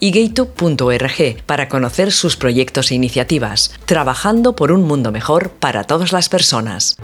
y 0.00 0.10
gaytube.org 0.10 1.42
para 1.44 1.68
conocer 1.68 2.10
sus 2.10 2.36
proyectos 2.36 2.90
e 2.90 2.94
iniciativas, 2.94 3.78
trabajando 3.84 4.56
por 4.56 4.72
un 4.72 4.82
mundo 4.82 5.12
mejor 5.12 5.50
para 5.50 5.84
todas 5.84 6.12
las 6.12 6.28
personas. 6.28 6.96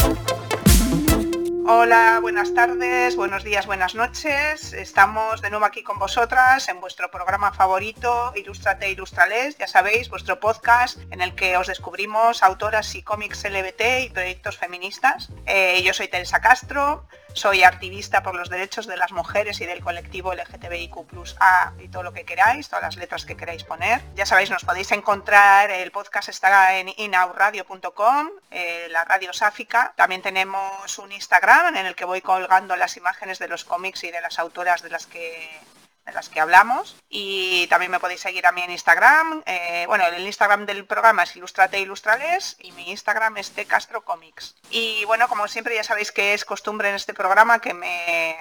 Hola, 1.68 2.20
buenas 2.22 2.54
tardes, 2.54 3.16
buenos 3.16 3.42
días, 3.42 3.66
buenas 3.66 3.96
noches. 3.96 4.72
Estamos 4.72 5.42
de 5.42 5.50
nuevo 5.50 5.64
aquí 5.64 5.82
con 5.82 5.98
vosotras 5.98 6.68
en 6.68 6.80
vuestro 6.80 7.10
programa 7.10 7.52
favorito, 7.52 8.32
Ilustrate 8.36 8.88
Ilustrales, 8.88 9.58
ya 9.58 9.66
sabéis, 9.66 10.08
vuestro 10.08 10.38
podcast 10.38 10.98
en 11.10 11.20
el 11.20 11.34
que 11.34 11.56
os 11.56 11.66
descubrimos 11.66 12.44
autoras 12.44 12.94
y 12.94 13.02
cómics 13.02 13.42
LBT 13.44 14.04
y 14.04 14.10
proyectos 14.10 14.56
feministas. 14.58 15.30
Eh, 15.44 15.82
yo 15.84 15.92
soy 15.92 16.06
Teresa 16.06 16.40
Castro, 16.40 17.08
soy 17.36 17.62
activista 17.64 18.22
por 18.22 18.34
los 18.34 18.48
derechos 18.48 18.86
de 18.86 18.96
las 18.96 19.12
mujeres 19.12 19.60
y 19.60 19.66
del 19.66 19.82
colectivo 19.82 20.32
LGTBIQ 20.32 20.96
A 21.38 21.72
y 21.78 21.88
todo 21.88 22.02
lo 22.02 22.12
que 22.12 22.24
queráis, 22.24 22.68
todas 22.68 22.82
las 22.82 22.96
letras 22.96 23.26
que 23.26 23.36
queráis 23.36 23.62
poner. 23.62 24.00
Ya 24.14 24.24
sabéis, 24.24 24.50
nos 24.50 24.64
podéis 24.64 24.90
encontrar, 24.92 25.70
el 25.70 25.90
podcast 25.90 26.30
estará 26.30 26.78
en 26.78 26.88
inauradio.com, 26.96 28.30
eh, 28.50 28.88
la 28.90 29.04
radio 29.04 29.32
sáfica. 29.32 29.92
También 29.96 30.22
tenemos 30.22 30.98
un 30.98 31.12
Instagram 31.12 31.76
en 31.76 31.86
el 31.86 31.94
que 31.94 32.06
voy 32.06 32.22
colgando 32.22 32.74
las 32.76 32.96
imágenes 32.96 33.38
de 33.38 33.48
los 33.48 33.64
cómics 33.64 34.04
y 34.04 34.10
de 34.10 34.20
las 34.22 34.38
autoras 34.38 34.82
de 34.82 34.90
las 34.90 35.06
que 35.06 35.60
de 36.06 36.12
las 36.12 36.28
que 36.28 36.40
hablamos. 36.40 36.96
Y 37.08 37.66
también 37.66 37.90
me 37.90 38.00
podéis 38.00 38.20
seguir 38.20 38.46
a 38.46 38.52
mí 38.52 38.62
en 38.62 38.70
Instagram. 38.70 39.42
Eh, 39.44 39.84
bueno, 39.88 40.06
el 40.06 40.24
Instagram 40.24 40.64
del 40.64 40.86
programa 40.86 41.24
es 41.24 41.36
Ilustrate 41.36 41.80
Ilustrales 41.80 42.56
y 42.60 42.72
mi 42.72 42.90
Instagram 42.90 43.36
es 43.36 43.52
Castro 43.66 44.04
Comics. 44.04 44.54
Y 44.70 45.04
bueno, 45.04 45.28
como 45.28 45.48
siempre 45.48 45.74
ya 45.74 45.84
sabéis 45.84 46.12
que 46.12 46.32
es 46.32 46.44
costumbre 46.44 46.88
en 46.88 46.94
este 46.94 47.12
programa 47.12 47.60
que 47.60 47.74
me, 47.74 48.36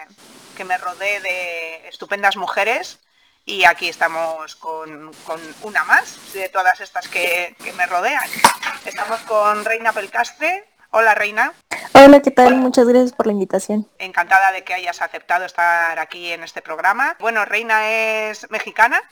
que 0.56 0.64
me 0.64 0.78
rodee 0.78 1.20
de 1.20 1.88
estupendas 1.90 2.38
mujeres. 2.38 3.00
Y 3.48 3.64
aquí 3.66 3.90
estamos 3.90 4.56
con, 4.56 5.12
una 5.62 5.84
más 5.84 6.34
de 6.34 6.50
todas 6.50 6.80
estas 6.82 7.08
que, 7.08 7.56
que 7.64 7.74
me 7.74 7.86
rodean. 7.86 8.28
Estamos 8.86 9.20
con 9.22 9.64
Reina 9.64 9.94
Pelcastre, 9.94 10.68
Hola 10.98 11.14
Reina. 11.14 11.52
Hola, 11.92 12.22
¿qué 12.22 12.32
tal? 12.32 12.56
Muchas 12.56 12.88
gracias 12.88 13.12
por 13.12 13.26
la 13.28 13.34
invitación. 13.34 13.86
Encantada 14.00 14.54
de 14.54 14.64
que 14.64 14.74
hayas 14.74 15.02
aceptado 15.02 15.44
estar 15.44 16.00
aquí 16.00 16.32
en 16.32 16.42
este 16.42 16.62
programa. 16.62 17.18
Bueno, 17.20 17.44
Reina 17.44 17.90
es 17.90 18.50
mexicana, 18.50 19.04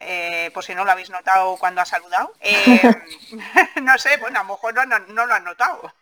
eh, 0.00 0.50
por 0.52 0.64
si 0.64 0.74
no 0.74 0.84
lo 0.84 0.90
habéis 0.90 1.10
notado 1.10 1.56
cuando 1.56 1.80
ha 1.80 1.84
saludado. 1.84 2.32
Eh, 2.40 2.82
no 3.82 3.96
sé, 3.96 4.16
bueno, 4.16 4.40
a 4.40 4.42
lo 4.42 4.48
mejor 4.48 4.74
no, 4.74 4.98
no 4.98 5.24
lo 5.24 5.34
han 5.34 5.44
notado. 5.44 5.94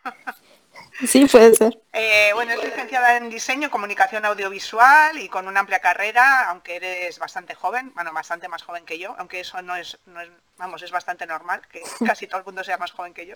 Sí, 1.07 1.27
puede 1.27 1.55
ser. 1.55 1.79
Eh, 1.93 2.31
bueno, 2.35 2.53
es 2.53 2.63
licenciada 2.63 3.17
en 3.17 3.29
diseño, 3.29 3.71
comunicación 3.71 4.25
audiovisual 4.25 5.19
y 5.19 5.29
con 5.29 5.49
una 5.49 5.61
amplia 5.61 5.81
carrera, 5.81 6.49
aunque 6.49 6.77
eres 6.77 7.19
bastante 7.19 7.55
joven, 7.55 7.93
bueno, 7.95 8.13
bastante 8.13 8.49
más 8.49 8.63
joven 8.63 8.85
que 8.85 8.99
yo, 8.99 9.15
aunque 9.19 9.41
eso 9.41 9.61
no 9.63 9.77
es, 9.77 9.99
no 10.07 10.21
es 10.21 10.31
vamos, 10.57 10.81
es 10.83 10.93
bastante 10.93 11.27
normal, 11.27 11.61
que 11.69 11.83
casi 12.07 12.27
todo 12.27 12.39
el 12.39 12.47
mundo 12.47 12.63
sea 12.63 12.79
más 12.79 12.93
joven 12.93 13.15
que 13.15 13.27
yo. 13.27 13.35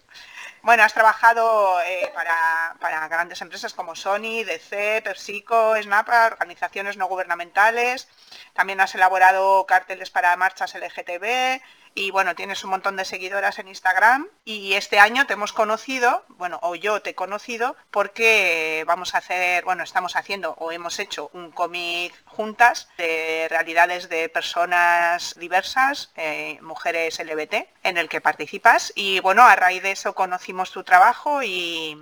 Bueno, 0.63 0.85
has 0.85 0.95
trabajado 0.95 1.81
eh, 1.83 2.11
para, 2.15 2.77
para, 2.81 3.09
grandes 3.09 3.41
empresas 3.41 3.75
como 3.75 3.97
Sony, 3.97 4.45
DC, 4.45 5.03
PepsiCo, 5.03 5.75
Snap, 5.83 6.09
organizaciones 6.09 6.97
no 6.97 7.09
gubernamentales, 7.09 8.09
también 8.55 8.81
has 8.81 8.95
elaborado 8.95 9.67
carteles 9.67 10.11
para 10.11 10.37
marchas 10.37 10.75
LGTB, 10.75 11.61
y 11.97 12.11
bueno, 12.11 12.35
tienes 12.35 12.63
un 12.63 12.71
montón 12.71 12.97
de 12.97 13.07
seguidoras 13.07 13.59
en 13.59 13.69
Instagram 13.69 14.29
y 14.45 14.75
este 14.75 15.01
año 15.01 15.27
te 15.27 15.33
hemos 15.33 15.55
conocido, 15.55 16.25
bueno, 16.29 16.61
o 16.63 16.75
yo 16.75 17.01
te 17.01 17.11
he 17.11 17.15
conocido 17.15 17.75
porque 17.91 18.85
vamos 18.87 19.15
a 19.15 19.19
hacer, 19.19 19.65
bueno, 19.65 19.83
estamos 19.83 20.15
haciendo 20.15 20.53
o 20.59 20.73
hemos 20.73 20.99
hecho 20.99 21.31
un 21.33 21.51
cómic 21.51 22.13
juntas 22.27 22.91
de 22.99 23.47
realidades 23.49 24.11
de 24.11 24.29
personas 24.29 25.35
diversas, 25.39 26.13
eh, 26.17 26.59
mujeres 26.61 27.19
LBT, 27.19 27.67
en 27.83 27.97
el 27.97 28.11
que 28.11 28.21
participas. 28.21 28.93
Y 28.95 29.21
bueno, 29.21 29.43
a 29.45 29.57
raíz 29.57 29.83
de 29.83 29.93
eso 29.93 30.15
conocimos 30.15 30.73
tu 30.73 30.85
trabajo 30.85 31.43
y, 31.43 31.97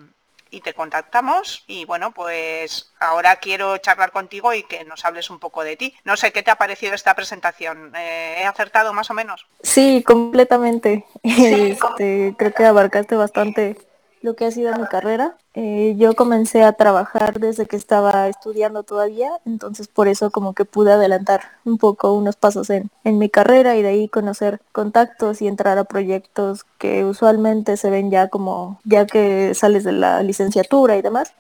y 0.51 0.61
te 0.61 0.75
contactamos 0.75 1.65
y 1.67 1.85
bueno, 1.85 2.13
pues 2.13 2.93
ahora 3.01 3.37
quiero 3.37 3.77
charlar 3.79 4.13
contigo 4.13 4.55
y 4.55 4.63
que 4.63 4.85
nos 4.85 5.05
hables 5.05 5.31
un 5.31 5.39
poco 5.39 5.65
de 5.65 5.77
ti. 5.77 5.95
No 6.05 6.17
sé 6.17 6.33
qué 6.33 6.43
te 6.43 6.51
ha 6.51 6.57
parecido 6.57 6.95
esta 6.95 7.15
presentación. 7.15 7.93
Eh, 7.97 8.37
¿He 8.39 8.45
acertado 8.45 8.93
más 8.93 9.11
o 9.11 9.15
menos? 9.15 9.47
Sí, 9.63 10.03
completamente. 10.07 11.07
Este, 11.23 12.35
creo 12.39 12.53
que 12.53 12.65
abarcaste 12.65 13.17
bastante 13.17 13.77
lo 14.25 14.35
que 14.35 14.47
ha 14.47 14.51
sido 14.51 14.75
mi 14.77 14.87
carrera. 14.87 15.37
Eh, 15.53 15.95
yo 15.99 16.15
comencé 16.15 16.65
a 16.65 16.73
trabajar 16.73 17.39
desde 17.39 17.67
que 17.67 17.77
estaba 17.77 18.27
estudiando 18.29 18.83
todavía, 18.83 19.31
entonces 19.45 19.87
por 19.87 20.09
eso 20.09 20.31
como 20.31 20.55
que 20.55 20.65
pude 20.65 20.93
adelantar 20.93 21.43
un 21.65 21.77
poco 21.77 22.15
unos 22.15 22.35
pasos 22.35 22.71
en, 22.71 22.91
en 23.05 23.19
mi 23.19 23.29
carrera 23.29 23.77
y 23.77 23.83
de 23.83 23.89
ahí 23.89 24.09
conocer 24.09 24.61
contactos 24.73 25.43
y 25.43 25.47
entrar 25.47 25.77
a 25.77 25.85
proyectos 25.85 26.65
que 26.79 27.05
usualmente 27.05 27.77
se 27.77 27.91
ven 27.91 28.11
ya 28.11 28.29
como 28.29 28.81
ya 28.85 29.07
que 29.07 29.55
sales 29.55 29.85
de 29.85 29.93
la 29.93 30.23
licenciatura 30.23 30.97
y 30.97 31.03
demás. 31.03 31.35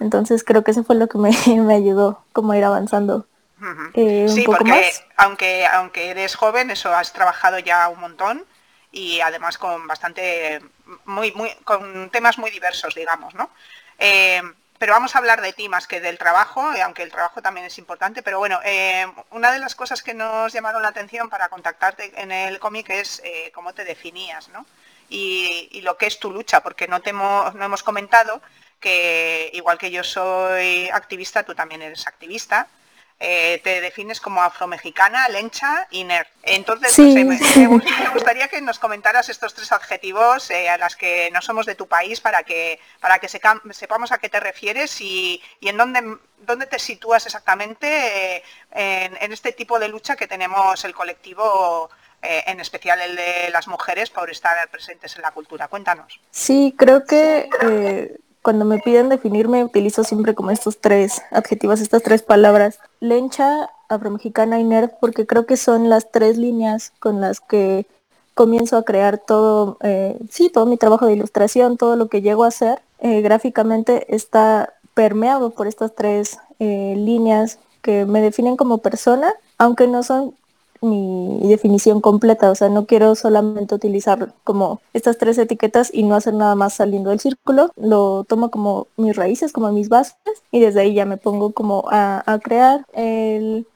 Entonces 0.00 0.44
creo 0.44 0.62
que 0.62 0.70
eso 0.70 0.84
fue 0.84 0.94
lo 0.94 1.08
que 1.08 1.18
me, 1.18 1.30
me 1.62 1.74
ayudó 1.74 2.22
como 2.32 2.52
a 2.52 2.58
ir 2.58 2.64
avanzando 2.64 3.26
eh, 3.94 4.26
sí, 4.28 4.44
porque 4.44 4.92
aunque 5.16 5.66
aunque 5.66 6.10
eres 6.10 6.34
joven, 6.34 6.70
eso 6.70 6.92
has 6.92 7.12
trabajado 7.12 7.58
ya 7.58 7.88
un 7.88 8.00
montón 8.00 8.44
y 8.92 9.20
además 9.20 9.58
con 9.58 9.86
bastante, 9.86 10.60
muy, 11.04 11.32
muy, 11.32 11.50
con 11.64 12.10
temas 12.10 12.38
muy 12.38 12.50
diversos, 12.50 12.94
digamos, 12.94 13.34
¿no? 13.34 13.50
Eh, 13.98 14.42
pero 14.78 14.92
vamos 14.92 15.14
a 15.14 15.18
hablar 15.18 15.40
de 15.40 15.52
ti 15.52 15.68
más 15.68 15.86
que 15.86 16.00
del 16.00 16.18
trabajo, 16.18 16.72
eh, 16.74 16.82
aunque 16.82 17.02
el 17.02 17.10
trabajo 17.10 17.40
también 17.40 17.66
es 17.66 17.78
importante, 17.78 18.22
pero 18.22 18.38
bueno, 18.38 18.60
eh, 18.64 19.06
una 19.30 19.52
de 19.52 19.58
las 19.58 19.74
cosas 19.74 20.02
que 20.02 20.14
nos 20.14 20.52
llamaron 20.52 20.82
la 20.82 20.88
atención 20.88 21.30
para 21.30 21.48
contactarte 21.48 22.12
en 22.20 22.32
el 22.32 22.58
cómic 22.58 22.90
es 22.90 23.22
cómo 23.54 23.72
te 23.72 23.84
definías, 23.84 24.48
¿no? 24.48 24.66
Y, 25.08 25.68
y, 25.70 25.82
lo 25.82 25.96
que 25.96 26.06
es 26.06 26.18
tu 26.18 26.30
lucha, 26.30 26.62
porque 26.62 26.88
no, 26.88 27.00
te 27.02 27.10
hemos, 27.10 27.54
no 27.54 27.64
hemos 27.64 27.82
comentado 27.82 28.40
que 28.80 29.50
igual 29.52 29.78
que 29.78 29.90
yo 29.90 30.02
soy 30.02 30.88
activista, 30.88 31.42
tú 31.42 31.54
también 31.54 31.82
eres 31.82 32.06
activista, 32.06 32.68
eh, 33.26 33.58
te 33.64 33.80
defines 33.80 34.20
como 34.20 34.42
afromexicana, 34.42 35.30
lencha 35.30 35.88
y 35.90 36.04
nerd. 36.04 36.26
Entonces, 36.42 36.98
me, 36.98 37.66
gustaría 38.12 38.48
que 38.48 38.60
nos 38.60 38.78
comentaras 38.78 39.30
estos 39.30 39.54
tres 39.54 39.72
adjetivos 39.72 40.50
eh, 40.50 40.68
a 40.68 40.76
las 40.76 40.94
que 40.94 41.30
no 41.32 41.40
somos 41.40 41.64
de 41.64 41.74
tu 41.74 41.88
país 41.88 42.20
para 42.20 42.42
que, 42.42 42.78
para 43.00 43.18
que 43.20 43.28
sepamos 43.28 44.12
a 44.12 44.18
qué 44.18 44.28
te 44.28 44.40
refieres 44.40 45.00
y, 45.00 45.42
en 45.62 45.78
dónde, 45.78 46.18
dónde 46.40 46.66
te 46.66 46.78
sitúas 46.78 47.24
exactamente 47.24 48.42
eh, 48.72 49.10
en, 49.18 49.32
este 49.32 49.52
tipo 49.52 49.78
de 49.78 49.88
lucha 49.88 50.16
que 50.16 50.26
tenemos 50.26 50.84
el 50.84 50.94
colectivo 50.94 51.88
en 52.26 52.58
especial 52.58 53.02
el 53.02 53.16
de 53.16 53.50
las 53.52 53.68
mujeres, 53.68 54.08
por 54.08 54.30
estar 54.30 54.56
presentes 54.70 55.14
en 55.16 55.20
la 55.20 55.30
cultura. 55.30 55.68
Cuéntanos. 55.68 56.18
Sí, 56.30 56.74
creo 56.74 57.04
que 57.04 57.50
cuando 58.44 58.66
me 58.66 58.78
piden 58.78 59.08
definirme 59.08 59.64
utilizo 59.64 60.04
siempre 60.04 60.34
como 60.34 60.50
estos 60.50 60.78
tres 60.78 61.22
adjetivos, 61.30 61.80
estas 61.80 62.02
tres 62.02 62.20
palabras. 62.20 62.78
Lencha, 63.00 63.70
afromexicana 63.88 64.60
y 64.60 64.64
nerd, 64.64 64.90
porque 65.00 65.26
creo 65.26 65.46
que 65.46 65.56
son 65.56 65.88
las 65.88 66.12
tres 66.12 66.36
líneas 66.36 66.92
con 67.00 67.22
las 67.22 67.40
que 67.40 67.86
comienzo 68.34 68.76
a 68.76 68.82
crear 68.82 69.16
todo, 69.16 69.78
eh, 69.82 70.18
sí, 70.28 70.50
todo 70.50 70.66
mi 70.66 70.76
trabajo 70.76 71.06
de 71.06 71.14
ilustración, 71.14 71.78
todo 71.78 71.96
lo 71.96 72.08
que 72.08 72.20
llego 72.20 72.44
a 72.44 72.48
hacer 72.48 72.82
eh, 72.98 73.22
gráficamente 73.22 74.14
está 74.14 74.74
permeado 74.92 75.48
por 75.48 75.66
estas 75.66 75.94
tres 75.94 76.38
eh, 76.58 76.94
líneas 76.98 77.58
que 77.80 78.04
me 78.04 78.20
definen 78.20 78.56
como 78.56 78.76
persona, 78.78 79.32
aunque 79.56 79.86
no 79.86 80.02
son 80.02 80.34
mi 80.84 81.40
definición 81.48 82.00
completa, 82.00 82.50
o 82.50 82.54
sea, 82.54 82.68
no 82.68 82.86
quiero 82.86 83.14
solamente 83.14 83.74
utilizar 83.74 84.32
como 84.44 84.80
estas 84.92 85.18
tres 85.18 85.38
etiquetas 85.38 85.90
y 85.92 86.02
no 86.02 86.14
hacer 86.14 86.34
nada 86.34 86.54
más 86.54 86.74
saliendo 86.74 87.10
del 87.10 87.20
círculo, 87.20 87.70
lo 87.76 88.24
tomo 88.24 88.50
como 88.50 88.86
mis 88.96 89.16
raíces, 89.16 89.52
como 89.52 89.70
mis 89.72 89.88
bases 89.88 90.16
y 90.50 90.60
desde 90.60 90.80
ahí 90.80 90.94
ya 90.94 91.06
me 91.06 91.16
pongo 91.16 91.52
como 91.52 91.84
a, 91.90 92.22
crear. 92.42 92.84
El 92.92 93.66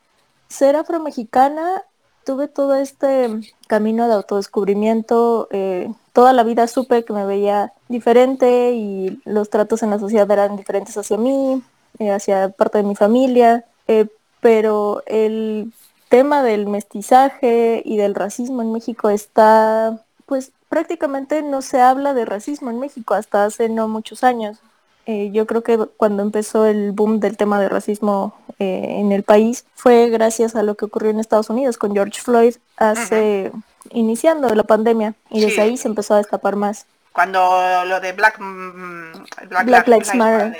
ser 0.48 0.76
afromexicana, 0.76 1.82
tuve 2.24 2.48
todo 2.48 2.74
este 2.74 3.30
camino 3.66 4.06
de 4.06 4.14
autodescubrimiento, 4.14 5.48
eh, 5.50 5.90
toda 6.12 6.32
la 6.32 6.42
vida 6.42 6.66
supe 6.66 7.04
que 7.04 7.12
me 7.12 7.24
veía 7.24 7.72
diferente 7.88 8.72
y 8.72 9.20
los 9.24 9.48
tratos 9.48 9.82
en 9.82 9.90
la 9.90 9.98
sociedad 9.98 10.30
eran 10.30 10.56
diferentes 10.56 10.96
hacia 10.98 11.16
mí, 11.16 11.62
eh, 11.98 12.10
hacia 12.10 12.50
parte 12.50 12.78
de 12.78 12.84
mi 12.84 12.94
familia, 12.94 13.64
eh, 13.86 14.06
pero 14.40 15.02
el 15.06 15.72
tema 16.08 16.42
del 16.42 16.66
mestizaje 16.66 17.82
y 17.84 17.96
del 17.96 18.14
racismo 18.14 18.62
en 18.62 18.72
México 18.72 19.10
está, 19.10 19.98
pues 20.26 20.52
prácticamente 20.68 21.42
no 21.42 21.62
se 21.62 21.80
habla 21.80 22.14
de 22.14 22.24
racismo 22.24 22.70
en 22.70 22.80
México 22.80 23.14
hasta 23.14 23.44
hace 23.44 23.68
no 23.68 23.88
muchos 23.88 24.24
años. 24.24 24.58
Eh, 25.06 25.30
yo 25.32 25.46
creo 25.46 25.62
que 25.62 25.78
cuando 25.96 26.22
empezó 26.22 26.66
el 26.66 26.92
boom 26.92 27.18
del 27.18 27.38
tema 27.38 27.58
de 27.58 27.70
racismo 27.70 28.34
eh, 28.58 28.96
en 28.98 29.10
el 29.10 29.22
país 29.22 29.64
fue 29.74 30.10
gracias 30.10 30.54
a 30.54 30.62
lo 30.62 30.74
que 30.74 30.84
ocurrió 30.84 31.10
en 31.10 31.18
Estados 31.18 31.48
Unidos 31.48 31.78
con 31.78 31.94
George 31.94 32.20
Floyd 32.20 32.56
hace 32.76 33.50
iniciando 33.90 34.54
la 34.54 34.64
pandemia 34.64 35.14
y 35.30 35.40
desde 35.40 35.62
ahí 35.62 35.78
se 35.78 35.88
empezó 35.88 36.12
a 36.12 36.18
destapar 36.18 36.56
más. 36.56 36.84
Cuando 37.12 37.40
lo 37.86 38.00
de 38.00 38.12
Black, 38.12 38.38
mm, 38.38 39.64
Black, 39.64 39.88
Lives 39.88 40.14
Matter. 40.14 40.58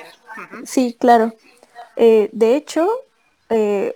Sí, 0.64 0.96
claro. 0.98 1.34
Eh, 1.96 2.30
de 2.32 2.56
hecho, 2.56 2.88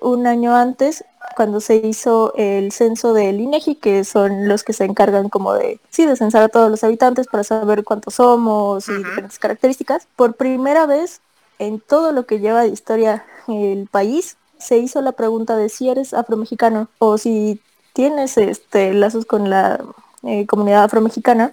un 0.03 0.27
año 0.27 0.55
antes 0.55 1.03
cuando 1.37 1.61
se 1.61 1.77
hizo 1.77 2.33
el 2.37 2.73
censo 2.73 3.15
del 3.15 3.41
INEGI, 3.41 3.77
que 3.77 4.05
son 4.05 4.49
los 4.49 4.65
que 4.65 4.73
se 4.73 4.85
encargan 4.85 5.29
como 5.29 5.55
de, 5.55 5.81
sí, 5.91 6.07
de 6.07 6.17
censar 6.17 6.43
a 6.43 6.49
todos 6.49 6.71
los 6.71 6.85
habitantes 6.85 7.27
para 7.27 7.45
saber 7.45 7.85
cuántos 7.85 8.15
somos 8.15 8.89
y 8.89 8.95
diferentes 8.95 9.39
características, 9.39 10.07
por 10.17 10.35
primera 10.35 10.87
vez 10.87 11.21
en 11.59 11.81
todo 11.81 12.13
lo 12.13 12.27
que 12.27 12.41
lleva 12.41 12.63
de 12.63 12.69
historia 12.69 13.25
el 13.49 13.89
país, 13.91 14.37
se 14.59 14.79
hizo 14.79 15.01
la 15.01 15.13
pregunta 15.13 15.57
de 15.57 15.69
si 15.69 15.89
eres 15.89 16.15
afromexicano 16.15 16.89
o 16.99 17.19
si 17.19 17.61
tienes 17.93 18.39
este 18.39 18.95
lazos 18.95 19.25
con 19.25 19.51
la 19.51 19.81
eh, 20.23 20.47
comunidad 20.47 20.85
afromexicana, 20.85 21.53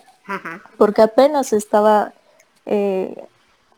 porque 0.77 1.01
apenas 1.01 1.53
estaba, 1.53 2.13
eh, 2.67 3.23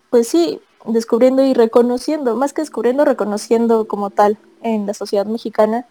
pues 0.10 0.28
sí, 0.28 0.62
descubriendo 0.86 1.44
y 1.44 1.54
reconociendo, 1.54 2.36
más 2.36 2.52
que 2.52 2.62
descubriendo, 2.62 3.06
reconociendo 3.06 3.88
como 3.88 4.10
tal 4.10 4.38
en 4.62 4.86
la 4.86 4.94
sociedad 4.94 5.26
mexicana 5.26 5.86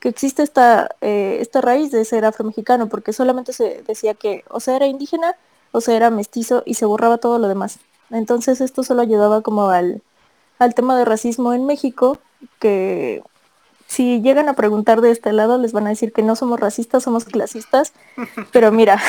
que 0.00 0.08
existe 0.08 0.42
esta, 0.42 0.96
eh, 1.02 1.38
esta 1.40 1.60
raíz 1.60 1.90
de 1.90 2.04
ser 2.04 2.24
afromexicano, 2.24 2.88
porque 2.88 3.12
solamente 3.12 3.52
se 3.52 3.82
decía 3.86 4.14
que 4.14 4.44
o 4.48 4.58
sea 4.58 4.76
era 4.76 4.86
indígena 4.86 5.36
o 5.72 5.80
sea 5.80 5.94
era 5.94 6.10
mestizo 6.10 6.62
y 6.66 6.74
se 6.74 6.86
borraba 6.86 7.18
todo 7.18 7.38
lo 7.38 7.48
demás. 7.48 7.78
Entonces 8.10 8.60
esto 8.60 8.82
solo 8.82 9.02
ayudaba 9.02 9.42
como 9.42 9.68
al, 9.68 10.02
al 10.58 10.74
tema 10.74 10.98
de 10.98 11.04
racismo 11.04 11.52
en 11.52 11.66
México, 11.66 12.18
que 12.58 13.22
si 13.86 14.20
llegan 14.22 14.48
a 14.48 14.54
preguntar 14.54 15.00
de 15.00 15.10
este 15.10 15.32
lado 15.32 15.58
les 15.58 15.72
van 15.72 15.86
a 15.86 15.90
decir 15.90 16.12
que 16.12 16.22
no 16.22 16.34
somos 16.34 16.58
racistas, 16.58 17.02
somos 17.02 17.24
clasistas, 17.24 17.92
pero 18.52 18.72
mira, 18.72 19.00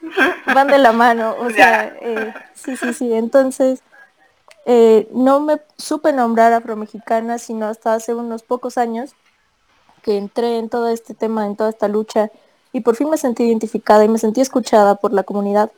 van 0.46 0.66
de 0.66 0.78
la 0.78 0.92
mano, 0.92 1.36
o 1.38 1.50
sea, 1.56 1.94
eh, 2.00 2.34
sí, 2.54 2.76
sí, 2.76 2.92
sí, 2.92 3.12
entonces 3.12 3.82
eh, 4.72 5.08
no 5.10 5.40
me 5.40 5.60
supe 5.78 6.12
nombrar 6.12 6.52
afromexicana 6.52 7.38
sino 7.38 7.66
hasta 7.66 7.92
hace 7.92 8.14
unos 8.14 8.44
pocos 8.44 8.78
años 8.78 9.16
que 10.04 10.16
entré 10.16 10.58
en 10.58 10.68
todo 10.68 10.86
este 10.86 11.12
tema, 11.12 11.44
en 11.44 11.56
toda 11.56 11.70
esta 11.70 11.88
lucha 11.88 12.30
y 12.72 12.82
por 12.82 12.94
fin 12.94 13.10
me 13.10 13.16
sentí 13.16 13.42
identificada 13.42 14.04
y 14.04 14.08
me 14.08 14.18
sentí 14.18 14.40
escuchada 14.40 14.94
por 14.94 15.12
la 15.12 15.24
comunidad. 15.24 15.72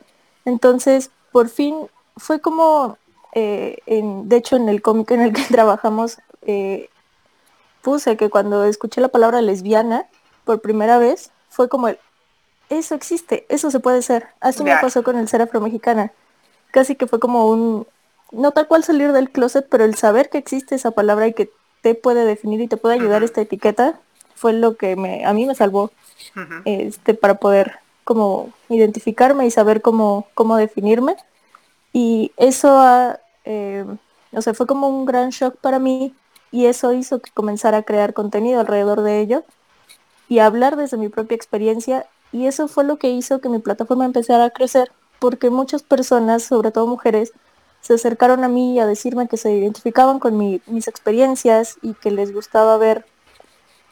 Entonces, 0.44 1.10
por 1.30 1.48
fin 1.48 1.74
fue 2.18 2.42
como, 2.42 2.98
eh, 3.32 3.78
en, 3.86 4.28
de 4.28 4.36
hecho 4.36 4.56
en 4.56 4.68
el 4.68 4.82
cómic 4.82 5.10
en 5.12 5.22
el 5.22 5.32
que 5.32 5.42
trabajamos, 5.48 6.18
eh, 6.42 6.90
puse 7.80 8.18
que 8.18 8.28
cuando 8.28 8.66
escuché 8.66 9.00
la 9.00 9.08
palabra 9.08 9.40
lesbiana 9.40 10.06
por 10.44 10.60
primera 10.60 10.98
vez, 10.98 11.30
fue 11.48 11.70
como 11.70 11.88
el, 11.88 11.98
eso 12.68 12.94
existe, 12.94 13.46
eso 13.48 13.70
se 13.70 13.80
puede 13.80 14.02
ser. 14.02 14.26
Así 14.40 14.62
me 14.62 14.76
pasó 14.76 15.02
con 15.02 15.16
el 15.16 15.28
ser 15.28 15.40
afromexicana. 15.40 16.12
Casi 16.72 16.94
que 16.94 17.06
fue 17.06 17.20
como 17.20 17.46
un, 17.46 17.86
no 18.32 18.52
tal 18.52 18.66
cual 18.66 18.84
salir 18.84 19.12
del 19.12 19.30
closet, 19.30 19.66
pero 19.68 19.84
el 19.84 19.94
saber 19.94 20.30
que 20.30 20.38
existe 20.38 20.74
esa 20.74 20.90
palabra 20.90 21.26
y 21.28 21.34
que 21.34 21.50
te 21.82 21.94
puede 21.94 22.24
definir 22.24 22.60
y 22.60 22.68
te 22.68 22.76
puede 22.76 22.94
ayudar 22.94 23.22
esta 23.22 23.40
etiqueta 23.40 24.00
fue 24.34 24.52
lo 24.52 24.76
que 24.76 24.96
me, 24.96 25.24
a 25.24 25.32
mí 25.32 25.46
me 25.46 25.54
salvó 25.54 25.90
este, 26.64 27.14
para 27.14 27.34
poder 27.34 27.78
como 28.04 28.50
identificarme 28.68 29.46
y 29.46 29.50
saber 29.50 29.82
cómo, 29.82 30.26
cómo 30.34 30.56
definirme. 30.56 31.16
Y 31.92 32.32
eso 32.36 33.16
eh, 33.44 33.84
o 34.32 34.40
sea, 34.40 34.54
fue 34.54 34.66
como 34.66 34.88
un 34.88 35.04
gran 35.04 35.30
shock 35.30 35.56
para 35.56 35.78
mí 35.78 36.14
y 36.50 36.66
eso 36.66 36.92
hizo 36.92 37.20
que 37.20 37.30
comenzara 37.32 37.78
a 37.78 37.82
crear 37.82 38.14
contenido 38.14 38.60
alrededor 38.60 39.02
de 39.02 39.20
ello 39.20 39.44
y 40.28 40.38
hablar 40.38 40.76
desde 40.76 40.96
mi 40.96 41.08
propia 41.08 41.36
experiencia. 41.36 42.06
Y 42.32 42.46
eso 42.46 42.66
fue 42.68 42.84
lo 42.84 42.96
que 42.96 43.10
hizo 43.10 43.40
que 43.40 43.48
mi 43.48 43.58
plataforma 43.58 44.06
empezara 44.06 44.46
a 44.46 44.50
crecer 44.50 44.90
porque 45.18 45.50
muchas 45.50 45.82
personas, 45.82 46.42
sobre 46.42 46.70
todo 46.70 46.86
mujeres, 46.86 47.32
se 47.82 47.94
acercaron 47.94 48.44
a 48.44 48.48
mí 48.48 48.78
a 48.80 48.86
decirme 48.86 49.28
que 49.28 49.36
se 49.36 49.52
identificaban 49.52 50.20
con 50.20 50.38
mis 50.38 50.88
experiencias 50.88 51.76
y 51.82 51.94
que 51.94 52.10
les 52.12 52.32
gustaba 52.32 52.78
ver, 52.78 53.04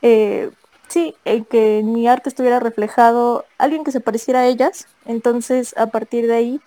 eh, 0.00 0.50
sí, 0.88 1.14
que 1.50 1.80
en 1.80 1.92
mi 1.92 2.06
arte 2.08 2.28
estuviera 2.28 2.60
reflejado 2.60 3.44
alguien 3.58 3.84
que 3.84 3.92
se 3.92 4.00
pareciera 4.00 4.40
a 4.40 4.46
ellas. 4.46 4.86
Entonces, 5.06 5.76
a 5.76 5.86
partir 5.86 6.28
de 6.28 6.34
ahí, 6.34 6.60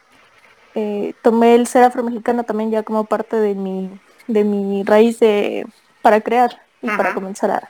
eh, 0.76 1.14
tomé 1.22 1.56
el 1.56 1.66
ser 1.66 1.84
afromexicano 1.84 2.44
también 2.44 2.72
ya 2.72 2.84
como 2.84 3.06
parte 3.06 3.38
de 3.38 3.56
mi, 3.56 3.90
de 4.28 4.44
mi 4.44 4.84
raíz 4.84 5.20
de, 5.20 5.66
para 6.02 6.20
crear 6.20 6.62
y 6.82 6.88
para 6.88 7.14
comenzar 7.14 7.52
a, 7.52 7.70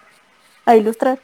a 0.66 0.76
ilustrar. 0.76 1.20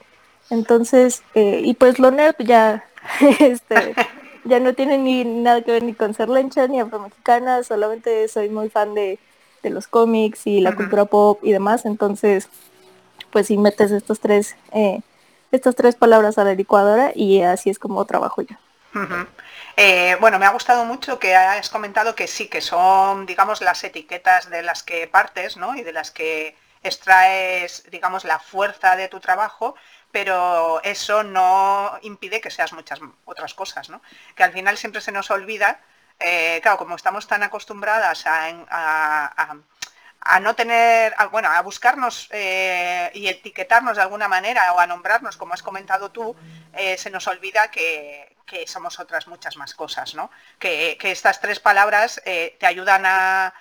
Entonces, 0.52 1.24
eh, 1.34 1.62
y 1.64 1.74
pues 1.74 1.98
lo 1.98 2.12
nerd 2.12 2.36
ya, 2.40 2.84
este, 3.40 3.96
ya 4.46 4.60
no 4.60 4.74
tiene 4.74 4.98
ni 4.98 5.24
nada 5.24 5.62
que 5.62 5.72
ver 5.72 5.84
ni 5.84 5.94
con 5.94 6.14
ser 6.14 6.30
lencha 6.30 6.68
ni 6.68 6.80
afromexicana, 6.80 7.64
solamente 7.64 8.28
soy 8.28 8.50
muy 8.50 8.70
fan 8.70 8.94
de, 8.94 9.20
los 9.64 9.88
cómics 9.88 10.48
y 10.48 10.62
la 10.62 10.74
cultura 10.74 11.06
pop 11.06 11.40
y 11.44 11.52
demás, 11.52 11.86
entonces 11.86 12.48
pues 13.30 13.48
si 13.48 13.58
metes 13.58 13.92
estos 13.92 14.20
tres, 14.20 14.56
eh, 14.72 15.02
estas 15.52 15.76
tres 15.76 15.96
palabras 15.96 16.38
a 16.38 16.44
la 16.44 16.54
licuadora 16.54 17.12
y 17.14 17.42
así 17.42 17.70
es 17.70 17.78
como 17.78 18.06
trabajo 18.06 18.42
yo. 18.42 18.56
Eh, 19.78 20.18
bueno, 20.20 20.40
me 20.40 20.46
ha 20.46 20.52
gustado 20.52 20.84
mucho 20.86 21.20
que 21.20 21.36
hayas 21.36 21.70
comentado 21.70 22.16
que 22.16 22.28
sí, 22.28 22.48
que 22.48 22.62
son, 22.62 23.26
digamos, 23.26 23.62
las 23.62 23.84
etiquetas 23.84 24.50
de 24.50 24.64
las 24.64 24.84
que 24.84 25.08
partes, 25.08 25.58
¿no? 25.58 25.76
Y 25.76 25.84
de 25.84 25.94
las 25.94 26.12
que 26.12 26.56
extraes, 26.84 27.84
digamos, 27.92 28.26
la 28.26 28.40
fuerza 28.40 28.96
de 28.96 29.08
tu 29.08 29.20
trabajo, 29.20 29.76
pero 30.12 30.82
eso 30.84 31.24
no 31.24 31.98
impide 32.02 32.42
que 32.42 32.52
seas 32.52 32.74
muchas 32.74 33.00
otras 33.26 33.54
cosas, 33.54 33.90
¿no? 33.90 34.02
Que 34.36 34.44
al 34.44 34.54
final 34.54 34.78
siempre 34.78 35.02
se 35.02 35.12
nos 35.12 35.30
olvida, 35.30 35.80
eh, 36.20 36.60
claro, 36.62 36.78
como 36.78 36.96
estamos 36.96 37.28
tan 37.28 37.44
acostumbradas 37.44 38.24
a, 38.26 39.56
no 40.42 40.56
tener, 40.56 41.16
bueno, 41.32 41.50
a 41.50 41.62
buscarnos 41.62 42.28
eh, 42.32 43.12
y 43.14 43.28
etiquetarnos 43.28 43.98
de 43.98 44.04
alguna 44.04 44.28
manera 44.28 44.74
o 44.74 44.80
a 44.80 44.88
nombrarnos, 44.88 45.38
como 45.38 45.54
has 45.54 45.64
comentado 45.64 46.12
tú, 46.12 46.36
eh, 46.74 46.98
se 46.98 47.10
nos 47.10 47.28
olvida 47.28 47.70
que, 47.72 48.36
somos 48.66 49.00
otras 49.00 49.28
muchas 49.28 49.58
más 49.58 49.76
cosas, 49.76 50.16
¿no? 50.16 50.32
Que, 50.58 50.98
estas 51.04 51.40
tres 51.40 51.60
palabras 51.60 52.20
te 52.24 52.66
ayudan 52.66 53.04
a, 53.06 53.54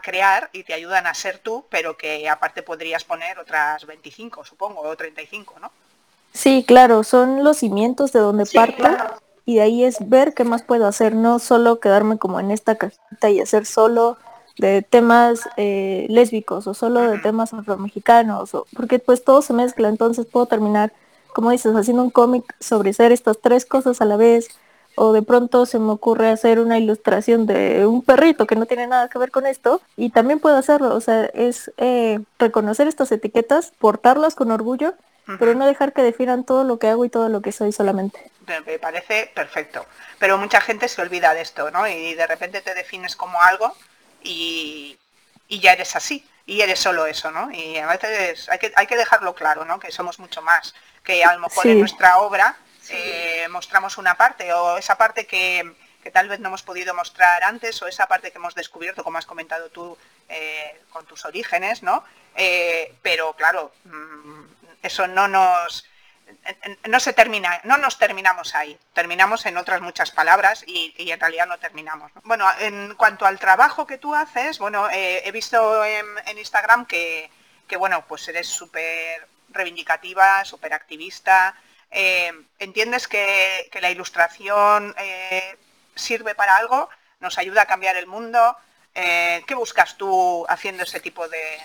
crear 0.00 0.48
y 0.52 0.62
te 0.62 0.74
ayudan 0.74 1.06
a 1.06 1.14
ser 1.14 1.38
tú, 1.38 1.66
pero 1.70 1.96
que 1.96 2.28
aparte 2.28 2.62
podrías 2.62 3.04
poner 3.04 3.38
otras 3.38 3.84
25, 3.84 4.44
supongo, 4.44 4.82
o 4.82 4.96
35, 4.96 5.58
¿no? 5.58 5.72
Sí, 6.32 6.64
claro, 6.66 7.04
son 7.04 7.42
los 7.42 7.58
cimientos 7.58 8.12
de 8.12 8.20
donde 8.20 8.46
parto 8.46 8.88
y 9.44 9.56
de 9.56 9.62
ahí 9.62 9.82
es 9.82 10.08
ver 10.08 10.34
qué 10.34 10.44
más 10.44 10.62
puedo 10.62 10.86
hacer, 10.86 11.14
no 11.14 11.38
solo 11.38 11.80
quedarme 11.80 12.18
como 12.18 12.38
en 12.38 12.50
esta 12.50 12.76
cajita 12.76 13.30
y 13.30 13.40
hacer 13.40 13.64
solo 13.64 14.18
de 14.58 14.82
temas 14.82 15.48
eh, 15.56 16.06
lésbicos 16.10 16.66
o 16.66 16.74
solo 16.74 17.00
de 17.00 17.18
temas 17.18 17.54
afromexicanos, 17.54 18.54
o, 18.54 18.66
porque 18.76 18.98
pues 18.98 19.24
todo 19.24 19.40
se 19.40 19.52
mezcla, 19.52 19.88
entonces 19.88 20.26
puedo 20.26 20.46
terminar, 20.46 20.92
como 21.32 21.50
dices, 21.50 21.74
haciendo 21.74 22.02
un 22.02 22.10
cómic 22.10 22.44
sobre 22.60 22.92
ser 22.92 23.12
estas 23.12 23.38
tres 23.40 23.64
cosas 23.64 24.00
a 24.00 24.04
la 24.04 24.16
vez, 24.16 24.48
o 24.96 25.12
de 25.12 25.22
pronto 25.22 25.64
se 25.64 25.78
me 25.78 25.92
ocurre 25.92 26.28
hacer 26.28 26.58
una 26.58 26.76
ilustración 26.76 27.46
de 27.46 27.86
un 27.86 28.02
perrito 28.02 28.46
que 28.46 28.56
no 28.56 28.66
tiene 28.66 28.88
nada 28.88 29.08
que 29.08 29.18
ver 29.18 29.30
con 29.30 29.46
esto, 29.46 29.80
y 29.96 30.10
también 30.10 30.40
puedo 30.40 30.56
hacerlo, 30.56 30.94
o 30.94 31.00
sea, 31.00 31.24
es 31.26 31.72
eh, 31.78 32.20
reconocer 32.38 32.88
estas 32.88 33.12
etiquetas, 33.12 33.72
portarlas 33.78 34.34
con 34.34 34.50
orgullo 34.50 34.94
pero 35.38 35.54
no 35.54 35.66
dejar 35.66 35.92
que 35.92 36.02
definan 36.02 36.44
todo 36.44 36.64
lo 36.64 36.78
que 36.78 36.88
hago 36.88 37.04
y 37.04 37.10
todo 37.10 37.28
lo 37.28 37.42
que 37.42 37.52
soy 37.52 37.72
solamente. 37.72 38.30
Me 38.46 38.78
parece 38.78 39.30
perfecto, 39.34 39.84
pero 40.18 40.38
mucha 40.38 40.60
gente 40.60 40.88
se 40.88 41.02
olvida 41.02 41.34
de 41.34 41.42
esto, 41.42 41.70
¿no? 41.70 41.86
Y 41.86 42.14
de 42.14 42.26
repente 42.26 42.62
te 42.62 42.74
defines 42.74 43.14
como 43.14 43.40
algo 43.42 43.76
y, 44.22 44.98
ya 45.48 45.72
eres 45.72 45.96
así, 45.96 46.26
y 46.46 46.62
eres 46.62 46.78
solo 46.78 47.06
eso, 47.06 47.30
¿no? 47.30 47.50
Y 47.50 47.76
a 47.76 47.86
veces 47.86 48.48
hay 48.48 48.58
que, 48.58 48.72
hay 48.74 48.86
que 48.86 48.96
dejarlo 48.96 49.34
claro, 49.34 49.66
¿no? 49.66 49.78
Que 49.78 49.92
somos 49.92 50.18
mucho 50.18 50.40
más, 50.40 50.74
que 51.04 51.22
a 51.24 51.34
lo 51.34 51.40
mejor 51.40 51.66
en 51.66 51.80
nuestra 51.80 52.18
obra 52.18 52.56
eh, 52.90 53.46
mostramos 53.50 53.98
una 53.98 54.16
parte 54.16 54.52
o 54.52 54.78
esa 54.78 54.96
parte 54.96 55.26
que, 55.26 55.74
tal 56.12 56.28
vez 56.28 56.40
no 56.40 56.48
hemos 56.48 56.62
podido 56.62 56.94
mostrar 56.94 57.42
antes 57.44 57.82
o 57.82 57.86
esa 57.86 58.06
parte 58.06 58.30
que 58.30 58.38
hemos 58.38 58.54
descubierto, 58.54 59.04
como 59.04 59.18
has 59.18 59.26
comentado 59.26 59.68
tú, 59.68 59.98
eh, 60.30 60.80
con 60.88 61.04
tus 61.04 61.26
orígenes, 61.26 61.82
¿no? 61.82 62.02
Eh, 62.34 62.94
pero 63.02 63.34
claro, 63.34 63.72
mm, 63.84 64.44
eso 64.82 65.06
no 65.06 65.28
nos 65.28 65.88
no 66.88 67.00
se 67.00 67.12
termina, 67.12 67.60
no 67.64 67.76
nos 67.76 67.98
terminamos 67.98 68.54
ahí, 68.54 68.78
terminamos 68.92 69.46
en 69.46 69.56
otras 69.56 69.80
muchas 69.80 70.10
palabras 70.10 70.64
y, 70.66 70.94
en 70.96 71.20
realidad 71.20 71.46
no 71.46 71.58
terminamos. 71.58 72.10
Bueno, 72.24 72.46
en 72.60 72.94
cuanto 72.94 73.26
al 73.26 73.38
trabajo 73.38 73.86
que 73.86 73.98
tú 73.98 74.14
haces, 74.14 74.58
bueno, 74.58 74.88
eh, 74.90 75.22
he 75.24 75.32
visto 75.32 75.84
en, 75.84 76.06
Instagram 76.36 76.86
que, 76.86 77.30
bueno, 77.78 78.04
pues 78.06 78.26
eres 78.28 78.46
súper 78.46 79.26
reivindicativa, 79.50 80.44
súper 80.44 80.72
activista. 80.72 81.54
Eh, 81.90 82.32
¿Entiendes 82.58 83.08
que, 83.08 83.70
la 83.80 83.90
ilustración 83.90 84.94
eh, 84.98 85.56
sirve 85.94 86.34
para 86.34 86.56
algo? 86.56 86.88
¿Nos 87.20 87.38
ayuda 87.38 87.62
a 87.62 87.66
cambiar 87.66 87.96
el 87.96 88.06
mundo? 88.06 88.56
¿Qué 88.94 89.54
buscas 89.54 89.96
tú 89.96 90.44
haciendo 90.48 90.82
ese 90.82 90.98
tipo 90.98 91.28
de, 91.28 91.60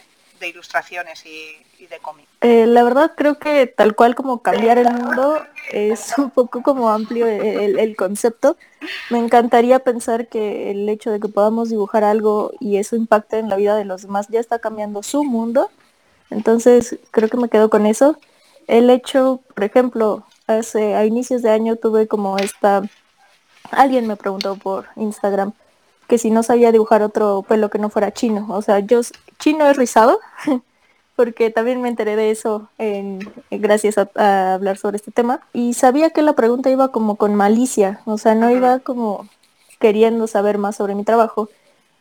ilustraciones 0.50 1.26
y, 1.26 1.58
de 1.86 2.00
cómics? 2.00 2.30
la 2.42 2.84
verdad 2.84 3.12
creo 3.18 3.40
que 3.40 3.68
tal 3.68 3.94
cual 3.94 4.16
como 4.16 4.42
cambiar 4.42 4.78
el 4.78 4.90
mundo 4.90 5.44
es 5.70 6.14
un 6.18 6.30
poco 6.30 6.64
como 6.64 6.90
amplio 6.90 7.28
el, 7.28 7.96
concepto. 7.98 8.56
Me 9.10 9.20
encantaría 9.20 9.80
pensar 9.80 10.28
que 10.28 10.72
el 10.72 10.88
hecho 10.88 11.12
de 11.12 11.20
que 11.20 11.28
podamos 11.28 11.70
dibujar 11.70 12.06
algo 12.06 12.52
y 12.62 12.78
eso 12.78 12.96
impacte 12.96 13.40
en 13.40 13.50
la 13.50 13.58
vida 13.58 13.76
de 13.76 13.84
los 13.84 14.04
demás 14.04 14.28
ya 14.30 14.40
está 14.40 14.60
cambiando 14.60 15.04
su 15.04 15.24
mundo. 15.26 15.70
Entonces 16.30 16.98
creo 17.12 17.28
que 17.28 17.38
me 17.38 17.50
quedo 17.50 17.70
con 17.70 17.86
eso 17.86 18.18
el 18.68 18.90
hecho, 18.90 19.42
por 19.54 19.64
ejemplo, 19.64 20.24
hace 20.48 20.96
a 20.96 21.06
inicios 21.06 21.42
de 21.42 21.50
año 21.50 21.76
tuve 21.76 22.08
como 22.08 22.38
esta, 22.38 22.84
alguien 23.72 24.08
me 24.08 24.16
preguntó 24.16 24.56
por 24.56 24.88
Instagram 24.96 25.54
que 26.08 26.18
si 26.18 26.32
no 26.32 26.44
sabía 26.44 26.72
dibujar 26.72 27.02
otro 27.02 27.44
pelo 27.48 27.70
que 27.70 27.80
no 27.80 27.90
fuera 27.90 28.14
chino. 28.14 28.46
O 28.50 28.62
sea, 28.62 28.80
yo 28.80 29.02
chino 29.44 29.68
es 29.68 29.76
rizado, 29.76 30.20
porque 31.18 31.50
también 31.50 31.82
me 31.82 31.90
enteré 31.90 32.16
de 32.16 32.32
eso 32.32 32.70
en, 32.78 33.20
gracias 33.52 33.98
a, 33.98 34.54
hablar 34.54 34.78
sobre 34.78 34.96
este 34.96 35.12
tema. 35.12 35.42
Y 35.52 35.74
sabía 35.74 36.12
que 36.12 36.22
la 36.22 36.34
pregunta 36.34 36.70
iba 36.70 36.92
como 36.92 37.18
con 37.18 37.36
malicia, 37.36 38.02
o 38.06 38.18
sea, 38.18 38.36
no 38.36 38.50
iba 38.50 38.80
como 38.80 39.28
queriendo 39.80 40.28
saber 40.28 40.58
más 40.58 40.78
sobre 40.78 40.96
mi 40.96 41.04
trabajo. 41.04 41.50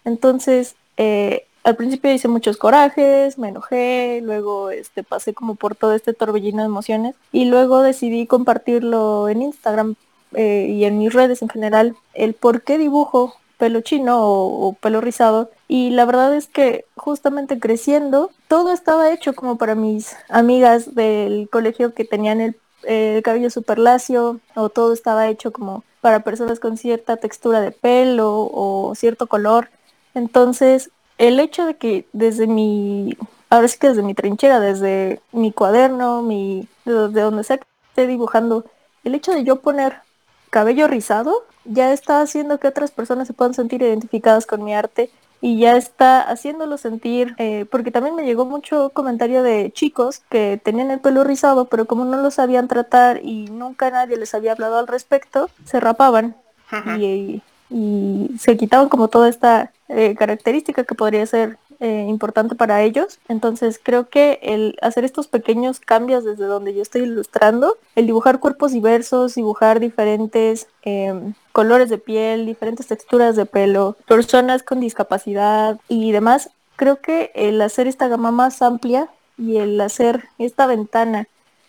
Entonces, 0.05 0.77
eh, 0.97 1.47
al 1.65 1.77
principio 1.77 2.13
hice 2.13 2.29
muchos 2.29 2.57
corajes, 2.57 3.39
me 3.39 3.49
enojé, 3.49 4.21
luego 4.23 4.71
este, 4.71 5.03
pasé 5.03 5.35
como 5.35 5.57
por 5.57 5.75
todo 5.75 5.95
este 5.95 6.13
torbellino 6.13 6.63
de 6.63 6.67
emociones 6.67 7.17
y 7.33 7.47
luego 7.47 7.83
decidí 7.83 8.27
compartirlo 8.27 9.29
en 9.29 9.43
Instagram 9.43 9.97
eh, 10.35 10.67
y 10.71 10.85
en 10.85 10.99
mis 10.99 11.13
redes 11.13 11.43
en 11.43 11.49
general 11.49 11.97
el 12.15 12.35
por 12.35 12.63
qué 12.63 12.79
dibujo 12.79 13.35
pelo 13.63 13.81
chino 13.81 14.19
o, 14.21 14.73
pelo 14.73 15.01
rizado 15.01 15.49
y 15.69 15.91
la 15.91 16.05
verdad 16.05 16.35
es 16.35 16.49
que 16.49 16.85
justamente 16.97 17.61
creciendo 17.61 18.33
todo 18.49 18.73
estaba 18.73 19.13
hecho 19.13 19.35
como 19.35 19.57
para 19.57 19.77
mis 19.77 20.17
amigas 20.29 20.97
del 20.97 21.49
colegio 21.49 21.95
que 21.95 22.05
tenían 22.05 22.41
el, 22.41 22.57
el 22.83 23.23
cabello 23.23 23.51
super 23.51 23.79
lacio 23.79 24.41
o 24.57 24.69
todo 24.69 24.93
estaba 24.93 25.29
hecho 25.29 25.53
como 25.53 25.85
para 26.01 26.25
personas 26.25 26.59
con 26.59 26.77
cierta 26.77 27.19
textura 27.19 27.61
de 27.61 27.71
pelo 27.71 28.51
o 28.53 28.97
cierto 28.97 29.29
color. 29.29 29.69
Entonces 30.13 30.91
el 31.17 31.39
hecho 31.39 31.65
de 31.65 31.77
que 31.77 32.05
desde 32.13 32.49
mi, 32.49 33.17
ahora 33.49 33.69
sí 33.69 33.79
que 33.79 33.91
desde 33.91 34.03
mi 34.03 34.15
trinchera, 34.15 34.59
desde 34.59 35.21
mi 35.31 35.53
cuaderno, 35.53 36.21
mi, 36.23 36.67
de, 36.85 37.11
donde 37.11 37.45
sea 37.45 37.59
que 37.59 37.67
esté 37.91 38.09
dibujando, 38.09 38.65
el 39.05 39.15
hecho 39.15 39.31
de 39.31 39.45
yo 39.45 39.61
poner 39.61 39.99
cabello 40.51 40.89
rizado 40.89 41.45
ya 41.65 41.93
está 41.93 42.21
haciendo 42.21 42.59
que 42.59 42.69
otras 42.69 42.91
personas 42.91 43.27
se 43.27 43.35
puedan 43.35 43.55
sentir 43.55 43.83
identificadas 43.83 44.47
con 44.47 44.65
mi 44.65 44.75
arte 44.75 45.11
y 45.41 45.59
ya 45.59 45.77
está 45.77 46.21
haciéndolo 46.21 46.79
sentir, 46.79 47.35
eh, 47.39 47.67
porque 47.71 47.91
también 47.91 48.15
me 48.15 48.25
llegó 48.25 48.47
mucho 48.47 48.91
comentario 48.91 49.43
de 49.43 49.73
chicos 49.73 50.23
que 50.31 50.61
tenían 50.63 50.93
el 50.93 51.01
pelo 51.01 51.25
rizado, 51.25 51.65
pero 51.65 51.87
como 51.87 52.05
no 52.05 52.17
lo 52.23 52.31
sabían 52.31 52.69
tratar 52.69 53.21
y 53.25 53.47
nunca 53.47 53.91
nadie 53.91 54.17
les 54.17 54.35
había 54.35 54.53
hablado 54.53 54.79
al 54.79 54.87
respecto, 54.87 55.51
se 55.65 55.81
rapaban. 55.81 56.37
y, 56.99 57.43
y 57.69 58.31
se 58.39 58.57
quitaban 58.57 58.89
como 58.89 59.09
toda 59.09 59.29
esta 59.29 59.73
eh, 59.89 60.15
característica 60.15 60.85
que 60.85 60.95
podría 60.95 61.27
ser 61.27 61.59
eh, 61.83 62.07
importante 62.09 62.55
para 62.55 62.83
ellos. 62.83 63.19
Entonces 63.29 63.81
creo 63.83 64.09
que 64.09 64.39
el 64.43 64.77
hacer 64.81 65.05
estos 65.05 65.27
pequeños 65.27 65.81
cambios 65.81 66.25
desde 66.25 66.45
donde 66.45 66.75
yo 66.75 66.81
estoy 66.81 67.03
ilustrando, 67.03 67.77
el 67.97 68.07
dibujar 68.07 68.39
cuerpos 68.39 68.73
diversos, 68.73 69.35
dibujar 69.35 69.81
diferentes 69.81 70.69
em, 70.83 71.35
colores 71.53 71.91
de 71.91 71.99
piel, 71.99 72.47
diferentes 72.47 72.87
texturas 72.87 73.37
de 73.37 73.47
pelo, 73.47 73.97
personas 74.07 74.63
con 74.63 74.81
discapacidad 74.81 75.79
y 75.89 76.13
demás, 76.13 76.51
creo 76.77 77.01
que 77.01 77.33
el 77.35 77.61
hacer 77.61 77.87
esta 77.87 78.09
gama 78.09 78.31
más 78.31 78.63
amplia 78.63 79.09
y 79.37 79.57
el 79.57 79.81
hacer 79.81 80.25
esta 80.39 80.67
ventana 80.67 81.27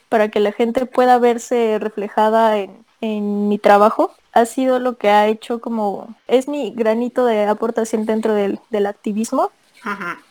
para 0.10 0.30
que 0.30 0.40
la 0.40 0.52
gente 0.52 0.86
pueda 0.86 1.18
verse 1.18 1.80
reflejada 1.80 2.58
en, 2.60 2.86
en 3.02 3.50
mi 3.50 3.58
trabajo 3.58 4.12
ha 4.34 4.46
sido 4.46 4.80
lo 4.80 4.98
que 4.98 5.10
ha 5.10 5.28
hecho 5.28 5.60
como, 5.60 6.16
es 6.28 6.48
mi 6.48 6.72
granito 6.72 7.26
de 7.26 7.46
aportación 7.46 8.06
dentro 8.06 8.34
del, 8.34 8.86
activismo. 8.86 9.52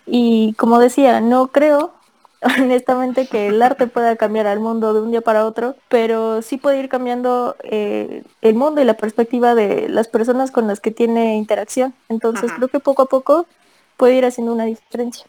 Y 0.07 0.55
como 0.55 0.79
decía, 0.79 1.21
no 1.21 1.49
creo 1.49 1.95
honestamente 2.59 3.27
que 3.29 3.49
el 3.49 3.63
arte 3.63 3.87
pueda 3.87 4.17
cambiar 4.17 4.47
al 4.47 4.61
mundo 4.61 4.93
de 4.93 5.01
un 5.01 5.11
día 5.11 5.21
para 5.21 5.47
otro, 5.47 5.77
pero 5.89 6.43
sí 6.43 6.57
puede 6.57 6.81
ir 6.81 6.89
cambiando 6.89 7.57
eh, 7.63 8.25
el 8.41 8.55
mundo 8.55 8.81
y 8.81 8.85
la 8.85 8.95
perspectiva 8.95 9.55
de 9.55 9.89
las 9.89 10.09
personas 10.09 10.51
con 10.51 10.67
las 10.67 10.81
que 10.81 10.91
tiene 10.91 11.37
interacción. 11.37 11.95
Entonces 12.09 12.53
creo 12.53 12.69
que 12.69 12.81
poco 12.81 13.03
a 13.03 13.07
poco 13.07 13.47
puede 13.97 14.15
ir 14.15 14.25
haciendo 14.25 14.53
una 14.53 14.65
diferencia. 14.65 15.27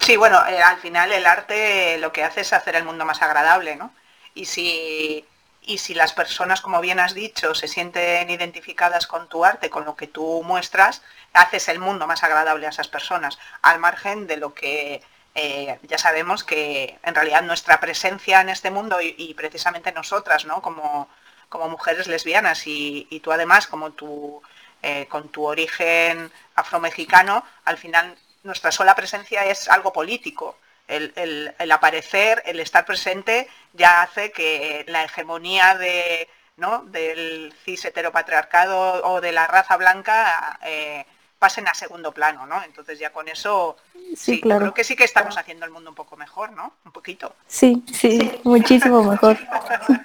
Sí, 0.00 0.16
bueno, 0.16 0.38
eh, 0.48 0.60
al 0.62 0.78
final 0.78 1.12
el 1.12 1.26
arte 1.26 1.98
lo 1.98 2.12
que 2.12 2.24
hace 2.24 2.42
es 2.42 2.52
hacer 2.52 2.76
el 2.76 2.84
mundo 2.84 3.04
más 3.04 3.20
agradable, 3.22 3.76
¿no? 3.76 3.92
Y 4.34 4.46
si 4.46 5.24
y 5.64 5.78
si 5.78 5.94
las 5.94 6.12
personas, 6.12 6.60
como 6.60 6.80
bien 6.80 7.00
has 7.00 7.14
dicho, 7.14 7.54
se 7.54 7.68
sienten 7.68 8.28
identificadas 8.30 9.06
con 9.06 9.28
tu 9.28 9.44
arte, 9.44 9.70
con 9.70 9.84
lo 9.84 9.96
que 9.96 10.08
tú 10.08 10.42
muestras, 10.44 11.02
haces 11.32 11.68
el 11.68 11.78
mundo 11.78 12.06
más 12.06 12.22
agradable 12.22 12.66
a 12.66 12.70
esas 12.70 12.88
personas, 12.88 13.38
al 13.62 13.78
margen 13.78 14.26
de 14.26 14.36
lo 14.36 14.54
que 14.54 15.02
eh, 15.34 15.78
ya 15.82 15.98
sabemos 15.98 16.44
que 16.44 16.98
en 17.02 17.14
realidad 17.14 17.42
nuestra 17.42 17.80
presencia 17.80 18.40
en 18.40 18.48
este 18.48 18.70
mundo 18.70 18.98
y, 19.00 19.32
precisamente 19.34 19.92
nosotras, 19.92 20.44
¿no? 20.44 20.60
Como, 20.60 21.08
como 21.48 21.68
mujeres 21.68 22.06
lesbianas 22.08 22.66
y, 22.66 23.20
tú 23.22 23.32
además 23.32 23.66
como 23.66 23.92
tu, 23.92 24.42
eh, 24.82 25.06
con 25.08 25.28
tu 25.30 25.44
origen 25.46 26.30
afromexicano, 26.54 27.44
al 27.64 27.78
final 27.78 28.16
nuestra 28.42 28.72
sola 28.72 28.94
presencia 28.94 29.44
es 29.46 29.68
algo 29.68 29.92
político 29.92 30.56
el, 30.88 31.54
aparecer, 31.70 32.42
el 32.46 32.60
estar 32.60 32.84
presente, 32.84 33.48
ya 33.72 34.02
hace 34.02 34.32
que 34.32 34.84
la 34.88 35.04
hegemonía 35.04 35.76
de, 35.76 36.28
¿no? 36.56 36.84
del 36.84 37.54
cis 37.64 37.84
heteropatriarcado 37.84 39.04
o 39.04 39.20
de 39.20 39.32
la 39.32 39.46
raza 39.46 39.76
blanca 39.76 40.58
eh, 40.62 41.04
pasen 41.42 41.66
a 41.66 41.74
segundo 41.74 42.12
plano, 42.12 42.46
¿no? 42.46 42.62
Entonces 42.62 43.00
ya 43.00 43.10
con 43.10 43.26
eso 43.26 43.76
sí, 44.14 44.40
claro. 44.40 44.60
creo 44.60 44.74
que 44.74 44.84
sí 44.84 44.94
que 44.94 45.02
estamos 45.02 45.36
haciendo 45.36 45.64
el 45.64 45.72
mundo 45.72 45.90
un 45.90 45.96
poco 45.96 46.16
mejor, 46.16 46.52
¿no? 46.52 46.74
Un 46.84 46.92
poquito. 46.92 47.34
Sí, 47.48 47.82
sí, 47.92 48.40
muchísimo 48.44 49.02
mejor. 49.10 49.36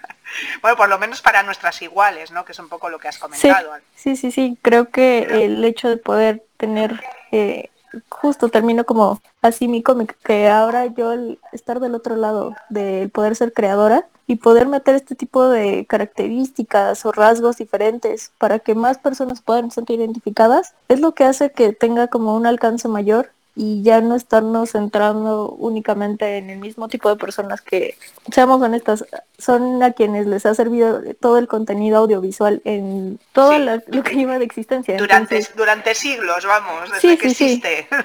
bueno, 0.63 0.77
por 0.77 0.89
lo 0.89 0.98
menos 0.98 1.22
para 1.22 1.43
nuestras 1.43 1.79
iguales, 1.84 2.31
¿no? 2.31 2.43
Que 2.43 2.53
es 2.53 2.60
un 2.60 2.69
poco 2.69 2.89
lo 2.89 2.98
que 2.98 3.07
has 3.07 3.19
comentado. 3.19 3.74
Sí, 3.96 4.15
sí, 4.15 4.31
sí, 4.31 4.57
creo 4.63 4.89
que 4.89 5.46
el 5.46 5.63
hecho 5.63 5.89
de 5.89 5.98
poder 5.98 6.43
tener 6.57 7.03
eh, 7.31 7.69
justo 8.10 8.50
termino 8.50 8.86
como 8.86 9.22
así 9.41 9.67
mi 9.67 9.84
cómic, 9.84 10.17
que 10.24 10.50
ahora 10.50 10.86
yo 10.88 11.12
el 11.12 11.39
estar 11.51 11.79
del 11.79 11.96
otro 11.96 12.15
lado 12.15 12.56
del 12.70 13.10
poder 13.10 13.36
ser 13.36 13.53
creadora 13.53 14.08
y 14.27 14.36
poder 14.36 14.67
meter 14.67 14.96
este 14.96 15.15
tipo 15.15 15.48
de 15.48 15.86
características 15.86 17.06
o 17.06 17.12
rasgos 17.12 17.58
diferentes 17.58 18.32
para 18.38 18.60
que 18.60 18.75
más 18.75 18.98
personas 18.98 19.41
puedan 19.41 19.72
sentir 19.72 20.00
identificadas, 20.00 20.74
es 20.89 21.00
lo 21.00 21.13
que 21.13 21.24
hace 21.24 21.51
que 21.51 21.72
tenga 21.72 22.08
como 22.08 22.36
un 22.36 22.46
alcance 22.46 22.88
mayor 22.89 23.32
y 23.59 23.81
ya 23.81 24.01
no 24.01 24.15
estarnos 24.15 24.73
centrando 24.73 25.49
únicamente 25.49 26.37
en 26.37 26.51
el 26.51 26.59
mismo 26.59 26.87
tipo 26.87 27.09
de 27.09 27.15
personas 27.15 27.59
que, 27.59 27.97
seamos 28.31 28.61
honestas, 28.61 29.03
son 29.39 29.81
a 29.81 29.93
quienes 29.93 30.27
les 30.27 30.45
ha 30.45 30.53
servido 30.53 31.01
todo 31.19 31.39
el 31.39 31.47
contenido 31.47 31.97
audiovisual 31.97 32.61
en 32.65 33.19
todo 33.31 33.57
lo 33.57 34.03
que 34.03 34.15
lleva 34.15 34.37
de 34.37 34.45
existencia. 34.45 34.95
Durante, 34.97 35.43
durante 35.55 35.95
siglos, 35.95 36.45
vamos, 36.45 36.91
desde 36.91 37.17
que 37.17 37.27
existe. 37.29 37.87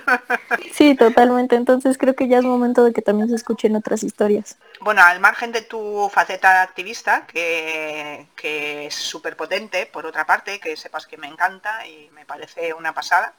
Sí. 0.73 0.95
totalmente. 0.95 1.55
Entonces 1.57 1.99
creo 1.99 2.15
que 2.15 2.29
ya 2.29 2.39
es 2.39 2.45
momento 2.45 2.85
de 2.85 2.93
que 2.95 3.03
también 3.03 3.29
se 3.29 3.35
escuchen 3.35 3.77
otras 3.77 4.03
historias. 4.03 4.57
Bueno, 4.81 5.03
al 5.03 5.21
margen 5.21 5.53
de 5.53 5.61
tu 5.61 6.11
faceta 6.11 6.63
activista, 6.63 7.27
que, 7.27 8.27
que 8.37 8.87
es 8.87 8.95
súper 8.95 9.37
potente, 9.37 9.85
por 9.85 10.07
otra 10.07 10.25
parte, 10.25 10.59
que 10.61 10.77
sepas 10.79 11.07
que 11.07 11.19
me 11.19 11.27
encanta 11.27 11.87
y 11.87 12.09
me 12.15 12.25
parece 12.25 12.73
una 12.73 12.95
pasada, 12.95 13.35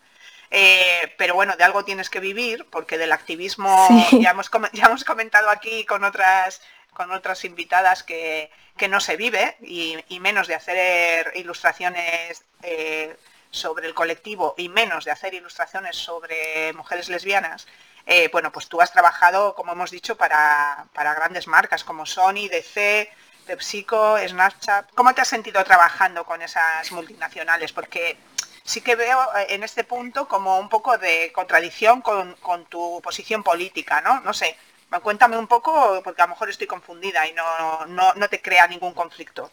eh, 0.51 1.13
pero 1.17 1.35
bueno, 1.35 1.55
de 1.55 1.63
algo 1.63 1.85
tienes 1.85 2.09
que 2.09 2.19
vivir, 2.19 2.65
porque 2.69 2.97
del 2.97 3.11
activismo 3.11 3.87
ya, 4.21 4.31
hemos, 4.31 4.49
ya 4.73 4.85
hemos 4.85 5.03
comentado 5.03 5.49
aquí 5.49 5.85
con 5.85 6.03
otras 6.03 6.61
con 6.93 7.11
otras 7.11 7.43
invitadas 7.43 8.03
que, 8.03 8.51
no 8.89 8.99
se 8.99 9.17
vive 9.17 9.57
y, 9.61 10.19
menos 10.19 10.47
de 10.47 10.55
hacer 10.55 11.31
ilustraciones 11.35 12.43
eh, 12.61 13.15
sobre 13.49 13.87
el 13.87 13.93
colectivo 13.93 14.55
y 14.57 14.69
menos 14.69 15.05
de 15.05 15.11
hacer 15.11 15.33
ilustraciones 15.33 15.95
sobre 15.95 16.73
mujeres 16.73 17.07
lesbianas, 17.09 17.65
eh, 18.05 18.29
bueno, 18.31 18.51
pues 18.51 18.67
tú 18.67 18.81
has 18.81 18.91
trabajado, 18.91 19.55
como 19.55 19.71
hemos 19.71 19.91
dicho, 19.91 20.17
para, 20.17 20.85
para 20.93 21.13
grandes 21.13 21.47
marcas 21.47 21.83
como 21.83 22.05
Sony, 22.05 22.49
DC, 22.49 23.09
PepsiCo, 23.45 24.17
Snapchat. 24.27 24.91
¿Cómo 24.93 25.13
te 25.13 25.21
has 25.21 25.27
sentido 25.27 25.63
trabajando 25.63 26.25
con 26.25 26.41
esas 26.41 26.91
multinacionales? 26.91 27.71
Porque 27.71 28.17
sí 28.63 28.81
que 28.81 28.95
veo 28.95 29.19
eh, 29.37 29.47
en 29.49 29.63
este 29.63 29.83
punto 29.83 30.27
como 30.27 30.59
un 30.59 30.69
poco 30.69 30.97
de 30.97 31.31
contradicción 31.33 32.01
con, 32.01 32.35
tu 32.69 33.01
posición 33.01 33.43
política, 33.43 34.01
¿no? 34.01 34.19
No 34.21 34.33
sé, 34.33 34.55
Cuéntame 35.01 35.39
un 35.39 35.47
poco, 35.47 36.01
porque 36.03 36.21
a 36.21 36.25
lo 36.25 36.33
mejor 36.33 36.51
estoy 36.51 36.67
confundida 36.67 37.27
y 37.27 37.33
no, 37.33 37.87
no, 37.87 38.13
no 38.13 38.27
te 38.27 38.39
crea 38.39 38.67
ningún 38.67 38.93
conflicto. 38.93 39.49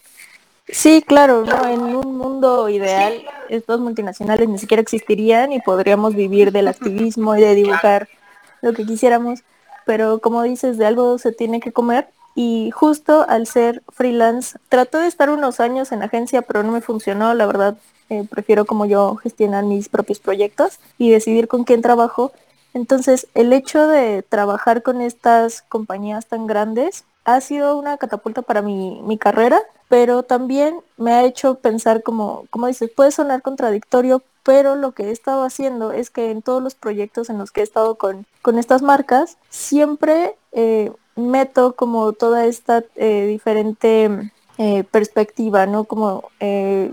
Sí, 0.69 1.02
claro, 1.02 1.45
¿no? 1.45 1.67
en 1.67 1.81
un 1.81 2.17
mundo 2.17 2.69
ideal 2.69 3.25
estos 3.49 3.81
multinacionales 3.81 4.49
ni 4.49 4.59
siquiera 4.59 4.83
existirían 4.83 5.52
y 5.52 5.61
podríamos 5.61 6.14
vivir 6.14 6.52
del 6.52 6.69
activismo 6.75 7.37
y 7.37 7.40
de 7.40 7.55
dibujar 7.55 8.09
lo 8.61 8.73
que 8.73 8.85
quisiéramos, 8.85 9.40
pero 9.87 10.21
como 10.21 10.43
dices, 10.43 10.79
de 10.79 10.87
algo 10.87 11.19
se 11.19 11.33
tiene 11.33 11.61
que 11.61 11.73
comer 11.73 12.09
y 12.35 12.71
justo 12.71 13.27
al 13.29 13.47
ser 13.47 13.83
freelance, 13.89 14.59
traté 14.69 14.99
de 14.99 15.07
estar 15.07 15.31
unos 15.31 15.61
años 15.61 15.93
en 15.93 16.03
agencia, 16.03 16.43
pero 16.43 16.63
no 16.63 16.73
me 16.73 16.81
funcionó, 16.81 17.35
la 17.35 17.47
verdad, 17.47 17.77
eh, 18.09 18.27
prefiero 18.29 18.65
como 18.65 18.87
yo 18.87 19.17
gestionar 19.17 19.65
mis 19.65 19.89
propios 19.89 20.19
proyectos 20.19 20.79
y 20.99 21.11
decidir 21.11 21.49
con 21.49 21.65
quién 21.65 21.83
trabajo. 21.83 22.33
Entonces, 22.75 23.27
el 23.35 23.53
hecho 23.53 23.87
de 23.87 24.23
trabajar 24.23 24.83
con 24.83 25.01
estas 25.01 25.63
compañías 25.63 26.27
tan 26.27 26.47
grandes 26.47 27.05
ha 27.25 27.41
sido 27.41 27.77
una 27.77 27.99
catapulta 27.99 28.43
para 28.43 28.63
mi, 28.63 29.01
mi 29.03 29.19
carrera 29.19 29.63
pero 29.91 30.23
también 30.23 30.79
me 30.99 31.13
ha 31.15 31.25
hecho 31.25 31.57
pensar 31.57 32.05
como, 32.05 32.47
como 32.51 32.69
dices, 32.69 32.89
puede 32.95 33.11
sonar 33.11 33.43
contradictorio, 33.43 34.23
pero 34.45 34.77
lo 34.77 34.93
que 34.93 35.09
he 35.09 35.11
estado 35.11 35.43
haciendo 35.43 35.91
es 35.91 36.11
que 36.11 36.31
en 36.31 36.43
todos 36.43 36.63
los 36.63 36.77
proyectos 36.77 37.29
en 37.29 37.39
los 37.39 37.51
que 37.51 37.61
he 37.61 37.65
estado 37.65 37.97
con, 37.97 38.25
con 38.41 38.57
estas 38.57 38.83
marcas, 38.83 39.37
siempre 39.49 40.37
eh, 40.53 40.93
meto 41.17 41.75
como 41.75 42.12
toda 42.12 42.47
esta 42.47 42.85
eh, 42.97 43.26
diferente 43.26 44.31
eh, 44.59 44.85
perspectiva, 44.85 45.67
¿no? 45.67 45.85
Como 45.85 46.31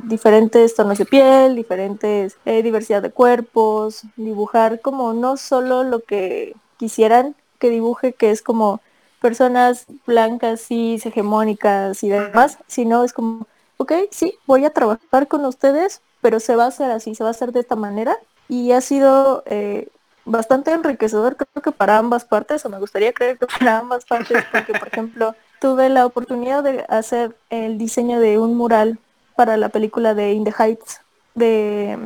diferentes 0.03 0.75
tonos 0.75 0.97
de 0.97 1.05
piel, 1.05 1.55
diferentes 1.55 2.37
diversidad 2.45 3.01
de 3.01 3.11
cuerpos, 3.11 4.03
dibujar 4.15 4.81
como 4.81 5.13
no 5.13 5.37
solo 5.37 5.83
lo 5.83 5.99
que 5.99 6.55
quisieran 6.77 7.35
que 7.59 7.69
dibuje, 7.69 8.13
que 8.13 8.31
es 8.31 8.41
como 8.41 8.81
personas 9.21 9.85
blancas, 10.05 10.61
cis, 10.61 11.05
hegemónicas 11.05 12.03
y 12.03 12.09
demás, 12.09 12.59
sino 12.67 13.03
es 13.03 13.13
como, 13.13 13.47
ok, 13.77 13.93
sí, 14.11 14.35
voy 14.45 14.65
a 14.65 14.69
trabajar 14.69 15.27
con 15.27 15.45
ustedes, 15.45 16.01
pero 16.21 16.39
se 16.39 16.55
va 16.55 16.65
a 16.65 16.67
hacer 16.67 16.91
así, 16.91 17.15
se 17.15 17.23
va 17.23 17.29
a 17.29 17.31
hacer 17.31 17.51
de 17.51 17.61
esta 17.61 17.75
manera. 17.75 18.17
Y 18.49 18.71
ha 18.71 18.81
sido 18.81 19.43
eh, 19.45 19.89
bastante 20.27 20.71
enriquecedor, 20.71 21.35
creo 21.35 21.63
que 21.63 21.71
para 21.71 21.97
ambas 21.97 22.25
partes, 22.25 22.65
o 22.65 22.69
me 22.69 22.79
gustaría 22.79 23.13
creer 23.13 23.37
que 23.37 23.47
para 23.47 23.79
ambas 23.79 24.05
partes, 24.05 24.43
porque 24.51 24.73
por 24.73 24.87
ejemplo, 24.91 25.35
tuve 25.59 25.89
la 25.89 26.05
oportunidad 26.05 26.63
de 26.63 26.85
hacer 26.89 27.35
el 27.49 27.77
diseño 27.77 28.19
de 28.19 28.37
un 28.37 28.55
mural 28.55 28.99
para 29.35 29.57
la 29.57 29.69
película 29.69 30.13
de 30.13 30.33
In 30.33 30.43
the 30.43 30.53
Heights 30.57 31.01
de 31.35 31.97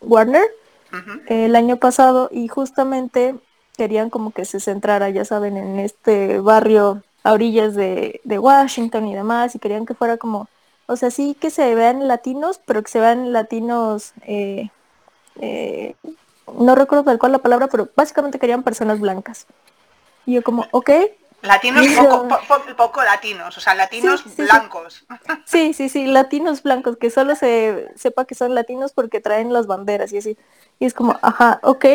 Warner 0.00 0.46
el 1.28 1.54
año 1.54 1.76
pasado 1.76 2.28
y 2.32 2.48
justamente 2.48 3.36
querían 3.76 4.10
como 4.10 4.32
que 4.32 4.44
se 4.44 4.60
centrara, 4.60 5.08
ya 5.10 5.24
saben, 5.24 5.56
en 5.56 5.78
este 5.78 6.40
barrio 6.40 7.02
a 7.22 7.32
orillas 7.32 7.74
de, 7.74 8.20
Washington 8.24 9.06
y 9.06 9.14
demás, 9.14 9.54
y 9.54 9.58
querían 9.58 9.86
que 9.86 9.94
fuera 9.94 10.16
como, 10.16 10.48
o 10.86 10.96
sea, 10.96 11.10
sí 11.10 11.36
que 11.38 11.50
se 11.50 11.74
vean 11.74 12.08
latinos, 12.08 12.60
pero 12.66 12.82
que 12.82 12.90
se 12.90 13.00
vean 13.00 13.32
latinos, 13.32 14.12
eh, 14.26 14.70
eh, 15.40 15.94
no 16.58 16.74
recuerdo 16.74 17.04
tal 17.04 17.18
cual 17.18 17.32
la 17.32 17.38
palabra, 17.38 17.68
pero 17.68 17.88
básicamente 17.94 18.38
querían 18.38 18.62
personas 18.62 19.00
blancas. 19.00 19.46
Y 20.26 20.34
yo 20.34 20.42
como, 20.42 20.66
ok. 20.70 20.90
Latinos 21.42 21.86
poco, 22.76 23.02
latinos, 23.02 23.56
o 23.56 23.60
sea, 23.60 23.74
latinos 23.74 24.24
blancos. 24.36 25.06
Sí. 25.46 25.72
sí, 25.72 25.88
sí, 25.88 26.06
latinos 26.06 26.62
blancos, 26.62 26.96
que 26.98 27.10
solo 27.10 27.34
se 27.34 27.90
sepa 27.96 28.26
que 28.26 28.34
son 28.34 28.54
latinos 28.54 28.92
porque 28.92 29.20
traen 29.20 29.52
las 29.52 29.66
banderas 29.66 30.12
y 30.12 30.18
así. 30.18 30.36
Y 30.78 30.86
es 30.86 30.94
como, 30.94 31.18
ajá, 31.22 31.60
ok, 31.62 31.86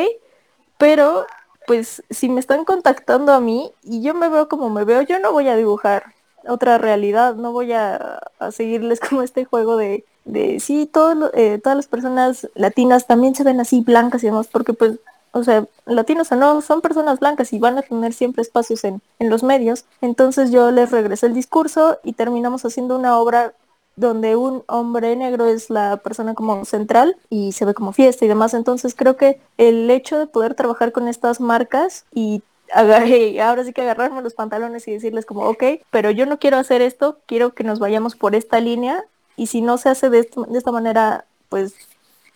pero 0.77 1.27
pues 1.67 2.03
si 2.09 2.29
me 2.29 2.39
están 2.39 2.65
contactando 2.65 3.33
a 3.33 3.39
mí 3.39 3.71
y 3.83 4.01
yo 4.01 4.13
me 4.13 4.29
veo 4.29 4.47
como 4.47 4.69
me 4.69 4.83
veo, 4.83 5.01
yo 5.01 5.19
no 5.19 5.31
voy 5.31 5.47
a 5.47 5.55
dibujar 5.55 6.13
otra 6.47 6.77
realidad, 6.77 7.35
no 7.35 7.51
voy 7.51 7.74
a, 7.74 8.19
seguirles 8.51 9.00
como 9.09 9.21
este 9.21 9.45
juego 9.45 9.77
de, 9.77 10.05
de 10.25 10.60
sí, 10.60 10.89
eh, 11.34 11.60
todas 11.63 11.75
las 11.77 11.88
personas 11.88 12.50
latinas 12.55 13.07
también 13.07 13.35
se 13.35 13.44
ven 13.44 13.59
así 13.59 13.81
blancas 13.81 14.24
y 14.24 14.27
demás, 14.27 14.48
porque 14.51 14.74
pues, 14.74 15.00
o 15.31 15.44
sea, 15.44 15.66
latinos 15.85 16.31
o 16.31 16.35
no, 16.35 16.61
son 16.61 16.81
personas 16.81 17.20
blancas 17.20 17.53
y 17.53 17.59
van 17.59 17.77
a 17.77 17.83
tener 17.83 18.14
siempre 18.14 18.42
espacios 18.42 18.83
en, 18.83 19.01
en 19.20 19.29
los 19.29 19.44
medios. 19.44 19.85
Entonces 20.01 20.51
yo 20.51 20.72
les 20.72 20.92
regresé 20.92 21.27
el 21.27 21.33
discurso 21.33 22.00
y 22.03 22.14
terminamos 22.14 22.66
haciendo 22.66 22.98
una 22.98 23.18
obra 23.20 23.53
donde 23.96 24.35
un 24.35 24.64
hombre 24.68 25.16
negro 25.16 25.46
es 25.46 25.70
la 25.70 25.98
persona 25.98 26.33
como 26.33 26.66
central 26.66 27.18
y 27.29 27.53
se 27.53 27.66
ve 27.66 27.74
como 27.74 27.94
fiesta 27.94 28.25
y 28.25 28.27
demás. 28.27 28.53
Entonces 28.53 28.96
creo 28.96 29.16
que 29.16 29.40
el 29.57 29.90
hecho 29.90 30.18
de 30.18 30.27
poder 30.27 30.55
trabajar 30.55 30.92
con 30.92 31.07
estas 31.07 31.40
marcas 31.40 32.05
y 32.14 32.42
ahora 32.74 33.64
sí 33.64 33.74
que 33.74 33.81
agarrarme 33.81 34.22
los 34.22 34.33
pantalones 34.33 34.88
y 34.88 34.92
decirles 34.92 35.25
como, 35.25 35.48
ok, 35.48 35.64
pero 35.92 36.11
yo 36.11 36.25
no 36.25 36.40
quiero 36.40 36.57
hacer 36.57 36.81
esto, 36.81 37.20
quiero 37.25 37.53
que 37.53 37.64
nos 37.64 37.79
vayamos 37.79 38.16
por 38.16 38.35
esta 38.35 38.59
línea 38.59 39.05
y 39.35 39.48
si 39.48 39.61
no 39.61 39.77
se 39.77 39.89
hace 39.89 40.09
de, 40.09 40.19
esta 40.53 40.71
manera, 40.71 41.25
pues 41.50 41.74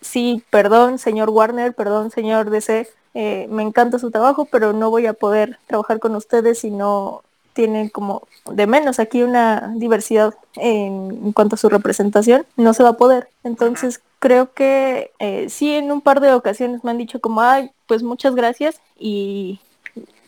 sí, 0.00 0.42
perdón, 0.50 0.98
señor 0.98 1.30
Warner, 1.30 1.74
perdón, 1.74 2.10
señor 2.10 2.50
DC, 2.50 2.88
eh, 3.14 3.46
me 3.50 3.62
encanta 3.62 3.98
su 3.98 4.10
trabajo, 4.10 4.46
pero 4.50 4.72
no 4.72 4.90
voy 4.90 5.06
a 5.06 5.14
poder 5.14 5.58
trabajar 5.66 5.98
con 5.98 6.14
ustedes 6.14 6.60
si 6.60 6.70
no 6.70 7.22
tienen 7.52 7.88
como 7.88 8.22
de 8.50 8.66
menos 8.66 9.00
aquí 9.00 9.22
una 9.22 9.72
diversidad 9.76 10.34
en, 10.54 11.32
cuanto 11.32 11.56
a 11.56 11.58
su 11.58 11.68
representación, 11.68 12.46
no 12.56 12.74
se 12.74 12.82
va 12.82 12.90
a 12.90 12.96
poder. 12.96 13.28
Entonces 13.42 14.00
creo 14.18 14.52
que 14.52 15.10
eh, 15.18 15.48
sí 15.48 15.74
en 15.74 15.90
un 15.90 16.00
par 16.00 16.20
de 16.20 16.32
ocasiones 16.32 16.84
me 16.84 16.90
han 16.90 16.98
dicho 16.98 17.20
como, 17.20 17.40
ay, 17.40 17.70
pues 17.86 18.02
muchas 18.02 18.34
gracias 18.34 18.80
y 18.98 19.60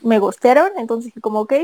me 0.02 0.18
gustaron, 0.18 0.70
entonces 0.78 1.12
como, 1.20 1.40
ok, 1.40 1.54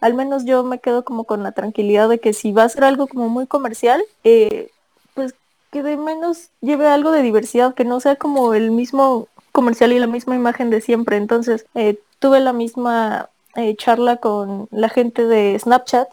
al 0.00 0.14
menos 0.14 0.44
yo 0.44 0.64
me 0.64 0.78
quedo 0.78 1.04
como 1.04 1.24
con 1.24 1.42
la 1.42 1.52
tranquilidad 1.52 2.08
de 2.08 2.18
que 2.18 2.32
si 2.32 2.52
va 2.52 2.64
a 2.64 2.68
ser 2.68 2.84
algo 2.84 3.06
como 3.06 3.28
muy 3.28 3.46
comercial, 3.46 4.02
eh, 4.24 4.70
pues 5.14 5.34
que 5.72 5.82
de 5.82 5.96
menos 5.96 6.50
lleve 6.60 6.86
algo 6.88 7.10
de 7.10 7.22
diversidad, 7.22 7.74
que 7.74 7.84
no 7.84 8.00
sea 8.00 8.16
como 8.16 8.54
el 8.54 8.70
mismo 8.70 9.28
comercial 9.52 9.92
y 9.92 9.98
la 9.98 10.06
misma 10.06 10.36
imagen 10.36 10.70
de 10.70 10.80
siempre. 10.80 11.16
Entonces, 11.16 11.66
eh, 11.74 11.98
tuve 12.18 12.40
la 12.40 12.52
misma 12.52 13.28
eh, 13.54 13.74
charla 13.76 14.16
con 14.18 14.68
la 14.70 14.88
gente 14.88 15.24
de 15.24 15.58
Snapchat 15.58 16.08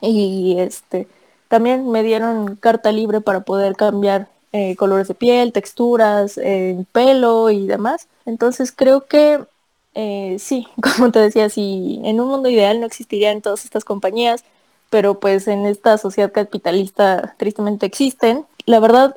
y 0.00 0.56
este 0.58 1.06
también 1.48 1.88
me 1.88 2.02
dieron 2.02 2.56
carta 2.56 2.90
libre 2.90 3.20
para 3.20 3.40
poder 3.40 3.76
cambiar 3.76 4.28
eh, 4.52 4.76
colores 4.76 5.08
de 5.08 5.14
piel, 5.14 5.52
texturas, 5.52 6.38
eh, 6.38 6.84
pelo 6.92 7.50
y 7.50 7.66
demás. 7.66 8.08
Entonces 8.24 8.72
creo 8.72 9.06
que 9.06 9.40
sí, 9.94 10.66
como 10.96 11.10
te 11.10 11.20
decía, 11.20 11.48
si 11.48 12.00
en 12.04 12.20
un 12.20 12.28
mundo 12.28 12.48
ideal 12.48 12.80
no 12.80 12.86
existirían 12.86 13.42
todas 13.42 13.64
estas 13.64 13.84
compañías, 13.84 14.44
pero 14.90 15.18
pues 15.20 15.48
en 15.48 15.66
esta 15.66 15.98
sociedad 15.98 16.32
capitalista 16.32 17.34
tristemente 17.38 17.86
existen. 17.86 18.46
La 18.66 18.80
verdad, 18.80 19.16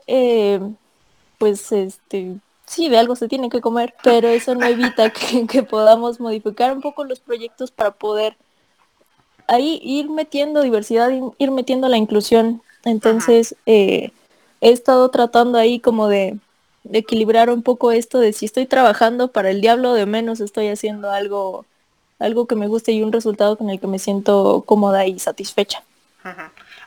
pues 1.38 1.72
este 1.72 2.40
sí, 2.68 2.90
de 2.90 2.98
algo 3.00 3.16
se 3.16 3.28
tiene 3.28 3.50
que 3.50 3.62
comer, 3.62 3.96
pero 4.04 4.28
eso 4.28 4.54
no 4.54 4.66
evita 4.66 5.10
que, 5.50 5.64
podamos 5.64 6.20
modificar 6.20 6.72
un 6.74 6.82
poco 6.82 7.04
los 7.04 7.20
proyectos 7.20 7.72
para 7.72 7.92
poder 7.92 8.38
ahí 9.48 9.80
ir 9.82 10.10
metiendo 10.10 10.62
diversidad, 10.62 11.10
ir 11.38 11.52
metiendo 11.52 11.88
la 11.88 11.98
inclusión. 11.98 12.62
Entonces, 12.84 13.56
eh, 13.66 14.12
he 14.62 14.72
estado 14.72 15.10
tratando 15.10 15.58
ahí 15.58 15.80
como 15.80 16.08
de, 16.08 16.38
equilibrar 16.94 17.50
un 17.50 17.64
poco 17.64 17.92
esto 17.92 18.20
de 18.20 18.34
si 18.34 18.46
estoy 18.46 18.66
trabajando 18.66 19.32
para 19.32 19.50
el 19.50 19.62
diablo 19.62 19.94
de 19.94 20.06
menos 20.06 20.40
estoy 20.40 20.68
haciendo 20.68 21.12
algo 21.12 21.66
algo 22.20 22.48
que 22.48 22.56
me 22.56 22.68
guste 22.68 22.92
y 22.92 23.04
un 23.04 23.12
resultado 23.12 23.58
con 23.58 23.70
el 23.70 23.80
que 23.80 23.88
me 23.88 24.00
siento 24.00 24.64
cómoda 24.66 25.06
y 25.06 25.20
satisfecha. 25.20 25.84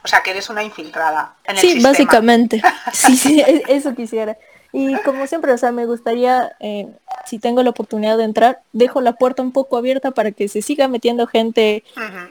O 0.04 0.08
sea, 0.08 0.22
que 0.22 0.30
eres 0.30 0.50
una 0.50 0.62
infiltrada 0.62 1.36
en 1.44 1.56
el 1.56 1.60
sí, 1.60 1.82
básicamente. 1.82 2.62
Sí, 2.92 3.16
sí, 3.16 3.40
e, 3.40 3.64
eso 3.68 3.94
quisiera. 3.94 4.36
Y 4.72 4.94
como 5.02 5.26
siempre, 5.26 5.52
o 5.52 5.58
sea, 5.58 5.72
me 5.72 5.86
gustaría, 5.86 6.52
eh, 6.60 6.88
si 7.26 7.38
tengo 7.38 7.62
la 7.62 7.70
oportunidad 7.70 8.16
de 8.16 8.24
entrar, 8.24 8.60
dejo 8.72 9.00
la 9.00 9.14
puerta 9.14 9.42
un 9.42 9.52
poco 9.52 9.76
abierta 9.76 10.10
para 10.12 10.30
que 10.30 10.48
se 10.48 10.62
siga 10.62 10.88
metiendo 10.88 11.26
gente 11.26 11.82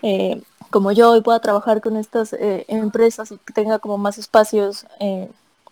eh, 0.01 0.41
como 0.69 0.91
yo 0.91 1.15
y 1.15 1.21
pueda 1.21 1.39
trabajar 1.41 1.82
con 1.82 1.97
estas 1.97 2.34
eh, 2.34 2.65
empresas 2.69 3.32
y 3.32 3.38
que 3.38 3.53
tenga 3.53 3.79
como 3.79 3.97
más 3.97 4.17
espacios, 4.17 4.86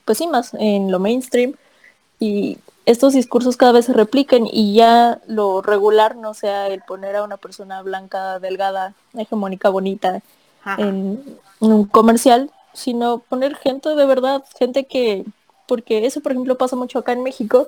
pues 0.04 0.18
sí, 0.18 0.28
más 0.28 0.54
en 0.56 0.92
lo 0.92 1.00
mainstream. 1.00 1.54
Y 2.20 2.58
estos 2.86 3.14
discursos 3.14 3.58
cada 3.58 3.74
vez 3.74 3.86
se 3.86 3.94
repliquen 3.94 4.48
y 4.50 4.74
ya 4.74 5.20
lo 5.28 5.62
regular 5.62 6.16
no 6.16 6.34
sea 6.34 6.68
el 6.68 6.82
poner 6.82 7.18
a 7.18 7.24
una 7.24 7.38
persona 7.38 7.82
blanca, 7.82 8.40
delgada, 8.40 8.94
hegemónica, 9.14 9.70
bonita 9.70 10.22
en 10.78 11.22
un 11.60 11.86
comercial, 11.86 12.50
sino 12.74 13.20
poner 13.20 13.56
gente 13.56 13.90
de 13.90 14.06
verdad, 14.06 14.44
gente 14.58 14.86
que 14.86 15.26
porque 15.68 16.06
eso 16.06 16.22
por 16.22 16.32
ejemplo 16.32 16.58
pasa 16.58 16.76
mucho 16.76 17.00
acá 17.00 17.12
en 17.12 17.24
México, 17.24 17.68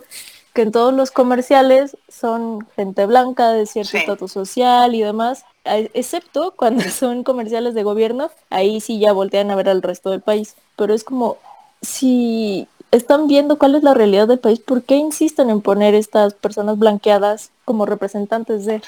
que 0.54 0.62
en 0.62 0.72
todos 0.72 0.94
los 0.94 1.12
comerciales 1.12 1.98
son 2.08 2.66
gente 2.76 3.06
blanca 3.06 3.50
de 3.52 3.66
cierto 3.66 3.98
estatus 3.98 4.32
social 4.32 4.96
y 4.96 5.02
demás, 5.02 5.44
excepto 5.66 6.54
cuando 6.56 6.84
son 6.90 7.24
comerciales 7.24 7.74
de 7.74 7.84
gobierno, 7.84 8.32
ahí 8.50 8.80
sí 8.80 9.00
ya 9.00 9.12
voltean 9.12 9.52
a 9.52 9.56
ver 9.56 9.70
al 9.70 9.82
resto 9.82 10.12
del 10.12 10.22
país, 10.22 10.56
pero 10.76 10.94
es 10.94 11.04
como 11.04 11.38
si 11.82 12.68
están 12.92 13.28
viendo 13.28 13.58
cuál 13.58 13.76
es 13.76 13.84
la 13.84 13.94
realidad 13.94 14.28
del 14.28 14.40
país, 14.40 14.60
¿por 14.60 14.84
qué 14.84 14.96
insisten 14.96 15.50
en 15.50 15.62
poner 15.62 15.96
estas 15.96 16.34
personas 16.34 16.78
blanqueadas 16.78 17.52
como 17.66 17.86
representantes 17.86 18.66
de... 18.66 18.82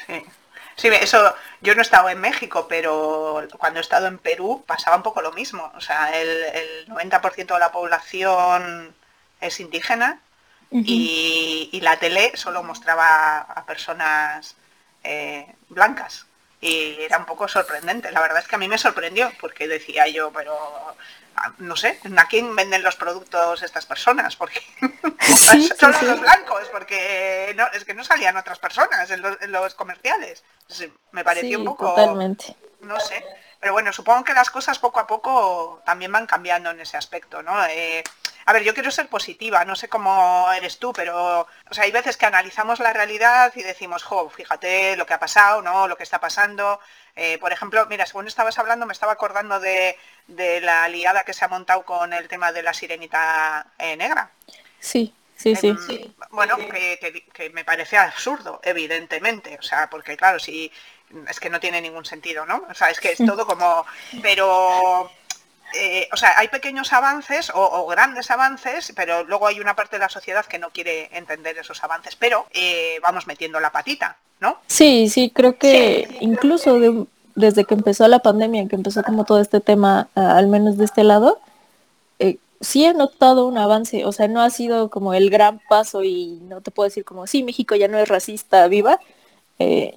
Sí, 0.76 0.88
eso, 0.88 1.36
yo 1.62 1.76
no 1.76 1.82
he 1.82 1.84
estado 1.84 2.10
en 2.10 2.20
México, 2.20 2.66
pero 2.68 3.48
cuando 3.60 3.80
he 3.80 3.82
estado 3.82 4.08
en 4.08 4.18
Perú 4.18 4.64
pasaba 4.66 4.98
un 4.98 5.04
poco 5.04 5.22
lo 5.22 5.32
mismo. 5.32 5.72
O 5.76 5.82
sea, 5.82 6.20
el, 6.20 6.88
90% 6.88 7.54
de 7.54 7.60
la 7.60 7.72
población 7.72 8.96
es 9.40 9.60
indígena 9.60 10.20
y, 10.72 11.80
la 11.84 11.98
tele 11.98 12.32
solo 12.36 12.64
mostraba 12.64 13.40
a 13.40 13.66
personas 13.66 14.56
eh, 15.04 15.54
blancas. 15.70 16.26
Y 16.62 16.96
era 17.02 17.18
un 17.18 17.26
poco 17.26 17.48
sorprendente. 17.48 18.12
La 18.12 18.22
verdad 18.22 18.40
es 18.40 18.48
que 18.48 18.56
a 18.56 18.60
mí 18.60 18.68
me 18.68 18.78
sorprendió, 18.78 19.32
porque 19.40 19.68
decía 19.68 20.08
yo, 20.08 20.32
pero 20.32 20.56
no 21.60 21.76
sé, 21.76 22.00
¿a 22.18 22.28
quién 22.28 22.56
venden 22.56 22.84
los 22.84 22.96
productos 22.96 23.62
estas 23.64 23.86
personas? 23.86 24.36
Porque 24.36 24.62
son 25.80 25.92
los 25.92 26.20
blancos, 26.20 26.68
porque 26.72 27.54
no, 27.56 27.68
es 27.74 27.86
que 27.86 27.94
no 27.94 28.04
salían 28.04 28.38
otras 28.38 28.60
personas 28.60 29.10
en 29.12 29.52
los, 29.52 29.76
comerciales. 29.76 30.44
me 31.12 31.24
pareció 31.24 31.60
un 31.60 31.66
poco... 31.66 31.90
Totalmente. 31.90 32.56
No 32.82 33.00
sé. 33.00 33.24
Pero 33.60 33.74
bueno, 33.74 33.94
supongo 33.94 34.24
que 34.24 34.34
las 34.34 34.50
cosas 34.50 34.80
poco 34.80 35.00
a 35.00 35.06
poco 35.06 35.82
también 35.86 36.12
van 36.12 36.26
cambiando 36.26 36.72
en 36.72 36.80
ese 36.80 36.98
aspecto, 36.98 37.44
¿no? 37.44 37.64
Eh, 37.68 38.04
a 38.46 38.54
ver, 38.54 38.64
yo 38.64 38.74
quiero 38.74 38.90
ser 38.90 39.08
positiva, 39.08 39.64
no 39.66 39.76
sé 39.76 39.88
cómo 39.88 40.52
eres 40.52 40.80
tú, 40.80 40.92
pero 40.94 41.42
o 41.42 41.74
sea, 41.74 41.84
hay 41.84 41.92
veces 41.92 42.18
que 42.18 42.26
analizamos 42.26 42.80
la 42.80 42.92
realidad 42.92 43.54
y 43.56 43.62
decimos, 43.62 44.02
jo, 44.02 44.30
fíjate 44.30 44.96
lo 44.96 45.06
que 45.06 45.14
ha 45.14 45.20
pasado, 45.20 45.62
¿no? 45.62 45.88
Lo 45.88 45.96
que 45.96 46.04
está 46.04 46.20
pasando. 46.20 46.80
Eh, 47.16 47.38
por 47.38 47.54
ejemplo, 47.54 47.86
mira, 47.88 48.08
según 48.08 48.28
estabas 48.28 48.58
hablando, 48.58 48.88
me 48.88 48.94
estaba 48.94 49.12
acordando 49.12 49.60
de, 49.60 49.96
la 50.62 50.88
liada 50.88 51.24
que 51.24 51.34
se 51.34 51.46
ha 51.46 51.48
montado 51.48 51.84
con 51.84 52.14
el 52.14 52.28
tema 52.28 52.52
de 52.52 52.64
la 52.64 52.74
sirenita 52.74 53.68
eh, 53.78 53.96
negra. 53.96 54.32
Sí. 54.80 55.14
Sí, 55.36 55.56
sí. 55.56 55.70
Em, 55.70 56.14
bueno, 56.30 56.56
que, 56.56 57.26
que, 57.34 57.50
me 57.50 57.66
parece 57.66 57.98
absurdo, 57.98 58.60
evidentemente. 58.64 59.58
O 59.60 59.64
sea, 59.64 59.90
porque 59.90 60.16
claro, 60.16 60.38
si 60.38 60.72
es 61.28 61.40
que 61.40 61.50
no 61.50 61.60
tiene 61.60 61.82
ningún 61.82 62.06
sentido, 62.06 62.46
¿no? 62.46 62.64
O 62.70 62.74
sea, 62.76 62.92
es 62.92 63.00
que 63.00 63.14
es 63.14 63.18
todo 63.18 63.48
como. 63.48 63.84
Pero 64.22 65.10
eh, 65.74 66.10
o 66.12 66.18
sea, 66.18 66.38
hay 66.38 66.50
pequeños 66.50 66.92
avances 66.92 67.52
o, 67.54 67.86
grandes 67.88 68.30
avances, 68.30 68.92
pero 68.96 69.24
luego 69.24 69.48
hay 69.48 69.60
una 69.60 69.76
parte 69.76 69.96
de 69.96 70.02
la 70.02 70.10
sociedad 70.10 70.46
que 70.46 70.60
no 70.60 70.70
quiere 70.70 71.10
entender 71.14 71.58
esos 71.58 71.84
avances, 71.84 72.16
pero 72.16 72.48
eh, 72.54 73.00
vamos 73.02 73.28
metiendo 73.28 73.60
la 73.60 73.72
patita, 73.72 74.18
¿no? 74.40 74.60
Sí, 74.68 75.10
sí, 75.10 75.32
creo 75.34 75.58
que 75.58 76.18
incluso 76.20 76.78
desde 77.42 77.66
que 77.66 77.74
empezó 77.74 78.08
la 78.08 78.20
pandemia, 78.20 78.68
que 78.68 78.76
empezó 78.76 79.04
como 79.04 79.26
todo 79.26 79.42
este 79.42 79.60
tema, 79.60 80.10
al 80.16 80.48
menos 80.48 80.78
de 80.78 80.86
este 80.86 81.04
lado, 81.04 81.40
eh, 82.20 82.38
sí 82.62 82.86
he 82.86 82.94
notado 82.94 83.48
un 83.48 83.58
avance, 83.58 84.06
o 84.06 84.12
sea, 84.12 84.28
no 84.28 84.42
ha 84.42 84.50
sido 84.50 84.90
como 84.90 85.14
el 85.14 85.30
gran 85.30 85.60
paso 85.70 86.04
y 86.04 86.40
no 86.48 86.62
te 86.62 86.72
puedo 86.72 86.88
decir 86.88 87.04
como, 87.04 87.28
sí, 87.28 87.44
México 87.44 87.76
ya 87.76 87.88
no 87.88 87.98
es 87.98 88.08
racista, 88.08 88.68
viva, 88.68 89.00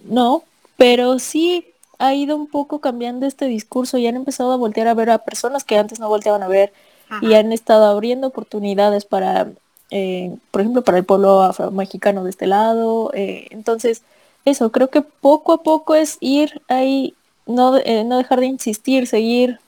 no, 0.04 0.44
pero 0.76 1.18
sí 1.18 1.66
ha 1.98 2.14
ido 2.14 2.36
un 2.36 2.48
poco 2.48 2.80
cambiando 2.80 3.26
este 3.26 3.46
discurso 3.46 3.98
y 3.98 4.06
han 4.06 4.16
empezado 4.16 4.52
a 4.52 4.56
voltear 4.56 4.88
a 4.88 4.94
ver 4.94 5.10
a 5.10 5.18
personas 5.18 5.64
que 5.64 5.78
antes 5.78 6.00
no 6.00 6.08
volteaban 6.08 6.42
a 6.42 6.48
ver 6.48 6.72
y 7.20 7.34
han 7.34 7.52
estado 7.52 7.84
abriendo 7.84 8.26
oportunidades 8.26 9.04
para, 9.04 9.48
eh, 9.90 10.34
por 10.50 10.60
ejemplo, 10.62 10.82
para 10.82 10.98
el 10.98 11.04
pueblo 11.04 11.42
afro-mexicano 11.42 12.24
de 12.24 12.30
este 12.30 12.46
lado. 12.46 13.12
Eh, 13.14 13.46
entonces, 13.50 14.02
eso, 14.44 14.72
creo 14.72 14.90
que 14.90 15.02
poco 15.02 15.52
a 15.52 15.62
poco 15.62 15.94
es 15.94 16.16
ir 16.20 16.62
ahí, 16.68 17.14
no, 17.46 17.76
eh, 17.78 18.04
no 18.04 18.18
dejar 18.18 18.40
de 18.40 18.46
insistir, 18.46 19.06
seguir 19.06 19.60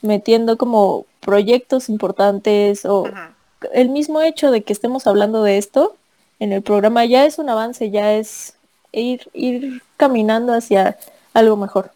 metiendo 0.00 0.56
como 0.56 1.06
proyectos 1.20 1.88
importantes 1.88 2.86
o 2.86 3.04
el 3.72 3.88
mismo 3.90 4.22
hecho 4.22 4.50
de 4.50 4.62
que 4.62 4.72
estemos 4.72 5.06
hablando 5.06 5.42
de 5.42 5.58
esto 5.58 5.96
en 6.38 6.52
el 6.52 6.62
programa 6.62 7.04
ya 7.04 7.24
es 7.24 7.38
un 7.38 7.48
avance, 7.48 7.90
ya 7.90 8.12
es 8.12 8.54
ir, 8.92 9.28
ir 9.32 9.82
caminando 9.96 10.54
hacia 10.54 10.98
algo 11.32 11.56
mejor. 11.56 11.92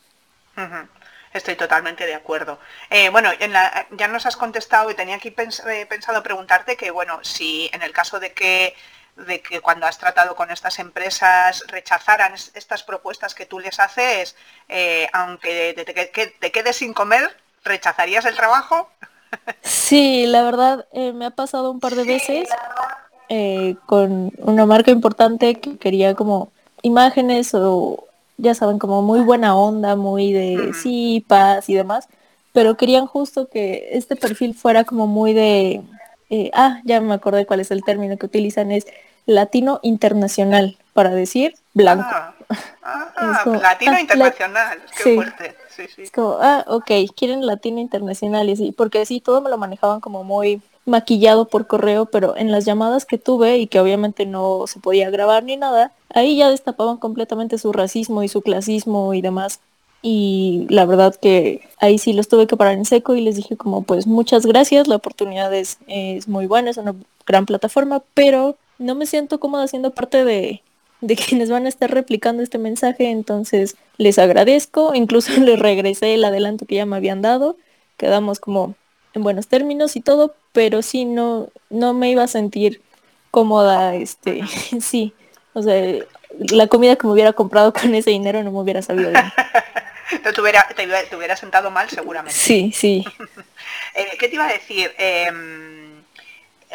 Estoy 1.33 1.57
totalmente 1.57 2.07
de 2.07 2.15
acuerdo. 2.15 2.59
Eh, 2.91 3.11
bueno, 3.11 3.31
ya 3.91 4.09
nos 4.09 4.27
has 4.27 4.37
contestado 4.37 4.91
y 4.91 4.95
tenía 4.95 5.17
aquí 5.17 5.29
eh, 5.29 5.87
pensado 5.87 6.23
preguntarte 6.23 6.77
que, 6.77 6.91
bueno, 6.91 7.21
si 7.23 7.71
en 7.73 7.83
el 7.83 7.93
caso 7.93 8.19
de 8.19 8.33
que, 8.33 8.75
de 9.27 9.41
que 9.41 9.61
cuando 9.61 9.87
has 9.87 9.99
tratado 9.99 10.35
con 10.37 10.51
estas 10.51 10.79
empresas 10.79 11.65
rechazaran 11.69 12.35
estas 12.55 12.83
propuestas 12.83 13.35
que 13.35 13.47
tú 13.47 13.59
les 13.59 13.81
haces, 13.81 14.37
eh, 14.69 15.09
aunque 15.13 15.75
te, 16.41 16.53
quedes 16.53 16.77
sin 16.77 16.95
comer, 16.95 17.37
¿rechazarías 17.65 18.25
el 18.25 18.37
trabajo? 18.37 18.91
Sí, 19.63 20.25
la 20.27 20.43
verdad, 20.43 20.87
me 20.93 21.27
ha 21.27 21.31
pasado 21.31 21.71
un 21.71 21.81
par 21.81 21.95
de 21.95 22.05
veces 22.05 22.49
con 23.85 24.33
una 24.39 24.65
marca 24.65 24.91
importante 24.91 25.57
que 25.57 25.77
quería 25.77 26.15
como 26.15 26.51
imágenes 26.83 27.53
o 27.55 28.09
ya 28.39 28.55
saben, 28.55 28.79
como 28.79 29.03
muy 29.03 29.21
buena 29.21 29.57
onda, 29.57 29.97
muy 29.97 30.33
de 30.33 30.73
sí, 30.73 31.25
paz 31.27 31.69
y 31.69 31.75
demás, 31.75 32.09
pero 32.53 32.77
querían 32.77 33.07
justo 33.07 33.49
que 33.49 33.91
este 33.93 34.17
perfil 34.17 34.55
fuera 34.55 34.85
como 34.85 35.07
muy 35.07 35.33
de, 35.35 35.83
eh, 36.31 36.51
ah, 36.55 36.81
ya 36.85 37.01
me 37.01 37.15
acordé 37.15 37.47
cuál 37.47 37.61
es 37.61 37.71
el 37.71 37.83
término 37.83 38.17
que 38.17 38.27
utilizan, 38.27 38.71
es 38.71 38.87
latino 39.29 39.79
internacional, 39.83 40.79
para 40.95 41.11
decir 41.11 41.55
blanco. 41.75 42.09
Ah, 42.11 42.35
ah 42.83 43.45
latino 43.63 43.93
ah, 43.93 44.01
internacional, 44.01 44.79
qué 44.97 45.15
fuerte. 45.15 45.55
Sí, 45.69 45.85
sí. 45.95 46.03
Es 46.03 46.11
como, 46.11 46.39
ah, 46.41 46.65
ok, 46.67 46.91
quieren 47.15 47.47
latino 47.47 47.79
internacional 47.79 48.49
y 48.49 48.53
así, 48.53 48.73
porque 48.73 49.05
sí, 49.05 49.21
todo 49.21 49.43
me 49.43 49.51
lo 49.51 49.59
manejaban 49.59 50.01
como 50.01 50.25
muy 50.25 50.63
maquillado 50.87 51.47
por 51.47 51.67
correo, 51.67 52.07
pero 52.07 52.39
en 52.39 52.51
las 52.51 52.65
llamadas 52.65 53.05
que 53.05 53.19
tuve 53.19 53.59
y 53.59 53.67
que 53.67 53.79
obviamente 53.81 54.25
no 54.25 54.65
se 54.67 54.81
podía 54.81 55.11
grabar 55.11 55.45
ni 55.45 55.59
nada, 55.59 55.93
ahí 56.15 56.39
ya 56.39 56.49
destapaban 56.49 56.97
completamente 56.97 57.59
su 57.59 57.71
racismo 57.73 58.23
y 58.23 58.29
su 58.29 58.41
clasismo 58.41 59.13
y 59.13 59.21
demás. 59.21 59.61
Y 60.01 60.67
la 60.71 60.87
verdad 60.87 61.15
que 61.15 61.69
ahí 61.81 61.99
sí 61.99 62.15
los 62.15 62.29
tuve 62.29 62.47
que 62.47 62.57
parar 62.57 62.73
en 62.73 62.87
seco 62.87 63.15
y 63.15 63.21
les 63.21 63.37
dije 63.37 63.59
como 63.59 63.83
pues 63.83 64.07
muchas 64.07 64.47
gracias, 64.47 64.89
la 64.89 64.97
oportunidad 64.97 65.53
es, 65.53 65.79
es 65.87 66.29
muy 66.29 66.47
buena, 66.47 66.71
es 66.71 66.79
una 66.79 66.95
gran 67.27 67.45
plataforma, 67.45 68.03
pero 68.15 68.57
no 68.79 68.95
me 68.95 69.07
siento 69.07 69.41
cómoda 69.41 69.67
siendo 69.67 69.93
parte 69.93 70.25
de, 70.25 70.63
de 71.01 71.17
quienes 71.17 71.51
van 71.51 71.67
a 71.67 71.69
estar 71.69 71.91
replicando 71.91 72.43
este 72.43 72.59
mensaje, 72.59 73.11
entonces 73.11 73.77
les 73.97 74.19
agradezco, 74.19 74.95
incluso 74.95 75.33
les 75.41 75.59
regresé 75.59 76.15
el 76.15 76.25
adelanto 76.25 76.67
que 76.67 76.77
ya 76.77 76.87
me 76.87 76.97
habían 76.97 77.23
dado, 77.23 77.57
quedamos 77.97 78.41
como 78.41 78.75
en 79.15 79.23
buenos 79.23 79.49
términos 79.49 79.97
y 79.97 80.01
todo, 80.01 80.35
pero 80.53 80.83
sí 80.83 81.05
no, 81.05 81.49
no 81.71 81.95
me 81.95 82.11
iba 82.11 82.23
a 82.23 82.29
sentir 82.29 82.83
cómoda, 83.31 83.95
este, 83.95 84.43
sí. 84.81 85.13
O 85.55 85.63
sea, 85.63 86.05
la 86.51 86.67
comida 86.69 86.97
que 86.97 87.07
me 87.07 87.13
hubiera 87.13 87.33
comprado 87.33 87.73
con 87.73 87.95
ese 87.95 88.11
dinero 88.11 88.43
no 88.43 88.53
me 88.53 88.61
hubiera 88.61 88.83
sabido 88.83 89.11
bien. 89.11 89.25
no 90.25 90.33
te 90.33 90.41
hubiera, 90.41 90.67
te, 90.69 91.17
hubiera, 91.17 91.37
sentado 91.37 91.71
mal 91.71 91.89
seguramente. 91.91 92.39
Sí, 92.39 92.71
sí. 92.73 93.05
Eh, 93.95 94.17
¿Qué 94.19 94.29
te 94.29 94.35
iba 94.35 94.47
a 94.47 94.53
decir? 94.53 94.95
Eh, 94.99 95.33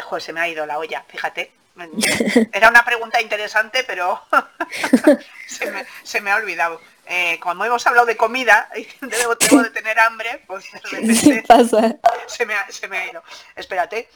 joder, 0.04 0.22
se 0.22 0.34
me 0.34 0.42
ha 0.42 0.50
ido 0.50 0.66
la 0.66 0.80
olla, 0.80 1.06
fíjate. 1.08 1.52
Era 2.52 2.70
una 2.70 2.86
pregunta 2.86 3.22
interesante, 3.22 3.84
pero 3.84 4.22
se, 5.48 5.72
me, 5.72 5.86
se 6.04 6.22
me 6.22 6.32
ha 6.32 6.36
olvidado 6.36 6.80
eh, 7.06 7.38
como 7.40 7.66
hemos 7.66 7.86
hablado 7.86 8.06
de 8.06 8.16
comida 8.16 8.70
y 8.76 8.88
debo, 9.06 9.36
de 9.36 9.70
tener 9.72 10.00
hambre, 10.00 10.44
pues 10.48 10.72
de 10.72 10.80
repente 10.80 11.44
pasa. 11.48 11.96
Se, 12.28 12.46
me 12.46 12.54
ha, 12.54 12.70
se 12.72 12.88
me 12.88 12.98
ha 12.98 13.08
ido. 13.08 13.24
Espérate. 13.56 14.10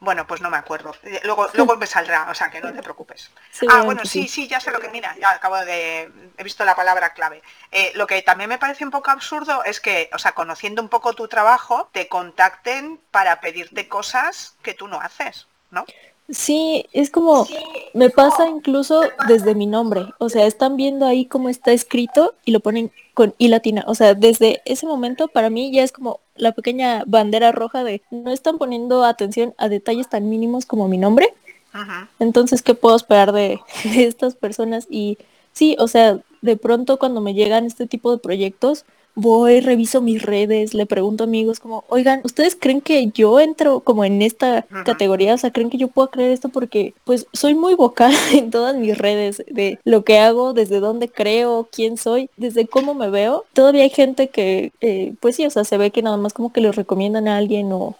Bueno, 0.00 0.26
pues 0.26 0.40
no 0.40 0.50
me 0.50 0.56
acuerdo. 0.56 0.94
Eh, 1.04 1.20
luego, 1.22 1.48
luego 1.54 1.76
me 1.76 1.86
saldrá, 1.86 2.28
o 2.28 2.34
sea 2.34 2.50
que 2.50 2.60
no 2.60 2.72
te 2.72 2.82
preocupes. 2.82 3.30
ah, 3.70 3.82
bueno, 3.82 4.04
sí, 4.04 4.28
sí, 4.28 4.48
ya 4.48 4.60
sé 4.60 4.70
lo 4.70 4.80
que. 4.80 4.88
Mira, 4.88 5.16
ya 5.18 5.30
acabo 5.30 5.56
de. 5.64 6.10
He 6.36 6.44
visto 6.44 6.64
la 6.64 6.74
palabra 6.74 7.14
clave. 7.14 7.42
Eh, 7.70 7.92
lo 7.94 8.06
que 8.06 8.20
también 8.20 8.50
me 8.50 8.58
parece 8.58 8.84
un 8.84 8.90
poco 8.90 9.12
absurdo 9.12 9.62
es 9.64 9.80
que, 9.80 10.10
o 10.12 10.18
sea, 10.18 10.32
conociendo 10.32 10.82
un 10.82 10.88
poco 10.88 11.14
tu 11.14 11.28
trabajo, 11.28 11.88
te 11.92 12.08
contacten 12.08 13.00
para 13.12 13.40
pedirte 13.40 13.88
cosas 13.88 14.56
que 14.62 14.74
tú 14.74 14.88
no 14.88 15.00
haces, 15.00 15.46
¿no? 15.70 15.86
Sí, 16.28 16.86
es 16.92 17.10
como, 17.10 17.46
me 17.92 18.08
pasa 18.08 18.48
incluso 18.48 19.02
desde 19.28 19.54
mi 19.54 19.66
nombre, 19.66 20.06
o 20.18 20.30
sea, 20.30 20.46
están 20.46 20.76
viendo 20.76 21.04
ahí 21.04 21.26
cómo 21.26 21.50
está 21.50 21.72
escrito 21.72 22.34
y 22.46 22.52
lo 22.52 22.60
ponen 22.60 22.90
con 23.12 23.34
I 23.36 23.48
latina, 23.48 23.84
o 23.86 23.94
sea, 23.94 24.14
desde 24.14 24.62
ese 24.64 24.86
momento 24.86 25.28
para 25.28 25.50
mí 25.50 25.70
ya 25.70 25.82
es 25.82 25.92
como 25.92 26.20
la 26.34 26.52
pequeña 26.52 27.04
bandera 27.06 27.52
roja 27.52 27.84
de 27.84 28.00
no 28.10 28.32
están 28.32 28.56
poniendo 28.56 29.04
atención 29.04 29.54
a 29.58 29.68
detalles 29.68 30.08
tan 30.08 30.30
mínimos 30.30 30.64
como 30.64 30.88
mi 30.88 30.96
nombre, 30.96 31.34
entonces, 32.20 32.62
¿qué 32.62 32.74
puedo 32.74 32.96
esperar 32.96 33.32
de, 33.32 33.60
de 33.84 34.06
estas 34.06 34.36
personas? 34.36 34.86
Y 34.88 35.18
sí, 35.52 35.76
o 35.78 35.88
sea, 35.88 36.20
de 36.40 36.56
pronto 36.56 36.98
cuando 36.98 37.20
me 37.20 37.34
llegan 37.34 37.66
este 37.66 37.86
tipo 37.86 38.12
de 38.12 38.18
proyectos, 38.18 38.84
voy, 39.14 39.60
reviso 39.60 40.00
mis 40.00 40.22
redes, 40.22 40.74
le 40.74 40.86
pregunto 40.86 41.24
a 41.24 41.26
amigos 41.26 41.60
como, 41.60 41.84
oigan, 41.88 42.20
¿ustedes 42.24 42.56
creen 42.58 42.80
que 42.80 43.08
yo 43.08 43.40
entro 43.40 43.80
como 43.80 44.04
en 44.04 44.22
esta 44.22 44.66
categoría? 44.84 45.34
O 45.34 45.38
sea, 45.38 45.52
¿creen 45.52 45.70
que 45.70 45.78
yo 45.78 45.88
puedo 45.88 46.10
creer 46.10 46.32
esto? 46.32 46.48
Porque 46.48 46.94
pues 47.04 47.26
soy 47.32 47.54
muy 47.54 47.74
vocal 47.74 48.12
en 48.32 48.50
todas 48.50 48.76
mis 48.76 48.96
redes 48.98 49.42
de 49.48 49.78
lo 49.84 50.04
que 50.04 50.18
hago, 50.18 50.52
desde 50.52 50.80
dónde 50.80 51.08
creo, 51.08 51.68
quién 51.70 51.96
soy, 51.96 52.28
desde 52.36 52.66
cómo 52.66 52.94
me 52.94 53.10
veo. 53.10 53.44
Todavía 53.52 53.82
hay 53.82 53.90
gente 53.90 54.28
que, 54.28 54.72
eh, 54.80 55.14
pues 55.20 55.36
sí, 55.36 55.46
o 55.46 55.50
sea, 55.50 55.64
se 55.64 55.78
ve 55.78 55.90
que 55.90 56.02
nada 56.02 56.16
más 56.16 56.32
como 56.32 56.52
que 56.52 56.60
les 56.60 56.74
recomiendan 56.74 57.28
a 57.28 57.36
alguien 57.36 57.72
o, 57.72 57.94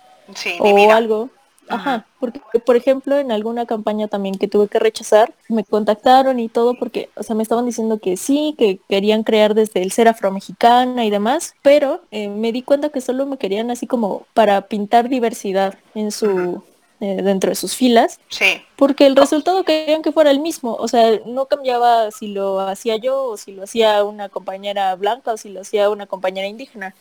o 0.61 0.91
algo. 0.91 1.31
Ajá, 1.69 2.07
porque 2.21 2.41
por 2.65 2.77
ejemplo 2.77 3.17
en 3.19 3.33
alguna 3.33 3.67
campaña 3.67 4.09
también 4.09 4.37
que 4.37 4.49
tuve 4.49 4.69
que 4.69 4.79
rechazar, 4.79 5.33
me 5.49 5.65
contactaron 5.65 6.39
y 6.39 6.49
todo 6.49 6.75
porque, 6.75 7.11
o 7.17 7.23
sea, 7.23 7.35
me 7.35 7.43
estaban 7.43 7.67
diciendo 7.67 7.99
que 7.99 8.17
sí, 8.17 8.55
que 8.59 8.79
querían 8.89 9.23
crear 9.23 9.55
desde 9.55 9.83
el 9.83 9.93
ser 9.93 10.09
afromexicana 10.09 11.05
y 11.05 11.11
demás, 11.11 11.55
pero 11.63 12.03
eh, 12.11 12.29
me 12.29 12.53
di 12.53 12.63
cuenta 12.63 12.91
que 12.91 13.01
solo 13.01 13.27
me 13.27 13.39
querían 13.39 13.71
así 13.71 13.87
como 13.87 14.27
para 14.35 14.63
pintar 14.63 15.09
diversidad 15.09 15.79
en 15.95 16.11
su, 16.11 16.63
eh, 17.01 17.21
dentro 17.23 17.51
de 17.51 17.57
sus 17.57 17.75
filas. 17.75 18.21
Sí. 18.29 18.63
Porque 18.77 19.07
el 19.07 19.17
resultado 19.17 19.65
querían 19.65 20.03
que 20.03 20.13
fuera 20.13 20.31
el 20.31 20.41
mismo, 20.41 20.75
o 20.75 20.89
sea, 20.89 21.21
no 21.27 21.47
cambiaba 21.47 22.11
si 22.11 22.29
lo 22.29 22.61
hacía 22.61 22.97
yo 22.97 23.25
o 23.25 23.37
si 23.37 23.53
lo 23.53 23.65
hacía 23.65 24.05
una 24.05 24.29
compañera 24.29 24.95
blanca 24.95 25.33
o 25.33 25.37
si 25.37 25.49
lo 25.49 25.63
hacía 25.63 25.91
una 25.91 26.07
compañera 26.07 26.47
indígena. 26.47 26.95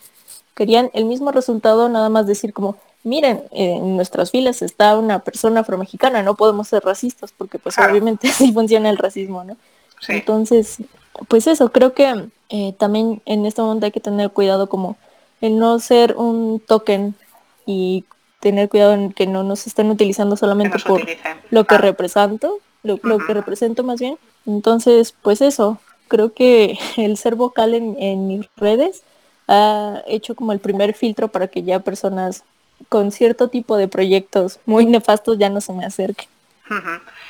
Querían 0.54 0.90
el 0.94 1.04
mismo 1.04 1.32
resultado, 1.32 1.88
nada 1.88 2.08
más 2.08 2.26
decir 2.26 2.52
como, 2.52 2.76
miren, 3.02 3.44
en 3.50 3.96
nuestras 3.96 4.30
filas 4.30 4.62
está 4.62 4.96
una 4.98 5.20
persona 5.20 5.60
afromexicana, 5.60 6.22
no 6.22 6.34
podemos 6.36 6.68
ser 6.68 6.82
racistas 6.84 7.32
porque 7.36 7.58
pues 7.58 7.78
obviamente 7.78 8.28
así 8.28 8.52
funciona 8.52 8.90
el 8.90 8.98
racismo, 8.98 9.44
¿no? 9.44 9.56
Entonces, 10.08 10.78
pues 11.28 11.46
eso, 11.46 11.70
creo 11.70 11.94
que 11.94 12.28
eh, 12.50 12.74
también 12.78 13.22
en 13.26 13.46
este 13.46 13.62
momento 13.62 13.86
hay 13.86 13.92
que 13.92 14.00
tener 14.00 14.30
cuidado 14.30 14.68
como 14.68 14.96
en 15.40 15.58
no 15.58 15.78
ser 15.78 16.16
un 16.16 16.60
token 16.60 17.14
y 17.66 18.04
tener 18.40 18.68
cuidado 18.68 18.94
en 18.94 19.12
que 19.12 19.26
no 19.26 19.42
nos 19.42 19.66
estén 19.66 19.90
utilizando 19.90 20.36
solamente 20.36 20.78
por 20.78 21.00
lo 21.50 21.64
que 21.64 21.78
represento, 21.78 22.58
lo, 22.82 22.98
que 22.98 23.34
represento 23.34 23.82
más 23.82 24.00
bien. 24.00 24.18
Entonces, 24.46 25.14
pues 25.22 25.40
eso, 25.40 25.78
creo 26.08 26.32
que 26.32 26.78
el 26.96 27.16
ser 27.16 27.34
vocal 27.34 27.74
en, 27.74 27.96
en 27.98 28.26
mis 28.26 28.46
redes 28.56 29.02
ha 29.48 30.02
hecho 30.06 30.34
como 30.34 30.52
el 30.52 30.60
primer 30.60 30.94
filtro 30.94 31.28
para 31.28 31.48
que 31.48 31.62
ya 31.62 31.80
personas 31.80 32.44
con 32.88 33.12
cierto 33.12 33.48
tipo 33.48 33.76
de 33.76 33.88
proyectos 33.88 34.58
muy 34.66 34.86
nefastos 34.86 35.38
ya 35.38 35.48
no 35.48 35.60
se 35.60 35.72
me 35.72 35.84
acerquen. 35.84 36.28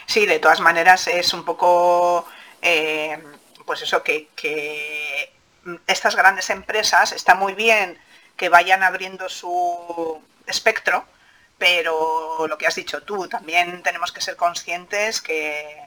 Sí, 0.07 0.27
de 0.27 0.39
todas 0.39 0.61
maneras 0.61 1.09
es 1.09 1.33
un 1.33 1.45
poco, 1.45 2.27
eh, 2.63 3.19
pues 3.67 3.83
eso, 3.83 4.03
que, 4.03 4.29
que 4.37 5.33
estas 5.87 6.15
grandes 6.15 6.51
empresas 6.51 7.13
está 7.13 7.35
muy 7.35 7.55
bien 7.55 7.99
que 8.37 8.49
vayan 8.49 8.83
abriendo 8.83 9.29
su 9.29 10.21
espectro, 10.47 11.05
pero 11.59 12.47
lo 12.47 12.59
que 12.59 12.67
has 12.67 12.75
dicho 12.75 13.03
tú, 13.03 13.29
también 13.29 13.83
tenemos 13.83 14.13
que 14.13 14.21
ser 14.21 14.37
conscientes 14.37 15.21
que, 15.21 15.87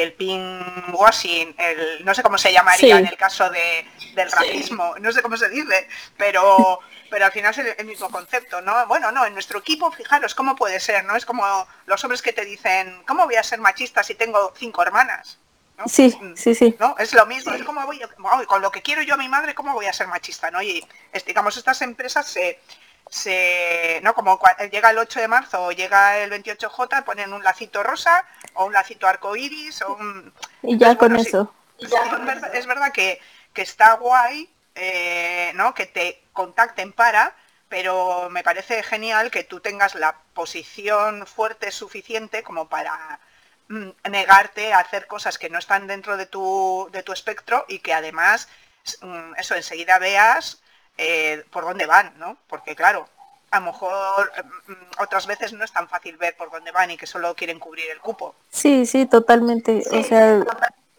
el 0.00 0.14
pinkwashing, 0.14 1.54
el, 1.58 2.04
no 2.04 2.14
sé 2.14 2.22
cómo 2.22 2.38
se 2.38 2.52
llamaría 2.52 2.98
en 2.98 3.06
el 3.06 3.16
caso 3.16 3.50
de, 3.50 3.86
del 4.14 4.30
racismo, 4.30 4.94
no 5.00 5.12
sé 5.12 5.22
cómo 5.22 5.36
se 5.36 5.48
dice, 5.50 5.88
pero, 6.16 6.80
pero 7.10 7.26
al 7.26 7.32
final 7.32 7.50
es 7.50 7.76
el, 7.78 7.86
mismo 7.86 8.08
concepto, 8.10 8.62
¿no? 8.62 8.86
Bueno, 8.86 9.12
no, 9.12 9.26
en 9.26 9.34
nuestro 9.34 9.58
equipo, 9.58 9.92
fijaros, 9.92 10.34
¿cómo 10.34 10.56
puede 10.56 10.80
ser? 10.80 11.04
¿No? 11.04 11.14
Es 11.14 11.26
como 11.26 11.44
los 11.86 12.02
hombres 12.04 12.22
que 12.22 12.32
te 12.32 12.44
dicen, 12.44 13.02
¿cómo 13.06 13.26
voy 13.26 13.34
a 13.34 13.42
ser 13.42 13.60
machista 13.60 14.02
si 14.02 14.14
tengo 14.14 14.54
cinco 14.56 14.82
hermanas? 14.82 15.38
Sí, 15.86 16.16
mm, 16.20 16.36
sí, 16.36 16.54
sí. 16.54 16.76
¿no? 16.78 16.94
Es 16.98 17.12
lo 17.12 17.26
mismo, 17.26 17.52
es 17.52 17.62
como 17.64 17.84
voy, 17.84 18.00
con 18.46 18.62
lo 18.62 18.70
que 18.70 18.82
quiero 18.82 19.02
yo 19.02 19.14
a 19.14 19.18
mi 19.18 19.28
madre, 19.28 19.54
¿cómo 19.54 19.72
voy 19.72 19.86
a 19.86 19.92
ser 19.92 20.06
machista? 20.06 20.50
¿no? 20.50 20.62
Y 20.62 20.86
digamos, 21.26 21.56
estas 21.56 21.82
empresas 21.82 22.26
se, 22.26 22.60
se, 23.10 24.00
¿no? 24.02 24.14
Como 24.14 24.40
llega 24.70 24.90
el 24.90 24.98
8 24.98 25.20
de 25.20 25.28
marzo 25.28 25.64
o 25.64 25.72
llega 25.72 26.18
el 26.18 26.30
28J, 26.30 27.04
ponen 27.04 27.32
un 27.32 27.42
lacito 27.42 27.82
rosa 27.82 28.24
o 28.54 28.66
un 28.66 28.72
lacito 28.72 29.06
arcoiris 29.06 29.82
o 29.82 29.94
un... 29.94 30.32
Y 30.62 30.78
ya 30.78 30.96
con 30.96 31.16
eso. 31.16 31.52
Es, 31.78 32.66
verdad, 32.66 32.92
que, 32.92 33.20
está 33.54 33.94
guay, 33.94 34.48
eh, 34.74 35.52
¿no? 35.54 35.74
Que 35.74 35.86
te 35.86 36.22
contacten 36.32 36.92
para, 36.92 37.34
pero 37.68 38.28
me 38.30 38.42
parece 38.42 38.82
genial 38.82 39.30
que 39.30 39.44
tú 39.44 39.60
tengas 39.60 39.94
la 39.94 40.16
posición 40.34 41.26
fuerte 41.26 41.70
suficiente 41.72 42.42
como 42.42 42.68
para 42.68 43.18
mm, 43.68 43.90
negarte 44.10 44.72
a 44.72 44.80
hacer 44.80 45.06
cosas 45.06 45.38
que 45.38 45.50
no 45.50 45.58
están 45.58 45.86
dentro 45.86 46.16
de 46.16 46.26
tu, 46.26 46.88
de 46.92 47.02
tu 47.02 47.12
espectro 47.12 47.64
y 47.68 47.80
que 47.80 47.94
además 47.94 48.48
mm, 49.00 49.34
eso 49.38 49.54
enseguida 49.54 49.98
veas 49.98 50.62
eh, 50.98 51.44
por 51.50 51.64
dónde 51.64 51.86
van, 51.86 52.12
¿no? 52.18 52.36
Porque 52.46 52.76
claro, 52.76 53.08
a 53.52 53.60
lo 53.60 53.66
mejor 53.66 54.32
mm, 54.66 55.02
otras 55.02 55.26
veces 55.26 55.52
no 55.52 55.62
es 55.62 55.72
tan 55.72 55.86
fácil 55.86 56.16
ver 56.16 56.34
por 56.36 56.50
dónde 56.50 56.72
van 56.72 56.90
y 56.90 56.96
que 56.96 57.06
solo 57.06 57.34
quieren 57.34 57.58
cubrir 57.58 57.84
el 57.92 58.00
cupo. 58.00 58.34
Sí, 58.50 58.86
sí, 58.86 59.06
totalmente. 59.06 59.82
O 59.92 60.02
sea, 60.02 60.42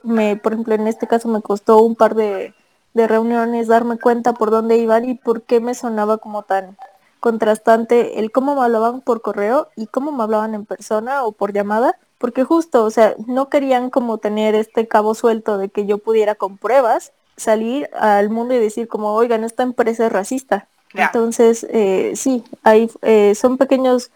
me, 0.03 0.37
por 0.37 0.53
ejemplo, 0.53 0.75
en 0.75 0.87
este 0.87 1.07
caso 1.07 1.27
me 1.27 1.41
costó 1.41 1.81
un 1.81 1.95
par 1.95 2.13
de, 2.13 2.53
de 2.93 3.07
reuniones 3.07 3.67
darme 3.67 3.97
cuenta 3.97 4.33
por 4.33 4.51
dónde 4.51 4.77
iban 4.77 5.03
y 5.09 5.15
por 5.15 5.41
qué 5.41 5.59
me 5.59 5.73
sonaba 5.73 6.19
como 6.19 6.43
tan 6.43 6.77
contrastante 7.19 8.19
el 8.19 8.31
cómo 8.31 8.55
me 8.55 8.61
hablaban 8.61 9.01
por 9.01 9.21
correo 9.21 9.69
y 9.75 9.87
cómo 9.87 10.11
me 10.11 10.23
hablaban 10.23 10.53
en 10.53 10.65
persona 10.65 11.23
o 11.23 11.31
por 11.31 11.53
llamada, 11.53 11.97
porque 12.19 12.43
justo, 12.43 12.83
o 12.83 12.91
sea, 12.91 13.15
no 13.27 13.49
querían 13.49 13.89
como 13.89 14.17
tener 14.19 14.55
este 14.55 14.87
cabo 14.87 15.15
suelto 15.15 15.57
de 15.57 15.69
que 15.69 15.85
yo 15.85 15.97
pudiera 15.97 16.35
con 16.35 16.57
pruebas 16.57 17.13
salir 17.35 17.89
al 17.93 18.29
mundo 18.29 18.53
y 18.53 18.59
decir 18.59 18.87
como, 18.87 19.13
oigan, 19.13 19.43
esta 19.43 19.63
empresa 19.63 20.05
es 20.05 20.11
racista. 20.11 20.67
Entonces, 20.93 21.65
eh, 21.69 22.13
sí, 22.15 22.43
hay, 22.63 22.89
eh, 23.01 23.33
son 23.35 23.57
pequeños 23.57 24.11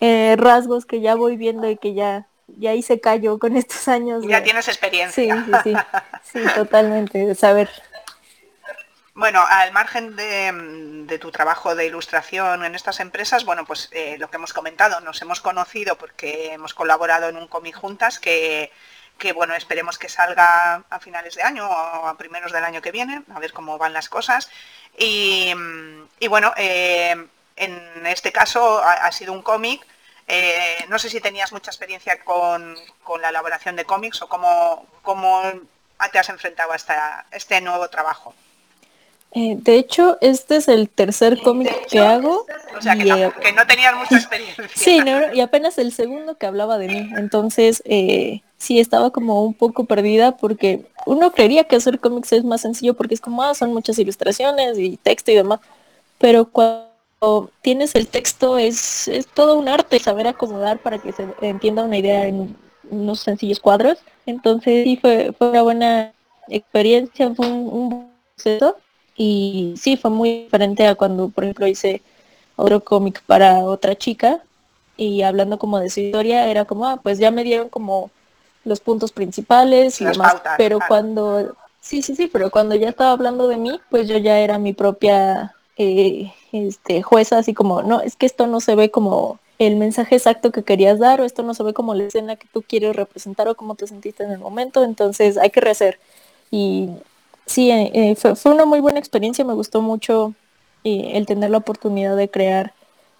eh, 0.00 0.36
rasgos 0.38 0.86
que 0.86 1.00
ya 1.00 1.14
voy 1.14 1.36
viendo 1.36 1.68
y 1.68 1.76
que 1.76 1.94
ya, 1.94 2.26
ya 2.46 2.74
hice 2.74 3.00
callo 3.00 3.38
con 3.38 3.56
estos 3.56 3.88
años. 3.88 4.24
Ya 4.26 4.42
tienes 4.42 4.68
experiencia. 4.68 5.44
Sí, 5.44 5.52
sí, 5.64 5.74
sí, 5.74 5.76
sí, 6.32 6.40
totalmente, 6.54 7.26
de 7.26 7.34
saber. 7.34 7.70
Bueno, 9.14 9.44
al 9.46 9.72
margen 9.72 10.16
de, 10.16 11.18
tu 11.20 11.30
trabajo 11.30 11.74
de 11.74 11.86
ilustración 11.86 12.64
en 12.64 12.74
estas 12.74 12.98
empresas, 12.98 13.44
bueno, 13.44 13.66
pues 13.66 13.90
lo 14.18 14.30
que 14.30 14.36
hemos 14.36 14.54
comentado, 14.54 15.00
nos 15.00 15.20
hemos 15.20 15.42
conocido 15.42 15.98
porque 15.98 16.54
hemos 16.54 16.72
colaborado 16.72 17.28
en 17.28 17.36
un 17.36 17.46
cómic 17.46 17.76
juntas 17.76 18.18
que 18.18 18.72
que 19.22 19.32
bueno, 19.32 19.54
esperemos 19.54 19.98
que 19.98 20.08
salga 20.08 20.82
a 20.90 20.98
finales 20.98 21.36
de 21.36 21.44
año 21.44 21.64
o 21.64 22.08
a 22.08 22.18
primeros 22.18 22.50
del 22.50 22.64
año 22.64 22.82
que 22.82 22.90
viene, 22.90 23.22
a 23.32 23.38
ver 23.38 23.52
cómo 23.52 23.78
van 23.78 23.92
las 23.92 24.08
cosas. 24.08 24.50
Y, 24.98 25.54
bueno, 26.28 26.52
eh, 26.56 27.14
en 27.54 28.06
este 28.06 28.32
caso 28.32 28.82
ha, 28.82 29.12
sido 29.12 29.32
un 29.32 29.42
cómic. 29.42 29.86
Eh, 30.26 30.86
no 30.88 30.98
sé 30.98 31.08
si 31.08 31.20
tenías 31.20 31.52
mucha 31.52 31.70
experiencia 31.70 32.24
con, 32.24 32.76
la 33.20 33.28
elaboración 33.28 33.76
de 33.76 33.84
cómics 33.84 34.22
o 34.22 34.28
cómo, 34.28 34.88
cómo 35.02 35.40
te 36.10 36.18
has 36.18 36.28
enfrentado 36.28 36.72
a 36.72 37.24
este 37.30 37.60
nuevo 37.60 37.88
trabajo. 37.90 38.34
Eh, 39.34 39.56
de 39.58 39.76
hecho, 39.76 40.18
este 40.20 40.56
es 40.56 40.68
el 40.68 40.90
tercer 40.90 41.40
cómic 41.40 41.86
que 41.86 42.00
hago. 42.00 42.44
O 42.76 42.82
sea, 42.82 42.94
que, 42.96 43.04
no, 43.04 43.32
que 43.32 43.52
no 43.52 43.66
tenías 43.66 43.96
mucha 43.96 44.16
experiencia. 44.16 44.68
Sí, 44.74 45.00
y 45.34 45.40
apenas 45.40 45.78
el 45.78 45.92
segundo 45.92 46.36
que 46.36 46.46
hablaba 46.46 46.76
de 46.76 46.88
mí. 46.88 47.10
Entonces, 47.16 47.82
eh, 47.86 48.42
sí 48.58 48.78
estaba 48.78 49.10
como 49.10 49.42
un 49.42 49.54
poco 49.54 49.86
perdida 49.86 50.36
porque 50.36 50.84
uno 51.06 51.32
creería 51.32 51.64
que 51.64 51.76
hacer 51.76 51.98
cómics 51.98 52.32
es 52.32 52.44
más 52.44 52.60
sencillo 52.60 52.94
porque 52.94 53.14
es 53.14 53.20
como, 53.22 53.42
ah, 53.42 53.54
son 53.54 53.72
muchas 53.72 53.98
ilustraciones 53.98 54.78
y 54.78 54.98
texto 54.98 55.30
y 55.30 55.36
demás. 55.36 55.60
Pero 56.18 56.44
cuando 56.44 57.50
tienes 57.62 57.94
el 57.94 58.08
texto 58.08 58.58
es, 58.58 59.08
es 59.08 59.26
todo 59.26 59.56
un 59.56 59.68
arte 59.68 59.98
saber 59.98 60.26
acomodar 60.26 60.78
para 60.78 60.98
que 60.98 61.12
se 61.12 61.26
entienda 61.40 61.84
una 61.84 61.96
idea 61.96 62.26
en 62.26 62.54
unos 62.90 63.20
sencillos 63.20 63.60
cuadros. 63.60 63.98
Entonces, 64.26 64.84
sí, 64.84 64.98
fue, 65.00 65.32
fue 65.38 65.48
una 65.50 65.62
buena 65.62 66.12
experiencia, 66.48 67.34
fue 67.34 67.46
un, 67.46 67.68
un 67.72 68.12
proceso 68.36 68.76
y 69.16 69.74
sí, 69.76 69.96
fue 69.96 70.10
muy 70.10 70.44
diferente 70.44 70.86
a 70.86 70.94
cuando, 70.94 71.28
por 71.28 71.44
ejemplo, 71.44 71.66
hice 71.66 72.02
otro 72.56 72.82
cómic 72.82 73.22
para 73.26 73.64
otra 73.64 73.96
chica 73.96 74.42
y 74.96 75.22
hablando 75.22 75.58
como 75.58 75.78
de 75.80 75.90
su 75.90 76.00
historia, 76.00 76.48
era 76.48 76.64
como, 76.64 76.86
ah, 76.86 77.00
pues 77.02 77.18
ya 77.18 77.30
me 77.30 77.44
dieron 77.44 77.68
como 77.68 78.10
los 78.64 78.80
puntos 78.80 79.12
principales 79.12 80.00
y 80.00 80.04
demás, 80.04 80.36
pero 80.56 80.78
cuando, 80.86 81.56
sí, 81.80 82.02
sí, 82.02 82.14
sí, 82.14 82.28
pero 82.28 82.50
cuando 82.50 82.74
ya 82.74 82.88
estaba 82.88 83.12
hablando 83.12 83.48
de 83.48 83.56
mí, 83.56 83.80
pues 83.90 84.08
yo 84.08 84.18
ya 84.18 84.38
era 84.38 84.58
mi 84.58 84.72
propia 84.72 85.54
eh, 85.76 86.32
este, 86.52 87.02
jueza, 87.02 87.38
así 87.38 87.54
como, 87.54 87.82
no, 87.82 88.00
es 88.00 88.16
que 88.16 88.26
esto 88.26 88.46
no 88.46 88.60
se 88.60 88.74
ve 88.74 88.90
como 88.90 89.40
el 89.58 89.76
mensaje 89.76 90.16
exacto 90.16 90.50
que 90.52 90.62
querías 90.62 90.98
dar 90.98 91.20
o 91.20 91.24
esto 91.24 91.42
no 91.42 91.54
se 91.54 91.62
ve 91.62 91.72
como 91.72 91.94
la 91.94 92.04
escena 92.04 92.36
que 92.36 92.48
tú 92.52 92.62
quieres 92.62 92.96
representar 92.96 93.48
o 93.48 93.54
cómo 93.54 93.74
te 93.74 93.86
sentiste 93.86 94.24
en 94.24 94.32
el 94.32 94.38
momento, 94.38 94.84
entonces 94.84 95.38
hay 95.38 95.50
que 95.50 95.60
rehacer. 95.60 95.98
Y 96.50 96.90
sí, 97.52 97.70
eh, 97.70 97.90
eh, 97.94 98.14
fue, 98.16 98.52
una 98.52 98.64
muy 98.64 98.80
buena 98.80 98.98
experiencia, 98.98 99.44
me 99.44 99.54
gustó 99.54 99.82
mucho 99.82 100.34
eh, 100.84 101.12
el 101.14 101.26
tener 101.26 101.50
la 101.50 101.58
oportunidad 101.58 102.16
de 102.16 102.30
crear, 102.30 102.72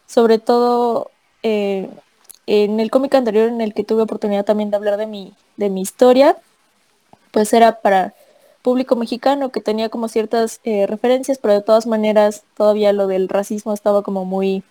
sobre 0.06 0.38
todo 0.38 1.10
en 1.44 2.80
el 2.80 2.90
cómic 2.90 3.14
anterior 3.14 3.48
en 3.48 3.60
el 3.60 3.74
que 3.74 3.82
tuve 3.84 4.02
oportunidad 4.02 4.44
también 4.44 4.70
de 4.70 4.76
hablar 4.76 4.96
de 4.96 5.06
mi, 5.06 5.34
de 5.56 5.70
mi 5.70 5.82
historia, 5.82 6.36
pues 7.32 7.52
era 7.52 7.80
para 7.80 8.14
público 8.62 8.94
mexicano 8.94 9.50
que 9.50 9.60
tenía 9.60 9.88
como 9.88 10.08
ciertas 10.08 10.60
referencias, 10.64 11.38
pero 11.38 11.54
de 11.54 11.62
todas 11.62 11.86
maneras 11.86 12.44
todavía 12.56 12.92
lo 12.92 13.08
del 13.08 13.28
racismo 13.28 13.72
estaba 13.74 14.02
como 14.02 14.24
muy... 14.24 14.62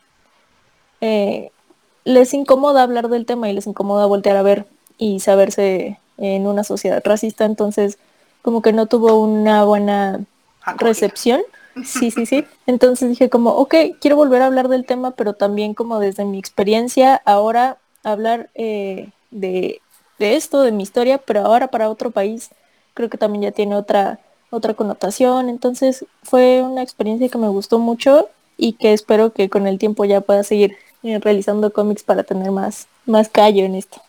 les 1.02 2.34
incomoda 2.34 2.84
hablar 2.84 3.10
del 3.10 3.26
tema 3.26 3.50
y 3.50 3.54
les 3.54 3.68
incomoda 3.68 4.06
voltear 4.06 4.38
a 4.38 4.44
ver 4.44 4.66
y 4.98 5.20
saberse 5.20 6.00
en 6.18 6.48
una 6.48 6.64
sociedad 6.64 7.02
racista, 7.04 7.46
entonces 7.46 7.98
como 8.42 8.62
que 8.62 8.74
no 8.74 8.86
tuvo 8.88 9.20
una 9.22 9.64
buena 9.64 10.22
recepción. 10.78 11.42
Sí, 11.86 12.12
sí, 12.12 12.26
sí. 12.26 12.46
Entonces 12.68 13.08
dije 13.08 13.30
como, 13.30 13.52
ok, 13.52 13.74
quiero 14.02 14.18
volver 14.18 14.42
a 14.42 14.48
hablar 14.48 14.68
del 14.68 14.86
tema, 14.86 15.12
pero 15.12 15.36
también 15.36 15.74
como 15.74 16.00
desde 16.00 16.26
mi 16.26 16.38
experiencia, 16.38 17.22
ahora 17.24 17.78
hablar 18.04 18.50
eh, 18.56 19.10
de, 19.32 19.82
de 20.20 20.36
esto, 20.36 20.64
de 20.64 20.74
mi 20.74 20.84
historia, 20.84 21.18
pero 21.18 21.46
ahora 21.46 21.70
para 21.70 21.90
otro 21.90 22.12
país, 22.12 22.50
creo 22.94 23.10
que 23.10 23.18
también 23.18 23.44
ya 23.44 23.52
tiene 23.54 23.76
otra, 23.76 24.20
otra 24.50 24.74
connotación. 24.74 25.48
Entonces 25.48 26.06
fue 26.24 26.62
una 26.62 26.84
experiencia 26.84 27.30
que 27.30 27.38
me 27.38 27.48
gustó 27.48 27.80
mucho 27.80 28.28
y 28.58 28.74
que 28.74 28.92
espero 28.94 29.32
que 29.32 29.50
con 29.50 29.66
el 29.66 29.80
tiempo 29.80 30.04
ya 30.04 30.22
pueda 30.22 30.44
seguir 30.44 30.76
eh, 31.04 31.20
realizando 31.20 31.72
cómics 31.74 32.04
para 32.04 32.24
tener 32.24 32.52
más, 32.52 32.88
más 33.06 33.30
callo 33.30 33.64
en 33.66 33.76
esto. 33.76 34.02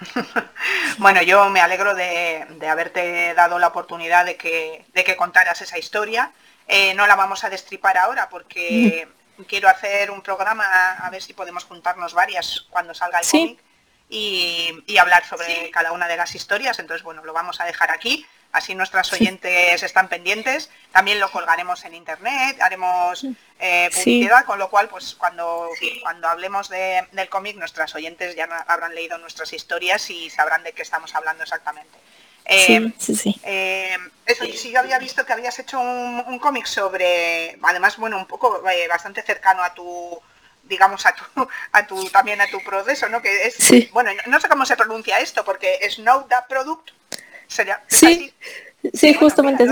bueno, 0.98 1.22
yo 1.22 1.48
me 1.50 1.60
alegro 1.60 1.94
de, 1.94 2.46
haberte 2.68 3.34
dado 3.34 3.58
la 3.58 3.68
oportunidad 3.68 4.24
de 4.24 4.36
que, 4.36 4.84
de 4.92 5.04
que 5.04 5.16
contaras 5.16 5.60
esa 5.60 5.78
historia. 5.78 6.32
Eh, 6.66 6.94
no 6.94 7.06
la 7.06 7.16
vamos 7.16 7.44
a 7.44 7.50
destripar 7.50 7.98
ahora 7.98 8.28
porque 8.28 9.08
quiero 9.48 9.68
hacer 9.68 10.10
un 10.10 10.22
programa 10.22 10.64
a 10.98 11.10
ver 11.10 11.22
si 11.22 11.32
podemos 11.32 11.64
juntarnos 11.64 12.14
varias 12.14 12.66
cuando 12.70 12.94
salga 12.94 13.20
el 13.20 13.26
cómic 13.26 13.60
y, 14.08 14.98
hablar 14.98 15.24
sobre 15.24 15.70
cada 15.70 15.92
una 15.92 16.08
de 16.08 16.16
las 16.16 16.34
historias. 16.34 16.78
Entonces, 16.78 17.02
bueno, 17.02 17.24
lo 17.24 17.32
vamos 17.32 17.60
a 17.60 17.64
dejar 17.64 17.90
aquí. 17.90 18.26
Así 18.52 18.74
nuestras 18.74 19.12
oyentes 19.12 19.82
están 19.82 20.08
pendientes. 20.08 20.70
También 20.90 21.20
lo 21.20 21.30
colgaremos 21.30 21.84
en 21.84 21.94
internet, 21.94 22.60
haremos 22.60 23.24
eh, 23.60 23.90
publicidad, 23.94 24.44
con 24.44 24.58
lo 24.58 24.68
cual, 24.70 24.88
pues 24.88 25.14
cuando, 25.14 25.68
cuando 26.02 26.28
hablemos 26.28 26.68
del 26.68 27.28
cómic, 27.28 27.56
nuestras 27.56 27.94
oyentes 27.94 28.34
ya 28.34 28.44
habrán 28.66 28.94
leído 28.94 29.18
nuestras 29.18 29.52
historias 29.52 30.10
y 30.10 30.30
sabrán 30.30 30.64
de 30.64 30.72
qué 30.72 30.82
estamos 30.82 31.14
hablando 31.14 31.44
exactamente. 31.44 31.96
Eh, 32.44 32.92
sí, 32.98 33.14
sí, 33.14 33.40
eh, 33.44 33.96
eso, 34.26 34.44
sí, 34.44 34.72
yo 34.72 34.80
había 34.80 34.98
visto 34.98 35.24
que 35.24 35.32
habías 35.32 35.56
hecho 35.60 35.78
un, 35.78 36.38
cómic 36.40 36.66
sobre, 36.66 37.56
además, 37.62 37.96
bueno, 37.98 38.16
un 38.16 38.26
poco 38.26 38.62
bastante 38.88 39.22
cercano 39.22 39.62
a 39.62 39.72
tu 39.74 40.20
digamos 40.64 41.04
a 41.04 41.14
tu, 41.14 41.24
a 41.72 41.86
tu 41.86 42.08
también 42.10 42.40
a 42.40 42.46
tu 42.48 42.60
proceso, 42.62 43.08
¿no? 43.08 43.22
Que 43.22 43.46
es 43.46 43.90
bueno, 43.92 44.10
no 44.26 44.40
sé 44.40 44.48
cómo 44.48 44.64
se 44.66 44.76
pronuncia 44.76 45.20
esto 45.20 45.44
porque 45.44 45.78
Snow 45.88 46.26
da 46.28 46.46
Product 46.48 46.90
sería 47.50 47.82
sí. 47.88 48.32
Sí, 48.94 49.12
justamente 49.12 49.66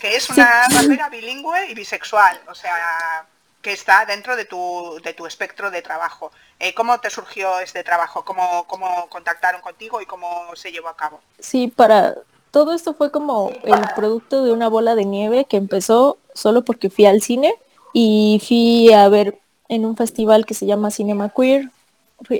que 0.00 0.16
es 0.16 0.30
una 0.30 0.66
rapera 0.68 1.10
bilingüe 1.10 1.70
y 1.70 1.74
bisexual, 1.74 2.40
o 2.48 2.54
sea, 2.54 3.26
que 3.60 3.72
está 3.72 4.06
dentro 4.06 4.36
de 4.36 4.46
tu, 4.46 4.98
de 5.04 5.12
tu 5.12 5.26
espectro 5.26 5.70
de 5.70 5.82
trabajo. 5.82 6.32
Eh, 6.58 6.72
¿Cómo 6.72 6.98
te 6.98 7.10
surgió 7.10 7.60
este 7.60 7.84
trabajo? 7.84 8.24
¿Cómo, 8.24 8.64
¿Cómo 8.68 9.08
contactaron 9.10 9.60
contigo 9.60 10.00
y 10.00 10.06
cómo 10.06 10.54
se 10.54 10.72
llevó 10.72 10.88
a 10.88 10.96
cabo? 10.96 11.20
Sí, 11.40 11.68
para 11.68 12.14
todo 12.50 12.72
esto 12.72 12.94
fue 12.94 13.10
como 13.10 13.50
el 13.64 13.82
producto 13.94 14.42
de 14.44 14.52
una 14.52 14.68
bola 14.68 14.94
de 14.94 15.04
nieve 15.04 15.44
que 15.44 15.58
empezó 15.58 16.16
solo 16.32 16.64
porque 16.64 16.88
fui 16.88 17.04
al 17.04 17.20
cine 17.20 17.54
y 17.92 18.40
fui 18.46 18.92
a 18.94 19.08
ver 19.08 19.38
en 19.68 19.84
un 19.84 19.96
festival 19.96 20.46
que 20.46 20.54
se 20.54 20.64
llama 20.64 20.90
Cinema 20.90 21.28
Queer. 21.28 21.70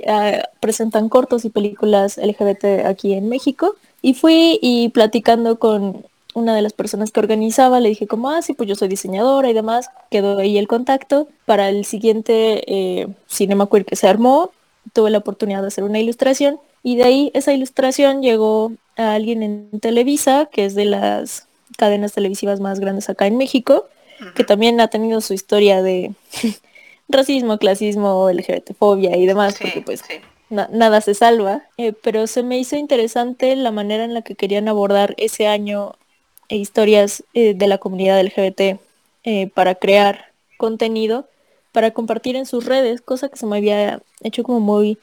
Ah, 0.07 0.49
presentan 0.59 1.07
cortos 1.07 1.45
y 1.45 1.49
películas 1.49 2.17
LGBT 2.17 2.87
aquí 2.87 3.13
en 3.13 3.29
México. 3.29 3.75
Y 4.07 4.13
fui 4.13 4.57
y 4.61 4.87
platicando 4.87 5.59
con 5.59 6.05
una 6.33 6.55
de 6.55 6.61
las 6.61 6.71
personas 6.71 7.11
que 7.11 7.19
organizaba, 7.19 7.81
le 7.81 7.89
dije 7.89 8.07
como, 8.07 8.29
ah, 8.29 8.41
sí, 8.41 8.53
pues 8.53 8.69
yo 8.69 8.75
soy 8.75 8.87
diseñadora 8.87 9.49
y 9.49 9.53
demás. 9.53 9.89
Quedó 10.09 10.37
ahí 10.37 10.57
el 10.57 10.69
contacto. 10.69 11.27
Para 11.45 11.67
el 11.67 11.83
siguiente 11.83 12.63
eh, 12.73 13.09
Cinema 13.27 13.67
Queer 13.67 13.83
que 13.83 13.97
se 13.97 14.07
armó, 14.07 14.51
tuve 14.93 15.09
la 15.09 15.17
oportunidad 15.17 15.61
de 15.61 15.67
hacer 15.67 15.83
una 15.83 15.99
ilustración. 15.99 16.57
Y 16.83 16.95
de 16.95 17.03
ahí 17.03 17.31
esa 17.33 17.51
ilustración 17.51 18.21
llegó 18.21 18.71
a 18.95 19.11
alguien 19.11 19.43
en 19.43 19.77
Televisa, 19.81 20.47
que 20.49 20.63
es 20.63 20.73
de 20.73 20.85
las 20.85 21.49
cadenas 21.77 22.13
televisivas 22.13 22.61
más 22.61 22.79
grandes 22.79 23.09
acá 23.09 23.27
en 23.27 23.35
México, 23.35 23.89
que 24.35 24.45
también 24.45 24.79
ha 24.79 24.87
tenido 24.87 25.19
su 25.19 25.33
historia 25.33 25.81
de 25.81 26.13
racismo, 27.09 27.57
clasismo, 27.57 28.31
LGBTfobia 28.31 29.17
y 29.17 29.25
demás, 29.25 29.57
porque 29.59 29.81
pues 29.81 30.01
nada 30.49 31.01
se 31.01 31.13
salva. 31.13 31.63
Eh, 31.77 31.93
pero 31.93 32.27
se 32.27 32.43
me 32.43 32.57
hizo 32.57 32.75
interesante 32.75 33.55
la 33.55 33.71
manera 33.71 34.03
en 34.03 34.13
la 34.13 34.21
que 34.21 34.35
querían 34.35 34.67
abordar 34.67 35.13
ese 35.17 35.47
año 35.47 35.93
e 36.49 36.57
historias 36.57 37.23
eh, 37.33 37.53
de 37.53 37.67
la 37.67 37.77
comunidad 37.77 38.19
LGBT 38.21 38.79
eh, 39.23 39.49
para 39.53 39.75
crear 39.75 40.31
contenido, 40.57 41.27
para 41.71 41.91
compartir 41.91 42.35
en 42.35 42.45
sus 42.45 42.65
redes, 42.65 43.01
cosa 43.01 43.29
que 43.29 43.37
se 43.37 43.45
me 43.45 43.57
había 43.57 44.01
hecho 44.21 44.43
como 44.43 44.59
muy 44.59 44.97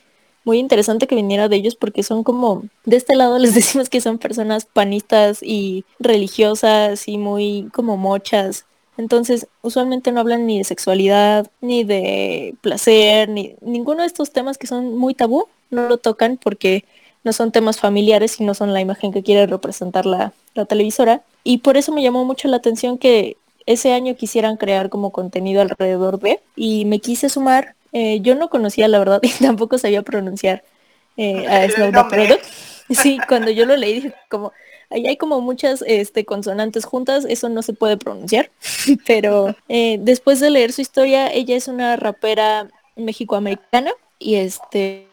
muy 0.44 0.58
interesante 0.58 1.06
que 1.06 1.14
viniera 1.14 1.48
de 1.48 1.56
ellos 1.56 1.74
porque 1.74 2.02
son 2.02 2.22
como, 2.22 2.64
de 2.84 2.96
este 2.96 3.16
lado 3.16 3.38
les 3.38 3.54
decimos 3.54 3.88
que 3.88 4.00
son 4.00 4.18
personas 4.18 4.66
panistas 4.66 5.42
y 5.42 5.84
religiosas 5.98 7.08
y 7.08 7.18
muy 7.18 7.70
como 7.72 7.96
mochas 7.96 8.66
entonces, 8.96 9.48
usualmente 9.62 10.12
no 10.12 10.20
hablan 10.20 10.46
ni 10.46 10.58
de 10.58 10.64
sexualidad, 10.64 11.50
ni 11.60 11.84
de 11.84 12.54
placer, 12.60 13.28
ni 13.28 13.56
ninguno 13.60 14.02
de 14.02 14.06
estos 14.06 14.32
temas 14.32 14.56
que 14.56 14.66
son 14.66 14.96
muy 14.96 15.14
tabú, 15.14 15.48
no 15.70 15.88
lo 15.88 15.98
tocan 15.98 16.36
porque 16.36 16.84
no 17.24 17.32
son 17.32 17.50
temas 17.50 17.80
familiares 17.80 18.40
y 18.40 18.44
no 18.44 18.54
son 18.54 18.72
la 18.72 18.80
imagen 18.80 19.12
que 19.12 19.22
quiere 19.22 19.46
representar 19.46 20.06
la, 20.06 20.32
televisora. 20.68 21.22
Y 21.42 21.58
por 21.58 21.76
eso 21.76 21.90
me 21.90 22.02
llamó 22.02 22.24
mucho 22.24 22.46
la 22.46 22.58
atención 22.58 22.98
que 22.98 23.36
ese 23.66 23.92
año 23.92 24.14
quisieran 24.14 24.56
crear 24.56 24.90
como 24.90 25.10
contenido 25.10 25.62
alrededor 25.62 26.20
de 26.20 26.40
y 26.54 26.84
me 26.84 27.00
quise 27.00 27.28
sumar. 27.28 27.74
Eh, 27.92 28.20
yo 28.20 28.34
no 28.34 28.50
conocía 28.50 28.86
la 28.86 28.98
verdad 28.98 29.20
y 29.22 29.30
tampoco 29.30 29.78
sabía 29.78 30.02
pronunciar 30.02 30.62
eh, 31.16 31.48
a 31.48 31.68
Snow 31.68 32.08
Product. 32.08 32.44
Sí, 32.90 33.18
cuando 33.26 33.50
yo 33.50 33.64
lo 33.64 33.76
leí 33.76 33.94
dije 33.94 34.14
como, 34.28 34.52
ahí 34.94 35.06
hay 35.06 35.16
como 35.16 35.40
muchas 35.40 35.82
este, 35.86 36.24
consonantes 36.24 36.84
juntas, 36.84 37.26
eso 37.28 37.48
no 37.48 37.62
se 37.62 37.72
puede 37.72 37.96
pronunciar, 37.96 38.50
pero 39.06 39.54
eh, 39.68 39.98
después 40.00 40.40
de 40.40 40.50
leer 40.50 40.72
su 40.72 40.80
historia, 40.80 41.32
ella 41.32 41.56
es 41.56 41.68
una 41.68 41.96
rapera 41.96 42.68
mexicoamericana 42.96 43.92
y 44.18 44.36
este 44.36 45.06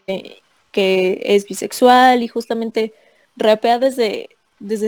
que 0.70 1.20
es 1.22 1.46
bisexual 1.46 2.22
y 2.22 2.28
justamente 2.28 2.94
rapea 3.36 3.78
desde, 3.78 4.28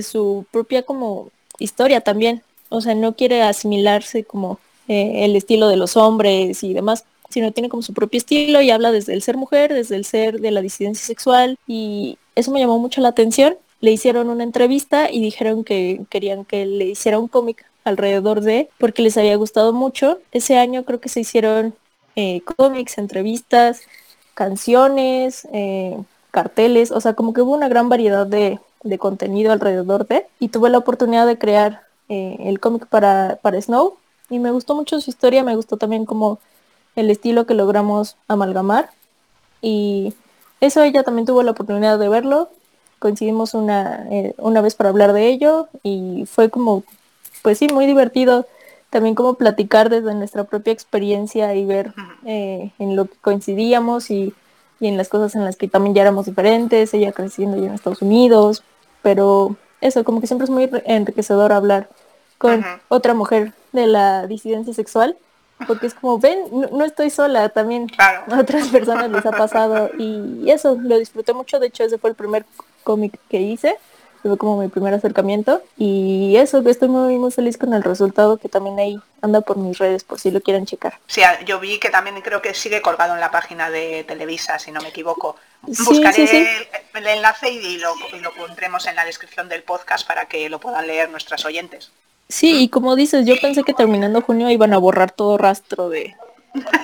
su 0.02 0.46
propia 0.50 0.82
como 0.82 1.28
historia 1.58 2.00
también. 2.00 2.42
O 2.70 2.80
sea, 2.80 2.94
no 2.94 3.14
quiere 3.14 3.42
asimilarse 3.42 4.24
como 4.24 4.58
eh, 4.88 5.24
el 5.24 5.36
estilo 5.36 5.68
de 5.68 5.76
los 5.76 5.96
hombres 5.96 6.62
y 6.62 6.72
demás, 6.72 7.04
sino 7.28 7.52
tiene 7.52 7.68
como 7.68 7.82
su 7.82 7.92
propio 7.92 8.18
estilo 8.18 8.62
y 8.62 8.70
habla 8.70 8.92
desde 8.92 9.12
el 9.12 9.22
ser 9.22 9.36
mujer, 9.36 9.74
desde 9.74 9.96
el 9.96 10.04
ser 10.04 10.40
de 10.40 10.50
la 10.50 10.62
disidencia 10.62 11.04
sexual 11.04 11.58
y 11.66 12.16
eso 12.34 12.50
me 12.50 12.60
llamó 12.60 12.78
mucho 12.78 13.00
la 13.00 13.08
atención 13.08 13.56
le 13.84 13.92
hicieron 13.92 14.30
una 14.30 14.44
entrevista 14.44 15.10
y 15.10 15.20
dijeron 15.20 15.62
que 15.62 16.06
querían 16.08 16.46
que 16.46 16.64
le 16.64 16.86
hiciera 16.86 17.18
un 17.18 17.28
cómic 17.28 17.66
alrededor 17.84 18.40
de, 18.40 18.70
porque 18.78 19.02
les 19.02 19.18
había 19.18 19.36
gustado 19.36 19.74
mucho. 19.74 20.20
Ese 20.32 20.56
año 20.56 20.84
creo 20.86 21.00
que 21.00 21.10
se 21.10 21.20
hicieron 21.20 21.74
eh, 22.16 22.40
cómics, 22.56 22.96
entrevistas, 22.96 23.82
canciones, 24.32 25.46
eh, 25.52 25.98
carteles, 26.30 26.92
o 26.92 27.00
sea, 27.02 27.12
como 27.12 27.34
que 27.34 27.42
hubo 27.42 27.52
una 27.52 27.68
gran 27.68 27.90
variedad 27.90 28.26
de, 28.26 28.58
contenido 28.98 29.52
alrededor 29.52 30.06
de, 30.06 30.26
y 30.40 30.48
tuve 30.48 30.70
la 30.70 30.78
oportunidad 30.78 31.26
de 31.26 31.36
crear 31.36 31.82
eh, 32.08 32.38
el 32.40 32.60
cómic 32.60 32.86
para, 32.86 33.38
para 33.42 33.60
Snow, 33.60 33.98
y 34.30 34.38
me 34.38 34.50
gustó 34.50 34.74
mucho 34.74 34.98
su 35.02 35.10
historia, 35.10 35.44
me 35.44 35.56
gustó 35.56 35.76
también 35.76 36.06
como 36.06 36.38
el 36.96 37.10
estilo 37.10 37.44
que 37.44 37.52
logramos 37.52 38.16
amalgamar, 38.28 38.88
y 39.60 40.14
eso 40.62 40.82
ella 40.82 41.02
también 41.02 41.26
tuvo 41.26 41.42
la 41.42 41.50
oportunidad 41.50 41.98
de 41.98 42.08
verlo, 42.08 42.48
coincidimos 43.04 43.52
una, 43.52 44.06
eh, 44.10 44.32
una 44.38 44.62
vez 44.62 44.74
para 44.74 44.88
hablar 44.88 45.12
de 45.12 45.28
ello 45.28 45.68
y 45.82 46.24
fue 46.26 46.48
como, 46.48 46.84
pues 47.42 47.58
sí, 47.58 47.68
muy 47.68 47.84
divertido 47.84 48.46
también 48.88 49.14
como 49.14 49.34
platicar 49.34 49.90
desde 49.90 50.14
nuestra 50.14 50.44
propia 50.44 50.72
experiencia 50.72 51.54
y 51.54 51.66
ver 51.66 51.92
eh, 52.24 52.70
en 52.78 52.96
lo 52.96 53.04
que 53.04 53.16
coincidíamos 53.20 54.10
y, 54.10 54.32
en 54.80 54.96
las 54.96 55.10
cosas 55.10 55.34
en 55.34 55.44
las 55.44 55.56
que 55.56 55.68
también 55.68 55.94
ya 55.94 56.00
éramos 56.00 56.24
diferentes, 56.24 56.94
ella 56.94 57.12
creciendo 57.12 57.58
ya 57.58 57.66
en 57.66 57.74
Estados 57.74 58.00
Unidos, 58.00 58.62
pero 59.02 59.54
eso, 59.82 60.02
como 60.02 60.22
que 60.22 60.26
siempre 60.26 60.44
es 60.44 60.50
muy 60.50 60.70
enriquecedor 60.86 61.52
hablar 61.52 61.90
con 62.38 62.64
otra 62.88 63.12
mujer 63.12 63.52
de 63.72 63.86
la 63.86 64.26
disidencia 64.26 64.72
sexual, 64.72 65.18
porque 65.66 65.88
es 65.88 65.94
como, 65.94 66.18
ven, 66.18 66.38
no, 66.50 66.84
estoy 66.86 67.10
sola, 67.10 67.50
también 67.50 67.88
a 67.98 68.40
otras 68.40 68.68
personas 68.68 69.10
les 69.10 69.26
ha 69.26 69.32
pasado 69.32 69.90
y 69.98 70.50
eso, 70.50 70.78
lo 70.80 70.98
disfruté 70.98 71.34
mucho, 71.34 71.60
de 71.60 71.66
hecho 71.66 71.84
ese 71.84 71.98
fue 71.98 72.08
el 72.08 72.16
primer 72.16 72.46
cómic 72.84 73.18
que 73.28 73.40
hice. 73.40 73.76
Fue 74.22 74.38
como 74.38 74.58
mi 74.58 74.68
primer 74.68 74.94
acercamiento. 74.94 75.62
Y 75.76 76.36
eso, 76.36 76.62
que 76.62 76.70
estoy 76.70 76.88
muy, 76.88 77.18
muy 77.18 77.30
feliz 77.30 77.58
con 77.58 77.74
el 77.74 77.82
resultado 77.82 78.38
que 78.38 78.48
también 78.48 78.78
ahí 78.78 78.98
anda 79.20 79.40
por 79.40 79.58
mis 79.58 79.76
redes, 79.78 80.04
por 80.04 80.20
si 80.20 80.30
lo 80.30 80.40
quieren 80.40 80.64
checar. 80.64 80.98
Sí, 81.08 81.20
yo 81.44 81.60
vi 81.60 81.78
que 81.78 81.90
también 81.90 82.20
creo 82.22 82.40
que 82.40 82.54
sigue 82.54 82.80
colgado 82.80 83.14
en 83.14 83.20
la 83.20 83.30
página 83.30 83.68
de 83.70 84.04
Televisa, 84.04 84.58
si 84.58 84.70
no 84.70 84.80
me 84.80 84.88
equivoco. 84.88 85.36
Buscaré 85.62 86.68
El, 86.94 87.06
enlace 87.06 87.50
y 87.50 87.78
lo, 87.78 87.94
y 88.12 88.20
lo 88.20 88.32
pondremos 88.34 88.86
en 88.86 88.96
la 88.96 89.04
descripción 89.04 89.48
del 89.48 89.62
podcast 89.62 90.06
para 90.06 90.26
que 90.26 90.48
lo 90.48 90.60
puedan 90.60 90.86
leer 90.86 91.10
nuestras 91.10 91.44
oyentes. 91.44 91.90
Sí, 92.28 92.62
y 92.62 92.68
como 92.68 92.96
dices, 92.96 93.26
yo 93.26 93.34
pensé 93.40 93.62
que 93.64 93.74
terminando 93.74 94.22
junio 94.22 94.48
iban 94.50 94.72
a 94.72 94.78
borrar 94.78 95.10
todo 95.10 95.36
rastro 95.36 95.90
de, 95.90 96.16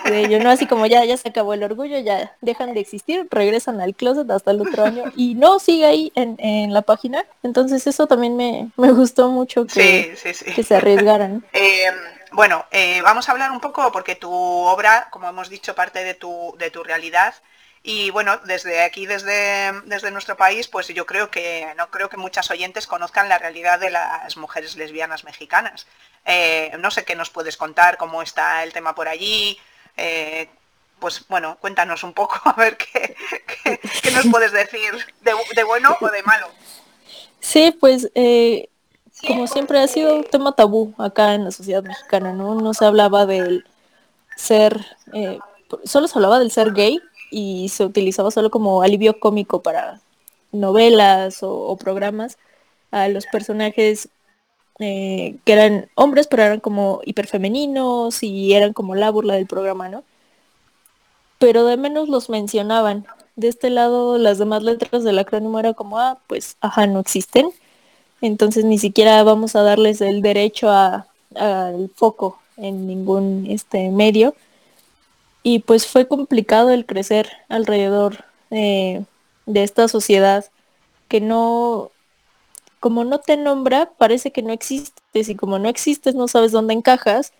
de 0.03 0.21
ello, 0.21 0.41
¿no? 0.41 0.51
Así 0.51 0.67
como 0.67 0.87
ya, 0.87 1.05
ya 1.05 1.17
se 1.17 1.29
acabó 1.29 1.55
el 1.55 1.63
orgullo, 1.63 1.99
ya 2.01 2.37
dejan 2.41 2.75
de 2.75 2.81
existir, 2.81 3.27
regresan 3.31 3.81
al 3.81 3.95
closet 3.95 4.31
hasta 4.31 4.51
el 4.53 4.61
otro 4.61 4.85
año 4.85 5.05
y 5.15 5.35
no 5.35 5.59
sigue 5.59 5.87
ahí 5.87 6.13
en, 6.15 6.37
en 6.39 6.73
la 6.75 6.83
página. 6.83 7.25
Entonces 7.43 7.87
eso 7.87 8.07
también 8.07 8.37
me, 8.37 8.71
me 8.77 8.93
gustó 8.93 9.31
mucho 9.31 9.67
que, 9.67 10.11
que 10.55 10.63
se 10.63 10.75
arriesgaran. 10.77 11.45
Eh, 11.53 11.91
Bueno, 12.33 12.67
eh, 12.71 13.01
vamos 13.03 13.29
a 13.29 13.33
hablar 13.33 13.51
un 13.51 13.61
poco 13.61 13.91
porque 13.93 14.15
tu 14.15 14.31
obra, 14.33 15.09
como 15.11 15.29
hemos 15.29 15.49
dicho, 15.49 15.75
parte 15.75 16.05
de 16.05 16.15
tu, 16.15 16.55
de 16.59 16.71
tu 16.71 16.85
realidad. 16.85 17.35
Y 17.83 18.11
bueno, 18.11 18.39
desde 18.45 18.83
aquí, 18.83 19.07
desde, 19.07 19.73
desde 19.87 20.11
nuestro 20.11 20.37
país, 20.37 20.69
pues 20.69 20.89
yo 20.89 21.07
creo 21.07 21.31
que 21.31 21.73
no 21.77 21.91
creo 21.91 22.09
que 22.11 22.19
muchas 22.19 22.51
oyentes 22.51 22.87
conozcan 22.87 23.29
la 23.29 23.39
realidad 23.39 23.81
de 23.81 23.91
las 23.91 24.37
mujeres 24.37 24.77
lesbianas 24.77 25.25
mexicanas. 25.25 25.87
Eh, 26.25 26.73
no 26.79 26.91
sé 26.91 27.05
qué 27.05 27.15
nos 27.15 27.31
puedes 27.31 27.57
contar, 27.57 27.97
cómo 27.97 28.23
está 28.23 28.63
el 28.63 28.73
tema 28.73 28.95
por 28.95 29.09
allí. 29.09 29.59
Eh, 29.97 30.49
pues 30.99 31.25
bueno, 31.29 31.57
cuéntanos 31.61 32.03
un 32.03 32.13
poco 32.13 32.41
a 32.45 32.53
ver 32.55 32.77
qué, 32.77 33.17
nos 34.13 34.27
puedes 34.31 34.53
decir 34.53 34.93
de, 35.23 35.65
bueno 35.65 35.97
o 36.01 36.09
de 36.09 36.23
malo. 36.23 36.49
Sí, 37.41 37.75
pues 37.79 38.11
eh, 38.15 38.69
como 39.27 39.47
siempre 39.47 39.81
ha 39.81 39.89
sido 39.89 40.15
un 40.15 40.25
tema 40.25 40.53
tabú 40.53 40.95
acá 40.99 41.35
en 41.35 41.45
la 41.45 41.51
sociedad 41.51 41.83
mexicana, 41.83 42.33
¿no? 42.33 42.55
No 42.55 42.75
se 42.75 42.85
hablaba 42.85 43.27
del 43.27 43.65
ser, 44.37 44.85
solo 45.85 46.07
se 46.07 46.19
hablaba 46.19 46.39
del 46.39 46.51
ser 46.51 46.73
gay 46.73 47.01
y 47.31 47.69
se 47.69 47.85
utilizaba 47.85 48.31
solo 48.31 48.51
como 48.51 48.83
alivio 48.83 49.19
cómico 49.21 49.63
para 49.63 50.01
novelas 50.53 51.39
o, 51.43 51.77
programas 51.77 52.39
a 52.91 53.09
los 53.09 53.27
personajes 53.27 54.09
eh, 54.81 55.37
que 55.45 55.53
eran 55.53 55.89
hombres 55.95 56.27
pero 56.27 56.43
eran 56.43 56.61
como 56.61 57.01
hiperfemeninos 57.05 58.23
y 58.23 58.55
eran 58.55 58.73
como 58.73 58.95
la 58.95 59.11
burla 59.11 59.35
del 59.35 59.47
programa, 59.47 59.89
¿no? 59.89 60.05
Pero 61.39 61.65
de 61.65 61.77
menos 61.77 62.09
los 62.09 62.29
mencionaban. 62.31 63.07
De 63.37 63.49
este 63.49 63.71
lado 63.71 64.19
las 64.19 64.39
demás 64.39 64.63
letras 64.63 65.05
del 65.05 65.19
acrónimo 65.19 65.59
era 65.61 65.75
como, 65.75 65.99
ah, 65.99 66.19
pues, 66.27 66.57
ajá, 66.61 66.87
no 66.87 67.01
existen. 67.01 67.51
Entonces 68.21 68.65
ni 68.65 68.79
siquiera 68.79 69.23
vamos 69.23 69.57
a 69.57 69.63
darles 69.63 70.01
el 70.01 70.23
derecho 70.23 70.71
al 70.71 71.91
foco 71.95 72.39
en 72.57 72.87
ningún 72.87 73.47
este 73.49 73.91
medio 73.91 74.35
y 75.43 75.61
pues 75.61 75.87
fue 75.87 76.07
complicado 76.07 76.71
el 76.71 76.87
crecer 76.87 77.31
alrededor 77.49 78.25
eh, 78.51 79.05
de 79.47 79.63
esta 79.63 79.89
sociedad 79.89 80.45
que 81.09 81.21
no, 81.21 81.91
como 82.81 83.05
no 83.05 83.21
te 83.21 83.37
nombra, 83.37 83.91
parece 83.99 84.33
que 84.33 84.43
no 84.43 84.53
existes 84.53 85.29
y 85.29 85.35
como 85.35 85.59
no 85.59 85.69
existes 85.69 86.15
no 86.15 86.29
sabes 86.29 86.51
dónde 86.51 86.75
encajas 86.75 87.33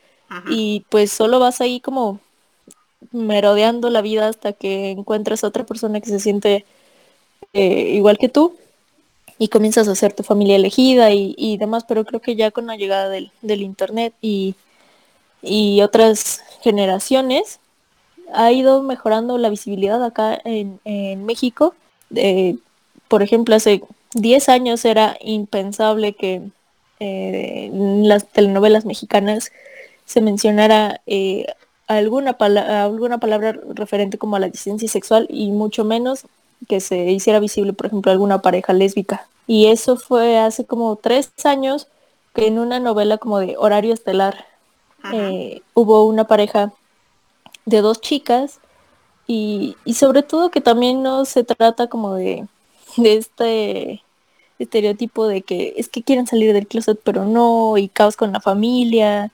y 0.49 0.87
pues 0.91 1.11
solo 1.11 1.41
vas 1.41 1.61
ahí 1.61 1.81
como 1.81 2.21
merodeando 3.11 3.91
la 3.91 4.01
vida 4.01 4.29
hasta 4.29 4.53
que 4.53 4.91
encuentras 4.91 5.43
a 5.43 5.49
otra 5.49 5.67
persona 5.67 6.01
que 6.01 6.09
se 6.09 6.21
siente 6.21 6.65
eh, 7.53 7.93
igual 7.95 8.17
que 8.19 8.29
tú 8.29 8.55
y 9.39 9.49
comienzas 9.49 9.89
a 9.89 9.93
hacer 9.93 10.13
tu 10.13 10.23
familia 10.23 10.57
elegida 10.57 11.13
y, 11.13 11.57
demás, 11.57 11.85
pero 11.89 12.05
creo 12.05 12.21
que 12.21 12.37
ya 12.37 12.51
con 12.51 12.67
la 12.67 12.77
llegada 12.77 13.09
del, 13.09 13.33
internet 13.43 14.13
y, 14.21 14.55
y 15.41 15.81
otras 15.81 16.43
generaciones, 16.61 17.59
ha 18.35 18.53
ido 18.53 18.83
mejorando 18.83 19.39
la 19.39 19.49
visibilidad 19.49 20.05
acá 20.05 20.39
en, 20.45 21.25
México. 21.25 21.75
por 23.09 23.23
ejemplo, 23.23 23.55
hace 23.55 23.83
10 24.15 24.49
años 24.49 24.85
era 24.85 25.17
impensable 25.21 26.15
que 26.15 26.43
eh, 26.99 27.71
en 27.73 28.09
las 28.09 28.27
telenovelas 28.29 28.85
mexicanas 28.85 29.53
se 30.05 30.21
mencionara 30.21 31.01
eh, 31.07 31.47
alguna, 31.87 32.37
alguna 32.83 33.19
palabra 33.19 33.59
referente 33.75 34.19
como 34.19 34.37
a 34.37 34.41
la 34.41 34.49
disidencia 34.49 34.89
sexual 34.89 35.27
y 35.31 35.51
mucho 35.51 35.85
menos 35.85 36.27
que 36.69 36.81
se 36.81 37.11
hiciera 37.11 37.41
visible, 37.41 37.73
por 37.73 37.87
ejemplo, 37.87 38.13
alguna 38.13 38.43
pareja 38.43 38.73
lésbica. 38.73 39.29
Y 39.47 39.67
eso 39.67 39.97
fue 39.97 40.39
hace 40.39 40.65
como 40.65 40.97
tres 40.97 41.33
años 41.45 41.89
que 42.35 42.47
en 42.47 42.59
una 42.59 42.79
novela 42.79 43.19
como 43.19 43.41
de 43.41 43.57
horario 43.59 43.93
estelar 43.93 44.47
eh, 45.13 45.63
hubo 45.75 46.05
una 46.05 46.25
pareja 46.25 46.73
de 47.65 47.81
dos 47.81 48.01
chicas 48.01 48.61
y, 49.27 49.77
sobre 49.95 50.23
todo 50.23 50.51
que 50.51 50.61
también 50.61 51.03
no 51.03 51.25
se 51.25 51.45
trata 51.45 51.87
como 51.89 52.15
de, 52.15 52.47
de 52.97 53.17
este 53.17 54.03
estereotipo 54.59 55.27
de 55.27 55.43
que 55.43 55.75
es 55.77 55.89
que 55.89 56.03
quieren 56.03 56.27
salir 56.27 56.53
del 56.53 56.67
closet 56.67 57.01
pero 57.03 57.25
no 57.25 57.79
y 57.79 57.89
caos 57.89 58.17
con 58.17 58.33
la 58.33 58.41
familia 58.41 59.33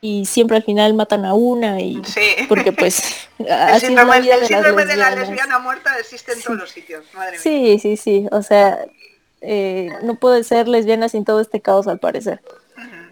y 0.00 0.24
siempre 0.24 0.56
al 0.56 0.62
final 0.62 0.94
matan 0.94 1.24
a 1.24 1.34
una 1.34 1.80
y 1.80 2.00
porque 2.48 2.72
pues 2.72 3.28
el 3.38 3.80
síndrome, 3.80 4.20
de, 4.20 4.96
la 4.96 5.14
lesbiana 5.14 5.58
muerta 5.58 5.98
existe 5.98 6.32
en 6.32 6.42
todos 6.42 6.58
los 6.58 6.70
sitios 6.70 7.04
madre 7.14 7.38
sí 7.38 7.78
sí 7.78 7.96
sí 7.98 8.26
o 8.32 8.42
sea 8.42 8.86
eh, 9.46 9.92
no 10.02 10.14
puede 10.14 10.42
ser 10.42 10.68
lesbiana 10.68 11.10
sin 11.10 11.26
todo 11.26 11.38
este 11.38 11.60
caos 11.60 11.86
al 11.86 11.98
parecer. 11.98 12.40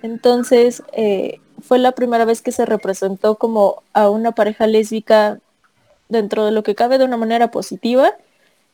Entonces 0.03 0.83
eh, 0.93 1.41
fue 1.61 1.79
la 1.79 1.93
primera 1.93 2.25
vez 2.25 2.41
que 2.41 2.53
se 2.53 2.65
representó 2.65 3.37
como 3.37 3.83
a 3.93 4.09
una 4.09 4.33
pareja 4.33 4.67
lésbica 4.67 5.39
dentro 6.09 6.47
de 6.47 6.51
lo 6.51 6.63
que 6.63 6.75
cabe 6.75 6.97
de 6.97 7.05
una 7.05 7.19
manera 7.19 7.51
positiva 7.51 8.15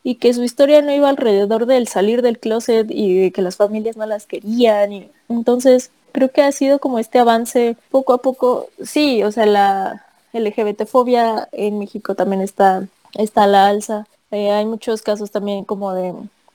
y 0.03 0.17
que 0.17 0.33
su 0.35 0.43
historia 0.43 0.83
no 0.83 0.93
iba 0.93 1.09
alrededor 1.09 1.67
del 1.67 1.89
salir 1.89 2.23
del 2.23 2.39
closet 2.39 2.87
y 2.91 3.19
de 3.19 3.31
que 3.33 3.43
las 3.43 3.57
familias 3.57 3.97
no 3.97 4.07
las 4.07 4.27
querían. 4.27 4.93
Y 4.93 5.11
entonces 5.29 5.91
creo 6.13 6.31
que 6.31 6.43
ha 6.43 6.53
sido 6.53 6.79
como 6.79 6.99
este 6.99 7.19
avance 7.19 7.77
poco 7.91 8.13
a 8.13 8.19
poco. 8.19 8.69
Sí, 8.83 9.23
o 9.23 9.33
sea, 9.33 9.47
la 9.47 10.05
LGBT-fobia 10.33 11.49
en 11.53 11.79
México 11.79 12.15
también 12.15 12.43
está, 12.43 12.87
está 13.15 13.45
a 13.45 13.47
la 13.47 13.67
alza. 13.67 14.07
Eh, 14.31 14.51
hay 14.51 14.67
muchos 14.67 15.03
casos 15.03 15.31
también 15.31 15.65
como 15.65 15.93
de 15.93 16.15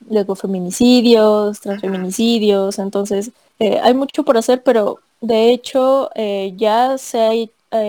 lesbofeminicidios, 0.09 1.61
transfeminicidios, 1.61 2.77
entonces 2.77 3.31
eh, 3.59 3.79
hay 3.81 3.93
mucho 3.93 4.23
por 4.23 4.37
hacer, 4.37 4.61
pero 4.61 4.99
de 5.21 5.51
hecho, 5.51 6.09
eh, 6.15 6.53
ya 6.57 6.97
se 6.97 7.21
ha, 7.21 7.79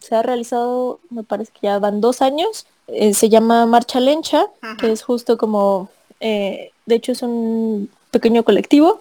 se 0.00 0.14
ha 0.14 0.22
realizado, 0.22 0.98
me 1.10 1.22
parece 1.22 1.52
que 1.52 1.68
ya 1.68 1.78
van 1.78 2.00
dos 2.00 2.20
años, 2.20 2.66
eh, 2.88 3.14
se 3.14 3.28
llama 3.28 3.66
Marcha 3.66 4.00
Lencha, 4.00 4.46
que 4.80 4.92
es 4.92 5.02
justo 5.02 5.38
como, 5.38 5.88
de 6.20 6.70
hecho 6.88 7.12
es 7.12 7.22
un 7.22 7.90
pequeño 8.10 8.42
colectivo 8.42 9.00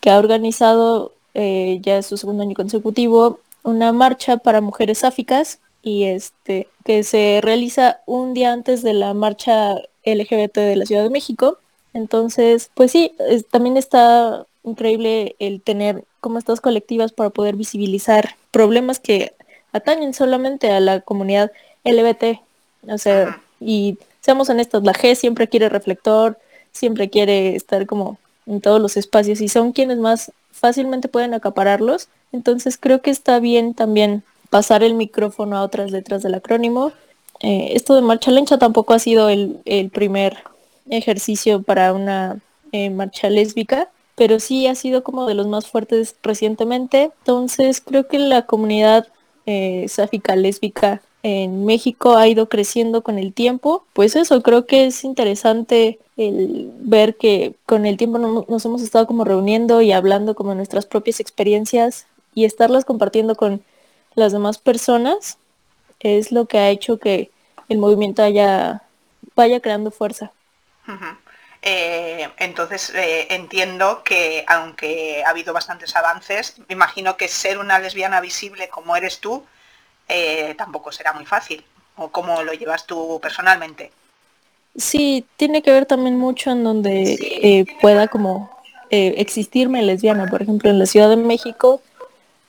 que 0.00 0.10
ha 0.10 0.18
organizado 0.18 1.12
ya 1.34 1.98
es 1.98 2.06
su 2.06 2.16
segundo 2.16 2.44
año 2.44 2.54
consecutivo 2.54 3.40
una 3.64 3.92
marcha 3.92 4.36
para 4.36 4.60
mujeres 4.60 4.98
sáficas 4.98 5.58
y 5.82 6.04
este 6.04 6.68
que 6.84 7.02
se 7.02 7.40
realiza 7.42 8.00
un 8.06 8.34
día 8.34 8.52
antes 8.52 8.82
de 8.82 8.92
la 8.92 9.14
marcha 9.14 9.76
LGBT 10.04 10.54
de 10.54 10.76
la 10.76 10.86
Ciudad 10.86 11.02
de 11.02 11.10
México. 11.10 11.58
Entonces, 11.92 12.70
pues 12.74 12.92
sí, 12.92 13.12
también 13.50 13.76
está 13.76 14.46
increíble 14.62 15.34
el 15.38 15.60
tener 15.62 16.04
como 16.20 16.38
estas 16.38 16.60
colectivas 16.60 17.12
para 17.12 17.30
poder 17.30 17.56
visibilizar 17.56 18.36
problemas 18.50 19.00
que 19.00 19.34
atañen 19.72 20.14
solamente 20.14 20.70
a 20.70 20.80
la 20.80 21.00
comunidad 21.00 21.50
LBT. 21.84 22.40
O 22.88 22.98
sea, 22.98 23.40
y 23.60 23.98
seamos 24.20 24.48
honestos, 24.48 24.82
la 24.84 24.92
G 24.92 25.14
siempre 25.14 25.48
quiere 25.48 25.68
reflector, 25.68 26.38
siempre 26.72 27.10
quiere 27.10 27.56
estar 27.56 27.86
como 27.86 28.18
en 28.46 28.60
todos 28.60 28.80
los 28.80 28.96
espacios 28.96 29.40
y 29.40 29.48
son 29.48 29.72
quienes 29.72 29.98
más 29.98 30.32
fácilmente 30.50 31.08
pueden 31.08 31.34
acapararlos. 31.34 32.08
Entonces 32.32 32.76
creo 32.78 33.00
que 33.00 33.10
está 33.10 33.38
bien 33.40 33.74
también 33.74 34.22
pasar 34.50 34.82
el 34.82 34.94
micrófono 34.94 35.56
a 35.56 35.62
otras 35.62 35.90
letras 35.90 36.22
del 36.22 36.34
acrónimo. 36.34 36.92
Eh, 37.40 37.70
esto 37.72 37.94
de 37.94 38.02
marcha 38.02 38.30
lencha 38.30 38.58
tampoco 38.58 38.94
ha 38.94 38.98
sido 38.98 39.28
el, 39.28 39.60
primer 39.92 40.38
ejercicio 40.90 41.62
para 41.62 41.92
una 41.92 42.38
eh, 42.72 42.90
marcha 42.90 43.30
lésbica 43.30 43.88
pero 44.16 44.40
sí 44.40 44.66
ha 44.66 44.74
sido 44.74 45.02
como 45.02 45.26
de 45.26 45.34
los 45.34 45.46
más 45.46 45.66
fuertes 45.66 46.16
recientemente. 46.22 47.10
Entonces 47.20 47.80
creo 47.80 48.06
que 48.06 48.18
la 48.18 48.46
comunidad 48.46 49.08
eh, 49.46 49.86
sáfica 49.88 50.36
lésbica 50.36 51.02
en 51.24 51.64
México 51.64 52.16
ha 52.18 52.28
ido 52.28 52.50
creciendo 52.50 53.02
con 53.02 53.18
el 53.18 53.32
tiempo. 53.32 53.86
Pues 53.94 54.14
eso, 54.14 54.42
creo 54.42 54.66
que 54.66 54.84
es 54.84 55.04
interesante 55.04 55.98
el 56.18 56.70
ver 56.80 57.16
que 57.16 57.54
con 57.64 57.86
el 57.86 57.96
tiempo 57.96 58.18
nos 58.18 58.64
hemos 58.66 58.82
estado 58.82 59.06
como 59.06 59.24
reuniendo 59.24 59.80
y 59.80 59.90
hablando 59.90 60.34
como 60.34 60.54
nuestras 60.54 60.84
propias 60.84 61.20
experiencias 61.20 62.06
y 62.34 62.44
estarlas 62.44 62.84
compartiendo 62.84 63.36
con 63.36 63.64
las 64.14 64.32
demás 64.32 64.58
personas 64.58 65.38
es 66.00 66.30
lo 66.30 66.44
que 66.44 66.58
ha 66.58 66.68
hecho 66.68 66.98
que 66.98 67.30
el 67.70 67.78
movimiento 67.78 68.22
haya 68.22 68.82
vaya 69.34 69.60
creando 69.60 69.90
fuerza. 69.90 70.30
Eh, 71.62 72.28
entonces 72.36 72.92
eh, 72.94 73.28
entiendo 73.30 74.02
que 74.04 74.44
aunque 74.46 75.24
ha 75.24 75.30
habido 75.30 75.54
bastantes 75.54 75.96
avances, 75.96 76.58
me 76.68 76.74
imagino 76.74 77.16
que 77.16 77.28
ser 77.28 77.56
una 77.56 77.78
lesbiana 77.78 78.20
visible 78.20 78.68
como 78.68 78.94
eres 78.94 79.20
tú 79.20 79.42
eh, 80.08 80.54
tampoco 80.56 80.92
será 80.92 81.12
muy 81.12 81.26
fácil. 81.26 81.64
¿O 81.96 82.08
cómo 82.08 82.42
lo 82.42 82.52
llevas 82.52 82.86
tú 82.86 83.18
personalmente? 83.22 83.92
Sí, 84.76 85.24
tiene 85.36 85.62
que 85.62 85.70
ver 85.70 85.86
también 85.86 86.18
mucho 86.18 86.50
en 86.50 86.64
donde 86.64 87.66
pueda 87.80 88.08
como 88.08 88.50
existirme 88.90 89.82
lesbiana. 89.82 90.26
Por 90.26 90.42
ejemplo, 90.42 90.70
en 90.70 90.80
la 90.80 90.86
Ciudad 90.86 91.08
de 91.08 91.16
México, 91.16 91.80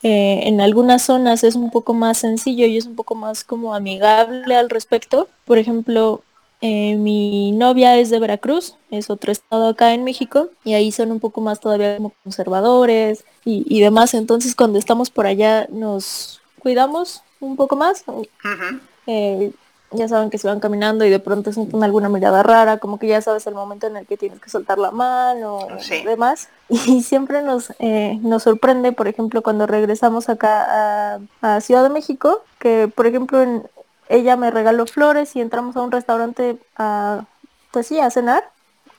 en 0.02 0.62
algunas 0.62 1.04
zonas 1.04 1.44
es 1.44 1.56
un 1.56 1.70
poco 1.70 1.94
más 1.94 2.18
sencillo 2.18 2.66
y 2.66 2.78
es 2.78 2.88
un 2.88 2.96
poco 2.96 3.14
más 3.14 3.44
como 3.44 3.76
amigable 3.76 4.56
al 4.56 4.70
respecto. 4.72 5.28
Por 5.46 5.60
ejemplo, 5.60 6.24
Eh, 6.62 6.96
mi 6.96 7.52
novia 7.52 7.98
es 7.98 8.10
de 8.10 8.18
Veracruz, 8.18 8.76
es 8.90 9.10
otro 9.10 9.32
estado 9.32 9.68
acá 9.68 9.94
en 9.94 10.04
México, 10.04 10.50
y 10.64 10.74
ahí 10.74 10.92
son 10.92 11.12
un 11.12 11.20
poco 11.20 11.42
más 11.42 11.60
todavía 11.60 11.98
como 11.98 12.14
conservadores 12.24 13.26
y, 13.44 13.80
demás. 13.82 14.14
Entonces 14.14 14.56
cuando 14.56 14.80
estamos 14.80 15.10
por 15.10 15.28
allá 15.28 15.68
nos 15.70 16.42
cuidamos 16.60 17.22
un 17.40 17.56
poco 17.56 17.76
más. 17.76 18.04
Eh, 19.08 19.52
ya 19.92 20.08
saben 20.08 20.30
que 20.30 20.38
se 20.38 20.48
van 20.48 20.60
caminando 20.60 21.06
y 21.06 21.10
de 21.10 21.20
pronto 21.20 21.54
sienten 21.54 21.84
alguna 21.84 22.10
mirada 22.10 22.44
rara, 22.44 22.80
como 22.80 23.00
que 23.00 23.08
ya 23.08 23.22
sabes 23.22 23.48
el 23.48 23.54
momento 23.54 23.88
en 23.88 23.98
el 23.98 24.06
que 24.06 24.18
tienes 24.18 24.40
que 24.40 24.50
soltar 24.50 24.78
la 24.78 24.92
mano 24.92 25.68
y 25.90 26.04
demás. 26.04 26.50
Y 26.70 27.04
siempre 27.04 27.44
nos, 27.44 27.72
eh, 27.78 28.18
nos 28.24 28.44
sorprende, 28.44 28.92
por 28.92 29.08
ejemplo, 29.08 29.44
cuando 29.44 29.68
regresamos 29.68 30.30
acá 30.30 31.14
a, 31.14 31.20
a 31.42 31.62
Ciudad 31.62 31.84
de 31.84 31.90
México, 31.90 32.42
que 32.58 32.92
por 32.94 33.06
ejemplo 33.06 33.42
en, 33.42 33.64
ella 34.10 34.36
me 34.36 34.52
regaló 34.52 34.86
flores 34.86 35.36
y 35.36 35.42
entramos 35.42 35.76
a 35.76 35.82
un 35.82 35.92
restaurante 35.92 36.58
a, 36.78 37.26
pues 37.72 37.88
sí, 37.88 38.00
a 38.00 38.10
cenar. 38.10 38.50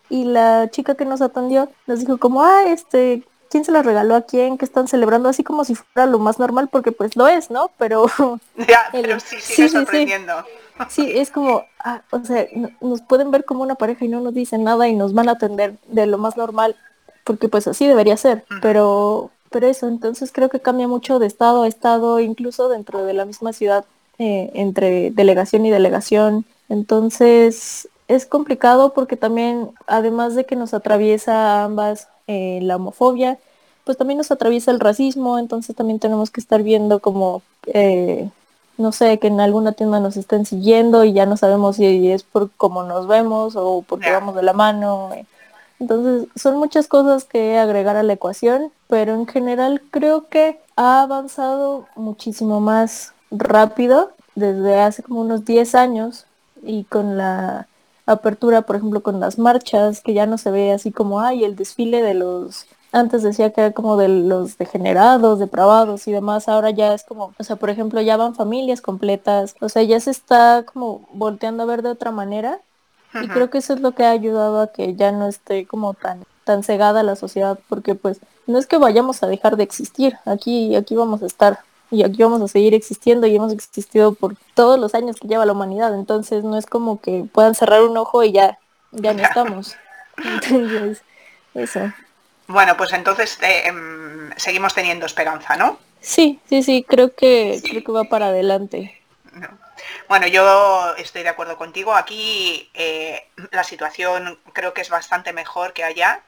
Y 0.08 0.24
la 0.24 0.68
chica 0.70 0.94
que 0.94 1.04
nos 1.04 1.20
atendió 1.20 1.68
nos 1.86 2.00
dijo 2.00 2.18
como, 2.18 2.42
ah, 2.42 2.64
este, 2.66 3.24
¿quién 3.50 3.64
se 3.64 3.72
la 3.72 3.82
regaló 3.82 4.14
a 4.14 4.22
quién? 4.22 4.58
que 4.58 4.64
están 4.64 4.88
celebrando? 4.88 5.28
Así 5.28 5.44
como 5.44 5.64
si 5.64 5.74
fuera 5.74 6.06
lo 6.06 6.18
más 6.18 6.38
normal, 6.38 6.68
porque 6.70 6.92
pues 6.92 7.16
lo 7.16 7.28
es, 7.28 7.50
¿no? 7.50 7.70
Pero... 7.78 8.06
Ya, 8.56 8.86
pero 8.92 9.20
sí, 9.20 9.36
sigue 9.40 9.68
sí, 9.68 9.74
sorprendiendo. 9.74 10.34
Sí. 10.90 11.10
es 11.14 11.30
como, 11.30 11.64
ah, 11.82 12.02
o 12.10 12.22
sea, 12.22 12.46
nos 12.82 13.00
pueden 13.00 13.30
ver 13.30 13.46
como 13.46 13.62
una 13.62 13.76
pareja 13.76 14.04
y 14.04 14.08
no 14.08 14.20
nos 14.20 14.34
dicen 14.34 14.62
nada 14.62 14.86
y 14.88 14.94
nos 14.94 15.14
van 15.14 15.30
a 15.30 15.32
atender 15.32 15.76
de 15.86 16.04
lo 16.04 16.18
más 16.18 16.36
normal, 16.36 16.76
porque 17.24 17.48
pues 17.48 17.66
así 17.66 17.86
debería 17.86 18.18
ser. 18.18 18.44
Pero, 18.60 19.30
pero 19.50 19.68
eso, 19.68 19.88
entonces 19.88 20.32
creo 20.32 20.50
que 20.50 20.60
cambia 20.60 20.86
mucho 20.86 21.18
de 21.18 21.26
estado 21.26 21.62
a 21.62 21.68
estado, 21.68 22.20
incluso 22.20 22.68
dentro 22.68 23.06
de 23.06 23.14
la 23.14 23.24
misma 23.24 23.54
ciudad 23.54 23.86
eh, 24.18 24.50
entre 24.52 25.10
delegación 25.12 25.64
y 25.64 25.70
delegación. 25.70 26.44
Entonces 26.68 27.88
es 28.08 28.26
complicado 28.26 28.92
porque 28.92 29.16
también, 29.16 29.70
además 29.86 30.34
de 30.34 30.44
que 30.44 30.56
nos 30.56 30.74
atraviesa 30.74 31.64
ambas 31.64 32.08
eh, 32.26 32.60
la 32.62 32.76
homofobia, 32.76 33.38
pues 33.84 33.96
también 33.96 34.18
nos 34.18 34.30
atraviesa 34.30 34.70
el 34.72 34.80
racismo, 34.80 35.38
entonces 35.38 35.76
también 35.76 36.00
tenemos 36.00 36.30
que 36.30 36.40
estar 36.40 36.62
viendo 36.62 36.98
como, 37.00 37.42
eh, 37.66 38.28
no 38.78 38.90
sé, 38.92 39.18
que 39.18 39.28
en 39.28 39.40
alguna 39.40 39.72
tienda 39.72 40.00
nos 40.00 40.16
estén 40.16 40.44
siguiendo 40.44 41.04
y 41.04 41.12
ya 41.12 41.24
no 41.24 41.36
sabemos 41.36 41.76
si 41.76 42.10
es 42.10 42.24
por 42.24 42.50
cómo 42.56 42.82
nos 42.82 43.06
vemos 43.06 43.54
o 43.56 43.84
porque 43.86 44.10
vamos 44.10 44.34
de 44.34 44.42
la 44.42 44.52
mano. 44.52 45.10
Entonces 45.78 46.28
son 46.34 46.56
muchas 46.56 46.88
cosas 46.88 47.24
que 47.24 47.58
agregar 47.58 47.96
a 47.96 48.02
la 48.02 48.14
ecuación, 48.14 48.72
pero 48.88 49.14
en 49.14 49.26
general 49.26 49.82
creo 49.90 50.28
que 50.28 50.58
ha 50.74 51.02
avanzado 51.02 51.86
muchísimo 51.94 52.60
más 52.60 53.12
rápido 53.30 54.10
desde 54.34 54.80
hace 54.80 55.02
como 55.02 55.20
unos 55.20 55.44
10 55.44 55.74
años 55.74 56.26
y 56.62 56.84
con 56.84 57.16
la 57.16 57.68
apertura, 58.06 58.62
por 58.62 58.76
ejemplo, 58.76 59.02
con 59.02 59.20
las 59.20 59.38
marchas, 59.38 60.00
que 60.00 60.14
ya 60.14 60.26
no 60.26 60.38
se 60.38 60.50
ve 60.50 60.72
así 60.72 60.92
como, 60.92 61.20
ay, 61.20 61.44
el 61.44 61.56
desfile 61.56 62.02
de 62.02 62.14
los, 62.14 62.66
antes 62.92 63.22
decía 63.22 63.50
que 63.50 63.60
era 63.60 63.72
como 63.72 63.96
de 63.96 64.08
los 64.08 64.56
degenerados, 64.58 65.38
depravados 65.38 66.06
y 66.06 66.12
demás, 66.12 66.48
ahora 66.48 66.70
ya 66.70 66.94
es 66.94 67.04
como, 67.04 67.34
o 67.36 67.44
sea, 67.44 67.56
por 67.56 67.68
ejemplo, 67.68 68.00
ya 68.00 68.16
van 68.16 68.34
familias 68.34 68.80
completas, 68.80 69.56
o 69.60 69.68
sea, 69.68 69.82
ya 69.82 69.98
se 70.00 70.12
está 70.12 70.64
como 70.64 71.06
volteando 71.12 71.64
a 71.64 71.66
ver 71.66 71.82
de 71.82 71.90
otra 71.90 72.12
manera 72.12 72.60
y 73.22 73.28
creo 73.28 73.50
que 73.50 73.58
eso 73.58 73.72
es 73.72 73.80
lo 73.80 73.92
que 73.92 74.04
ha 74.04 74.10
ayudado 74.10 74.60
a 74.60 74.72
que 74.72 74.94
ya 74.94 75.10
no 75.10 75.26
esté 75.26 75.66
como 75.66 75.94
tan 75.94 76.24
tan 76.44 76.62
cegada 76.62 77.02
la 77.02 77.16
sociedad 77.16 77.58
porque 77.68 77.94
pues 77.94 78.20
no 78.46 78.58
es 78.58 78.66
que 78.66 78.76
vayamos 78.76 79.22
a 79.22 79.26
dejar 79.26 79.56
de 79.56 79.64
existir, 79.64 80.18
aquí 80.24 80.76
aquí 80.76 80.94
vamos 80.94 81.22
a 81.22 81.26
estar 81.26 81.60
y 81.90 82.04
aquí 82.04 82.22
vamos 82.22 82.42
a 82.42 82.48
seguir 82.48 82.74
existiendo 82.74 83.26
y 83.26 83.36
hemos 83.36 83.52
existido 83.52 84.14
por 84.14 84.36
todos 84.54 84.78
los 84.78 84.94
años 84.94 85.16
que 85.20 85.28
lleva 85.28 85.46
la 85.46 85.52
humanidad. 85.52 85.94
Entonces 85.94 86.44
no 86.44 86.56
es 86.58 86.66
como 86.66 87.00
que 87.00 87.24
puedan 87.32 87.54
cerrar 87.54 87.82
un 87.82 87.96
ojo 87.96 88.22
y 88.24 88.32
ya, 88.32 88.58
ya 88.92 89.12
no 89.12 89.22
estamos. 89.22 89.76
Entonces, 90.16 91.02
eso. 91.54 91.92
Bueno, 92.48 92.76
pues 92.76 92.92
entonces 92.92 93.38
eh, 93.42 93.66
em, 93.66 94.30
seguimos 94.36 94.72
teniendo 94.72 95.04
esperanza, 95.04 95.56
¿no? 95.56 95.78
Sí, 96.00 96.38
sí, 96.48 96.62
sí, 96.62 96.86
creo 96.88 97.14
que, 97.14 97.60
creo 97.62 97.82
que 97.82 97.92
va 97.92 98.04
para 98.04 98.28
adelante. 98.28 99.00
Bueno, 100.08 100.28
yo 100.28 100.94
estoy 100.96 101.22
de 101.24 101.28
acuerdo 101.28 101.56
contigo. 101.56 101.94
Aquí 101.94 102.70
eh, 102.74 103.26
la 103.50 103.64
situación 103.64 104.38
creo 104.52 104.72
que 104.72 104.80
es 104.80 104.90
bastante 104.90 105.32
mejor 105.32 105.72
que 105.72 105.82
allá 105.82 106.22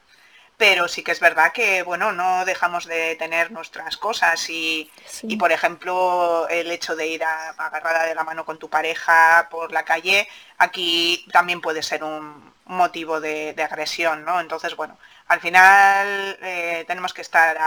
pero 0.59 0.89
sí 0.89 1.03
que 1.03 1.13
es 1.13 1.21
verdad 1.21 1.53
que, 1.53 1.83
bueno, 1.83 2.11
no 2.11 2.43
dejamos 2.43 2.85
de 2.85 3.15
tener 3.15 3.49
nuestras 3.49 3.95
cosas 3.95 4.49
y, 4.49 4.91
por 5.39 5.53
ejemplo, 5.53 6.49
el 6.49 6.69
hecho 6.69 6.97
de 6.97 7.07
ir 7.07 7.23
a, 7.23 7.51
agarrada 7.51 8.03
de 8.03 8.13
la 8.13 8.25
mano 8.25 8.43
con 8.43 8.59
tu 8.59 8.69
pareja 8.69 9.47
por 9.49 9.71
la 9.71 9.85
calle, 9.85 10.27
aquí 10.57 11.25
también 11.31 11.61
puede 11.61 11.81
ser 11.81 12.03
un 12.03 12.53
motivo 12.65 13.21
de, 13.21 13.55
agresión, 13.57 14.25
¿no? 14.25 14.41
Entonces, 14.41 14.75
bueno, 14.75 14.97
al 15.27 15.39
final 15.39 16.37
eh, 16.41 16.83
tenemos 16.87 17.13
que 17.13 17.21
estar 17.21 17.57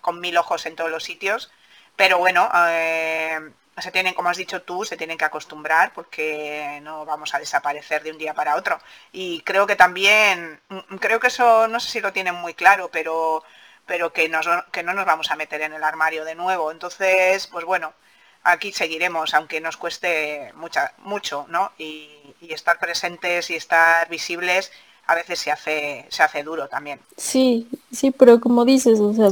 con 0.00 0.18
mil 0.18 0.36
ojos 0.36 0.66
en 0.66 0.74
todos 0.74 0.90
los 0.90 1.04
sitios, 1.04 1.52
pero 1.94 2.18
bueno, 2.18 2.50
eh, 2.70 3.38
se 3.80 3.90
tienen, 3.90 4.14
como 4.14 4.28
has 4.28 4.36
dicho 4.36 4.62
tú, 4.62 4.84
se 4.84 4.96
tienen 4.96 5.16
que 5.16 5.24
acostumbrar 5.24 5.92
porque 5.94 6.80
no 6.82 7.06
vamos 7.06 7.34
a 7.34 7.38
desaparecer 7.38 8.02
de 8.02 8.10
un 8.10 8.18
día 8.18 8.34
para 8.34 8.56
otro. 8.56 8.78
Y 9.12 9.40
creo 9.42 9.66
que 9.66 9.76
también, 9.76 10.60
mm, 10.68 10.96
creo 10.96 11.20
que 11.20 11.28
eso 11.28 11.68
no 11.68 11.80
sé 11.80 11.90
si 11.90 12.00
lo 12.00 12.12
tienen 12.12 12.34
muy 12.34 12.54
claro, 12.54 12.90
pero, 12.92 13.42
pero 13.86 14.12
que, 14.12 14.30
que 14.70 14.82
no 14.82 14.92
nos 14.92 15.06
vamos 15.06 15.30
a 15.30 15.36
meter 15.36 15.62
en 15.62 15.72
el 15.72 15.84
armario 15.84 16.24
de 16.24 16.34
nuevo. 16.34 16.70
Entonces, 16.70 17.46
pues 17.46 17.64
bueno, 17.64 17.94
aquí 18.42 18.72
seguiremos, 18.72 19.32
aunque 19.34 19.60
nos 19.60 19.76
cueste 19.76 20.52
mucha, 20.56 20.92
mucho, 20.98 21.46
¿no? 21.48 21.72
Y, 21.78 22.08
estar 22.48 22.78
presentes 22.78 23.50
y 23.50 23.54
estar 23.54 24.08
visibles 24.10 24.72
a 25.06 25.14
veces 25.14 25.38
se 25.38 25.50
hace, 25.50 26.04
se 26.10 26.22
hace 26.22 26.42
duro 26.42 26.68
también. 26.68 27.00
Sí, 27.16 27.66
sí, 27.90 28.10
pero 28.10 28.40
como 28.40 28.64
dices, 28.64 29.00
o 29.00 29.14
sea, 29.14 29.30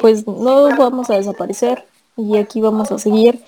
pues 0.00 0.26
no 0.26 0.76
vamos 0.76 1.08
a 1.08 1.14
desaparecer 1.14 1.86
y 2.16 2.36
aquí 2.36 2.60
vamos 2.60 2.92
a 2.92 2.98
seguir 2.98 3.42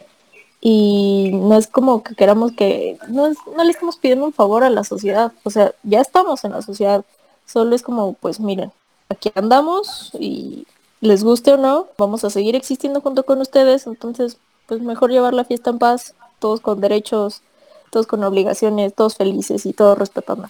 y 0.60 1.30
no 1.32 1.56
es 1.56 1.66
como 1.66 2.02
que 2.02 2.14
queramos 2.14 2.52
que, 2.52 2.98
no, 3.08 3.28
no 3.28 3.64
le 3.64 3.70
estamos 3.70 3.96
pidiendo 3.96 4.26
un 4.26 4.32
favor 4.32 4.62
a 4.62 4.70
la 4.70 4.84
sociedad, 4.84 5.32
o 5.42 5.50
sea, 5.50 5.72
ya 5.82 6.00
estamos 6.00 6.44
en 6.44 6.52
la 6.52 6.62
sociedad, 6.62 7.04
solo 7.46 7.74
es 7.74 7.82
como, 7.82 8.12
pues 8.14 8.40
miren, 8.40 8.72
aquí 9.08 9.32
andamos 9.34 10.12
y 10.18 10.66
les 11.00 11.24
guste 11.24 11.52
o 11.52 11.56
no, 11.56 11.88
vamos 11.96 12.24
a 12.24 12.30
seguir 12.30 12.56
existiendo 12.56 13.00
junto 13.00 13.24
con 13.24 13.40
ustedes, 13.40 13.86
entonces, 13.86 14.38
pues 14.66 14.80
mejor 14.80 15.10
llevar 15.10 15.32
la 15.32 15.44
fiesta 15.44 15.70
en 15.70 15.78
paz, 15.78 16.14
todos 16.38 16.60
con 16.60 16.80
derechos, 16.80 17.42
todos 17.90 18.06
con 18.06 18.22
obligaciones, 18.22 18.94
todos 18.94 19.16
felices 19.16 19.66
y 19.66 19.72
todos 19.72 19.98
respetando. 19.98 20.48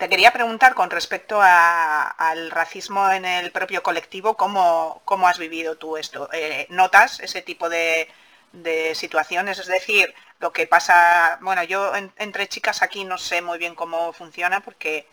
Te 0.00 0.08
quería 0.08 0.32
preguntar 0.32 0.74
con 0.74 0.88
respecto 0.88 1.40
al 1.42 2.50
racismo 2.50 3.10
en 3.10 3.26
el 3.26 3.52
propio 3.52 3.82
colectivo, 3.82 4.34
¿cómo, 4.34 5.02
cómo 5.04 5.28
has 5.28 5.38
vivido 5.38 5.76
tú 5.76 5.98
esto? 5.98 6.30
Eh, 6.32 6.66
¿Notas 6.70 7.20
ese 7.20 7.42
tipo 7.42 7.68
de, 7.68 8.08
situaciones? 8.94 9.58
Es 9.58 9.66
decir, 9.66 10.14
lo 10.38 10.52
que 10.54 10.66
pasa, 10.66 11.38
bueno, 11.42 11.62
yo 11.64 11.92
entre 12.16 12.48
chicas 12.48 12.80
aquí 12.80 13.04
no 13.04 13.18
sé 13.18 13.42
muy 13.42 13.58
bien 13.58 13.74
cómo 13.74 14.14
funciona 14.14 14.60
porque 14.60 15.06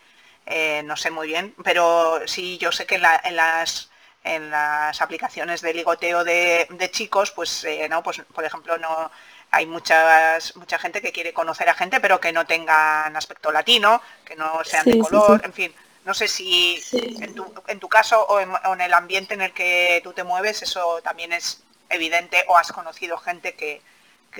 eh, 0.46 0.82
no 0.84 0.96
sé 0.96 1.10
muy 1.10 1.26
bien, 1.28 1.54
pero 1.62 2.26
sí 2.26 2.56
yo 2.56 2.72
sé 2.72 2.86
que 2.86 2.94
en, 2.94 3.36
las 3.36 3.90
en 4.24 4.50
las 4.50 5.02
aplicaciones 5.02 5.60
de 5.60 5.74
ligoteo 5.74 6.24
de, 6.24 6.66
chicos, 6.92 7.30
pues 7.32 7.62
eh, 7.64 7.88
no, 7.90 8.02
pues 8.02 8.22
por 8.34 8.44
ejemplo 8.44 8.78
no 8.78 9.10
hay 9.50 9.66
muchas, 9.66 10.56
mucha 10.56 10.78
gente 10.78 11.00
que 11.00 11.12
quiere 11.12 11.32
conocer 11.32 11.68
a 11.68 11.74
gente, 11.74 12.00
pero 12.00 12.20
que 12.20 12.32
no 12.32 12.46
tengan 12.46 13.16
aspecto 13.16 13.50
latino, 13.50 14.00
que 14.24 14.36
no 14.36 14.62
sean 14.64 14.84
de 14.84 14.98
color, 14.98 15.40
en 15.44 15.52
fin. 15.52 15.72
No 16.04 16.14
sé 16.14 16.28
si 16.28 16.80
en 16.92 17.34
tu, 17.34 17.44
en, 17.66 17.78
tu, 17.78 17.88
caso 17.88 18.24
o 18.28 18.40
en, 18.40 18.80
el 18.80 18.94
ambiente 18.94 19.34
en 19.34 19.42
el 19.42 19.52
que 19.52 20.00
tú 20.02 20.12
te 20.12 20.24
mueves 20.24 20.62
eso 20.62 21.00
también 21.02 21.32
es 21.32 21.62
evidente 21.90 22.38
o 22.48 22.56
has 22.56 22.72
conocido 22.72 23.18
gente 23.18 23.54
que, 23.54 23.82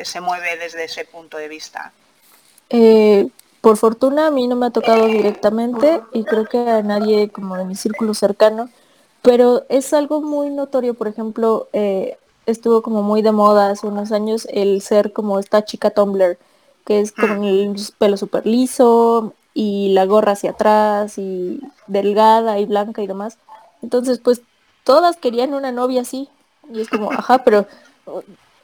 se 0.05 0.21
mueve 0.21 0.57
desde 0.57 0.85
ese 0.85 1.05
punto 1.05 1.39
de 1.39 1.49
vista. 1.49 1.93
Eh, 2.71 3.27
por 3.61 3.77
fortuna 3.77 4.29
a 4.29 4.31
mí 4.31 4.47
no 4.47 4.55
me 4.55 4.67
ha 4.67 4.71
tocado 4.71 5.07
directamente 5.07 6.01
y 6.13 6.25
creo 6.25 6.47
que 6.47 6.59
a 6.59 6.83
nadie 6.83 7.31
como 7.31 7.57
de 7.57 7.65
mi 7.65 7.75
círculo 7.75 8.15
cercano, 8.15 8.71
pero 9.23 9.65
es 9.69 9.93
algo 9.93 10.23
muy 10.23 10.51
notorio, 10.51 10.95
por 10.95 11.09
ejemplo, 11.09 11.69
eh, 11.73 12.17
estuvo 12.51 12.83
como 12.83 13.03
muy 13.03 13.23
de 13.23 13.33
moda 13.33 13.71
hace 13.71 13.87
unos 13.87 14.11
años 14.13 14.49
el 14.51 14.81
ser 14.81 15.13
como 15.13 15.39
esta 15.39 15.65
chica 15.65 15.91
Tumblr, 15.91 16.39
que 16.85 17.01
es 17.01 17.13
con 17.13 17.41
mm. 17.41 17.45
el 17.45 17.77
pelo 17.99 18.17
súper 18.17 18.47
liso 18.47 19.35
y 19.55 19.91
la 19.91 20.07
gorra 20.07 20.33
hacia 20.33 20.51
atrás 20.51 21.19
y 21.19 21.61
delgada 21.87 22.59
y 22.59 22.67
blanca 22.67 23.03
y 23.03 23.07
demás. 23.07 23.39
Entonces, 23.83 24.19
pues 24.19 24.43
todas 24.85 25.17
querían 25.17 25.53
una 25.55 25.73
novia 25.73 26.03
así. 26.03 26.29
Y 26.73 26.81
es 26.81 26.89
como, 26.89 27.13
ajá, 27.13 27.39
pero 27.45 27.67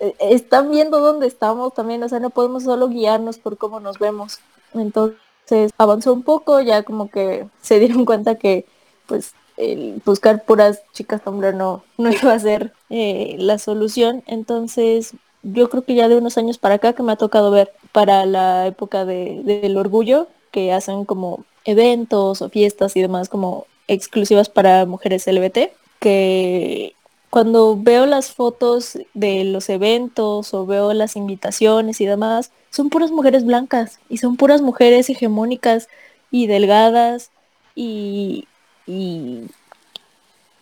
eh, 0.00 0.14
están 0.20 0.70
viendo 0.70 1.00
dónde 1.00 1.26
estamos 1.26 1.74
también, 1.74 2.02
o 2.02 2.08
sea, 2.08 2.20
no 2.20 2.30
podemos 2.30 2.64
solo 2.64 2.88
guiarnos 2.88 3.38
por 3.38 3.58
cómo 3.58 3.80
nos 3.80 3.98
vemos. 3.98 4.38
Entonces 4.72 5.72
avanzó 5.78 6.12
un 6.12 6.22
poco, 6.22 6.60
ya 6.60 6.82
como 6.82 7.10
que 7.10 7.46
se 7.60 7.78
dieron 7.78 8.04
cuenta 8.04 8.36
que 8.36 8.66
pues 9.06 9.34
el 9.56 10.00
buscar 10.04 10.44
puras 10.44 10.82
chicas 10.92 11.22
Tumblr 11.22 11.54
no, 11.54 11.84
no 11.98 12.10
iba 12.10 12.32
a 12.32 12.38
ser 12.38 12.72
eh, 12.90 13.36
la 13.38 13.58
solución. 13.58 14.22
Entonces, 14.26 15.14
yo 15.42 15.68
creo 15.70 15.84
que 15.84 15.94
ya 15.94 16.08
de 16.08 16.16
unos 16.16 16.38
años 16.38 16.58
para 16.58 16.76
acá 16.76 16.92
que 16.92 17.02
me 17.02 17.12
ha 17.12 17.16
tocado 17.16 17.50
ver 17.50 17.72
para 17.92 18.26
la 18.26 18.66
época 18.66 19.04
de, 19.04 19.42
del 19.44 19.76
orgullo, 19.76 20.28
que 20.50 20.72
hacen 20.72 21.04
como 21.04 21.44
eventos 21.64 22.42
o 22.42 22.48
fiestas 22.48 22.96
y 22.96 23.00
demás 23.00 23.28
como 23.28 23.66
exclusivas 23.88 24.48
para 24.48 24.86
mujeres 24.86 25.26
LBT, 25.26 25.70
que 26.00 26.94
cuando 27.30 27.76
veo 27.76 28.06
las 28.06 28.30
fotos 28.30 28.98
de 29.12 29.44
los 29.44 29.68
eventos 29.68 30.54
o 30.54 30.66
veo 30.66 30.92
las 30.92 31.16
invitaciones 31.16 32.00
y 32.00 32.06
demás, 32.06 32.52
son 32.70 32.90
puras 32.90 33.10
mujeres 33.10 33.44
blancas 33.44 33.98
y 34.08 34.18
son 34.18 34.36
puras 34.36 34.62
mujeres 34.62 35.10
hegemónicas 35.10 35.88
y 36.30 36.46
delgadas 36.46 37.30
y, 37.74 38.46
y 38.86 39.42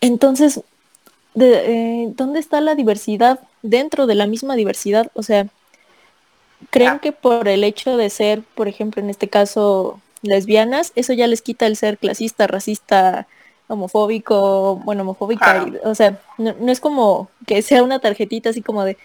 entonces, 0.00 0.60
de, 1.34 2.04
eh, 2.04 2.12
¿dónde 2.16 2.40
está 2.40 2.60
la 2.60 2.74
diversidad 2.74 3.40
dentro 3.62 4.06
de 4.06 4.14
la 4.14 4.26
misma 4.26 4.56
diversidad? 4.56 5.10
O 5.14 5.22
sea, 5.22 5.46
¿creen 6.70 6.98
que 6.98 7.12
por 7.12 7.48
el 7.48 7.64
hecho 7.64 7.96
de 7.96 8.10
ser, 8.10 8.42
por 8.54 8.68
ejemplo, 8.68 9.00
en 9.00 9.10
este 9.10 9.28
caso, 9.28 10.00
lesbianas, 10.22 10.92
eso 10.96 11.12
ya 11.12 11.26
les 11.26 11.42
quita 11.42 11.66
el 11.66 11.76
ser 11.76 11.98
clasista, 11.98 12.46
racista, 12.46 13.26
homofóbico, 13.68 14.76
bueno, 14.84 15.02
homofóbica, 15.02 15.66
o 15.84 15.94
sea, 15.94 16.20
no, 16.38 16.54
es 16.70 16.80
como 16.80 17.30
que 17.46 17.62
sea 17.62 17.82
una 17.82 18.00
tarjetita 18.00 18.50
así 18.50 18.60
como 18.60 18.84
de 18.84 18.96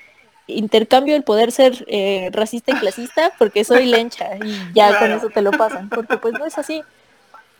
intercambio 0.48 1.16
el 1.16 1.24
poder 1.24 1.52
ser 1.52 1.86
eh, 1.88 2.30
racista 2.32 2.72
y 2.72 2.80
clasista 2.80 3.32
porque 3.38 3.64
soy 3.64 3.86
lencha 3.86 4.38
y 4.44 4.74
ya 4.74 4.98
con 4.98 5.12
eso 5.12 5.30
te 5.30 5.42
lo 5.42 5.52
pasan, 5.52 5.90
porque 5.90 6.18
pues 6.18 6.34
no 6.34 6.46
es 6.46 6.58
así. 6.58 6.82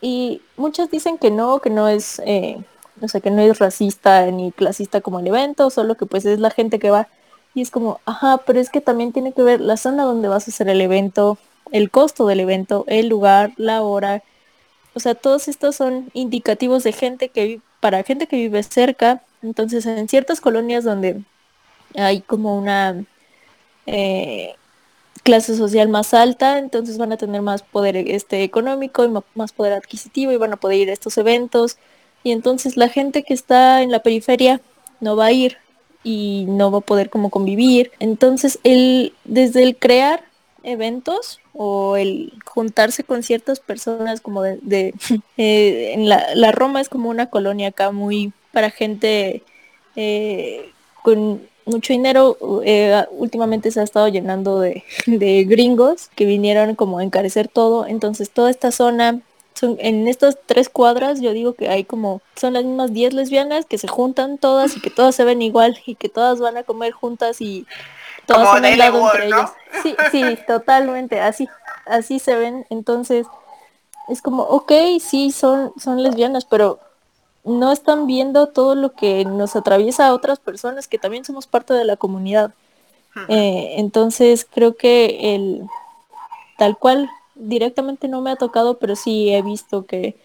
Y 0.00 0.42
muchos 0.56 0.90
dicen 0.90 1.18
que 1.18 1.30
no, 1.30 1.60
que 1.60 1.70
no 1.70 1.88
es, 1.88 2.20
eh, 2.24 2.58
no 3.00 3.08
sé, 3.08 3.20
que 3.20 3.30
no 3.30 3.42
es 3.42 3.58
racista 3.58 4.26
ni 4.30 4.52
clasista 4.52 5.00
como 5.00 5.20
el 5.20 5.26
evento, 5.26 5.70
solo 5.70 5.96
que 5.96 6.06
pues 6.06 6.24
es 6.24 6.38
la 6.40 6.50
gente 6.50 6.78
que 6.78 6.90
va. 6.90 7.08
Y 7.54 7.62
es 7.62 7.70
como, 7.70 8.00
ajá, 8.04 8.38
pero 8.46 8.60
es 8.60 8.70
que 8.70 8.80
también 8.80 9.12
tiene 9.12 9.32
que 9.32 9.42
ver 9.42 9.60
la 9.60 9.76
zona 9.76 10.04
donde 10.04 10.28
vas 10.28 10.46
a 10.46 10.50
hacer 10.50 10.68
el 10.68 10.80
evento, 10.80 11.38
el 11.72 11.90
costo 11.90 12.26
del 12.26 12.40
evento, 12.40 12.84
el 12.86 13.08
lugar, 13.08 13.52
la 13.56 13.82
hora. 13.82 14.22
O 14.94 15.00
sea, 15.00 15.14
todos 15.14 15.48
estos 15.48 15.76
son 15.76 16.10
indicativos 16.14 16.84
de 16.84 16.92
gente 16.92 17.28
que 17.30 17.60
para 17.80 18.02
gente 18.02 18.26
que 18.26 18.36
vive 18.36 18.62
cerca. 18.62 19.22
Entonces, 19.42 19.86
en 19.86 20.08
ciertas 20.08 20.40
colonias 20.40 20.84
donde 20.84 21.22
hay 21.96 22.20
como 22.20 22.56
una 22.58 23.04
eh, 23.86 24.54
clase 25.22 25.56
social 25.56 25.88
más 25.88 26.14
alta, 26.14 26.58
entonces 26.58 26.98
van 26.98 27.12
a 27.12 27.16
tener 27.16 27.42
más 27.42 27.62
poder 27.62 27.96
este, 27.96 28.42
económico 28.42 29.04
y 29.04 29.10
más 29.34 29.52
poder 29.52 29.72
adquisitivo 29.72 30.32
y 30.32 30.36
van 30.36 30.52
a 30.52 30.56
poder 30.56 30.78
ir 30.78 30.90
a 30.90 30.92
estos 30.92 31.18
eventos. 31.18 31.78
Y 32.22 32.32
entonces 32.32 32.76
la 32.76 32.88
gente 32.88 33.22
que 33.22 33.34
está 33.34 33.82
en 33.82 33.90
la 33.90 34.02
periferia 34.02 34.60
no 35.00 35.16
va 35.16 35.26
a 35.26 35.32
ir 35.32 35.58
y 36.04 36.44
no 36.48 36.70
va 36.70 36.78
a 36.78 36.82
poder 36.82 37.10
como 37.10 37.30
convivir. 37.30 37.92
Entonces, 38.00 38.58
el, 38.64 39.12
desde 39.24 39.62
el 39.62 39.76
crear 39.76 40.24
eventos 40.62 41.40
o 41.52 41.96
el 41.96 42.32
juntarse 42.44 43.04
con 43.04 43.22
ciertas 43.22 43.60
personas 43.60 44.20
como 44.20 44.42
de, 44.42 44.94
eh, 45.36 45.92
en 45.94 46.08
la, 46.08 46.52
Roma 46.52 46.80
es 46.80 46.88
como 46.88 47.08
una 47.10 47.26
colonia 47.26 47.68
acá 47.68 47.90
muy 47.92 48.32
para 48.52 48.70
gente 48.70 49.42
eh, 49.96 50.70
con 51.02 51.42
mucho 51.68 51.92
dinero. 51.92 52.36
Eh, 52.64 53.04
últimamente 53.10 53.70
se 53.70 53.80
ha 53.80 53.84
estado 53.84 54.08
llenando 54.08 54.60
de, 54.60 54.84
de, 55.06 55.44
gringos 55.44 56.10
que 56.14 56.24
vinieron 56.24 56.74
como 56.74 56.98
a 56.98 57.04
encarecer 57.04 57.48
todo. 57.48 57.86
Entonces 57.86 58.30
toda 58.30 58.50
esta 58.50 58.72
zona, 58.72 59.20
son, 59.54 59.76
en 59.80 60.08
estas 60.08 60.38
tres 60.46 60.68
cuadras 60.68 61.20
yo 61.20 61.32
digo 61.32 61.54
que 61.54 61.68
hay 61.68 61.84
como, 61.84 62.20
son 62.36 62.52
las 62.52 62.64
mismas 62.64 62.92
10 62.92 63.14
lesbianas 63.14 63.66
que 63.66 63.78
se 63.78 63.88
juntan 63.88 64.38
todas 64.38 64.76
y 64.76 64.80
que 64.80 64.90
todas 64.90 65.14
se 65.14 65.24
ven 65.24 65.42
igual 65.42 65.78
y 65.86 65.94
que 65.94 66.08
todas 66.08 66.40
van 66.40 66.56
a 66.56 66.62
comer 66.62 66.92
juntas 66.92 67.40
y 67.40 67.66
todas 68.26 68.48
son 68.48 68.64
al 68.64 68.78
lado 68.78 69.04
entre 69.12 69.26
ellas. 69.26 69.52
Sí, 69.82 69.96
sí, 70.10 70.22
totalmente, 70.46 71.20
así, 71.20 71.48
así 71.86 72.18
se 72.18 72.36
ven. 72.36 72.66
Entonces 72.70 73.26
es 74.08 74.22
como, 74.22 74.42
ok, 74.42 74.72
sí, 75.00 75.32
son, 75.32 75.72
son 75.78 76.02
lesbianas, 76.02 76.44
pero 76.44 76.80
no 77.48 77.72
están 77.72 78.06
viendo 78.06 78.48
todo 78.48 78.74
lo 78.74 78.92
que 78.92 79.24
nos 79.24 79.56
atraviesa 79.56 80.06
a 80.06 80.14
otras 80.14 80.38
personas 80.38 80.88
que 80.88 80.98
también 80.98 81.24
somos 81.24 81.46
parte 81.46 81.74
de 81.74 81.84
la 81.84 81.96
comunidad. 81.96 82.52
Eh, 83.28 83.74
entonces 83.78 84.46
creo 84.48 84.76
que 84.76 85.34
el 85.34 85.62
tal 86.56 86.78
cual 86.78 87.10
directamente 87.34 88.06
no 88.06 88.20
me 88.20 88.30
ha 88.30 88.36
tocado, 88.36 88.78
pero 88.78 88.94
sí 88.94 89.34
he 89.34 89.42
visto 89.42 89.86
que, 89.86 90.16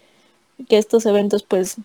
estos 0.68 1.04
eventos 1.06 1.42
pues 1.42 1.76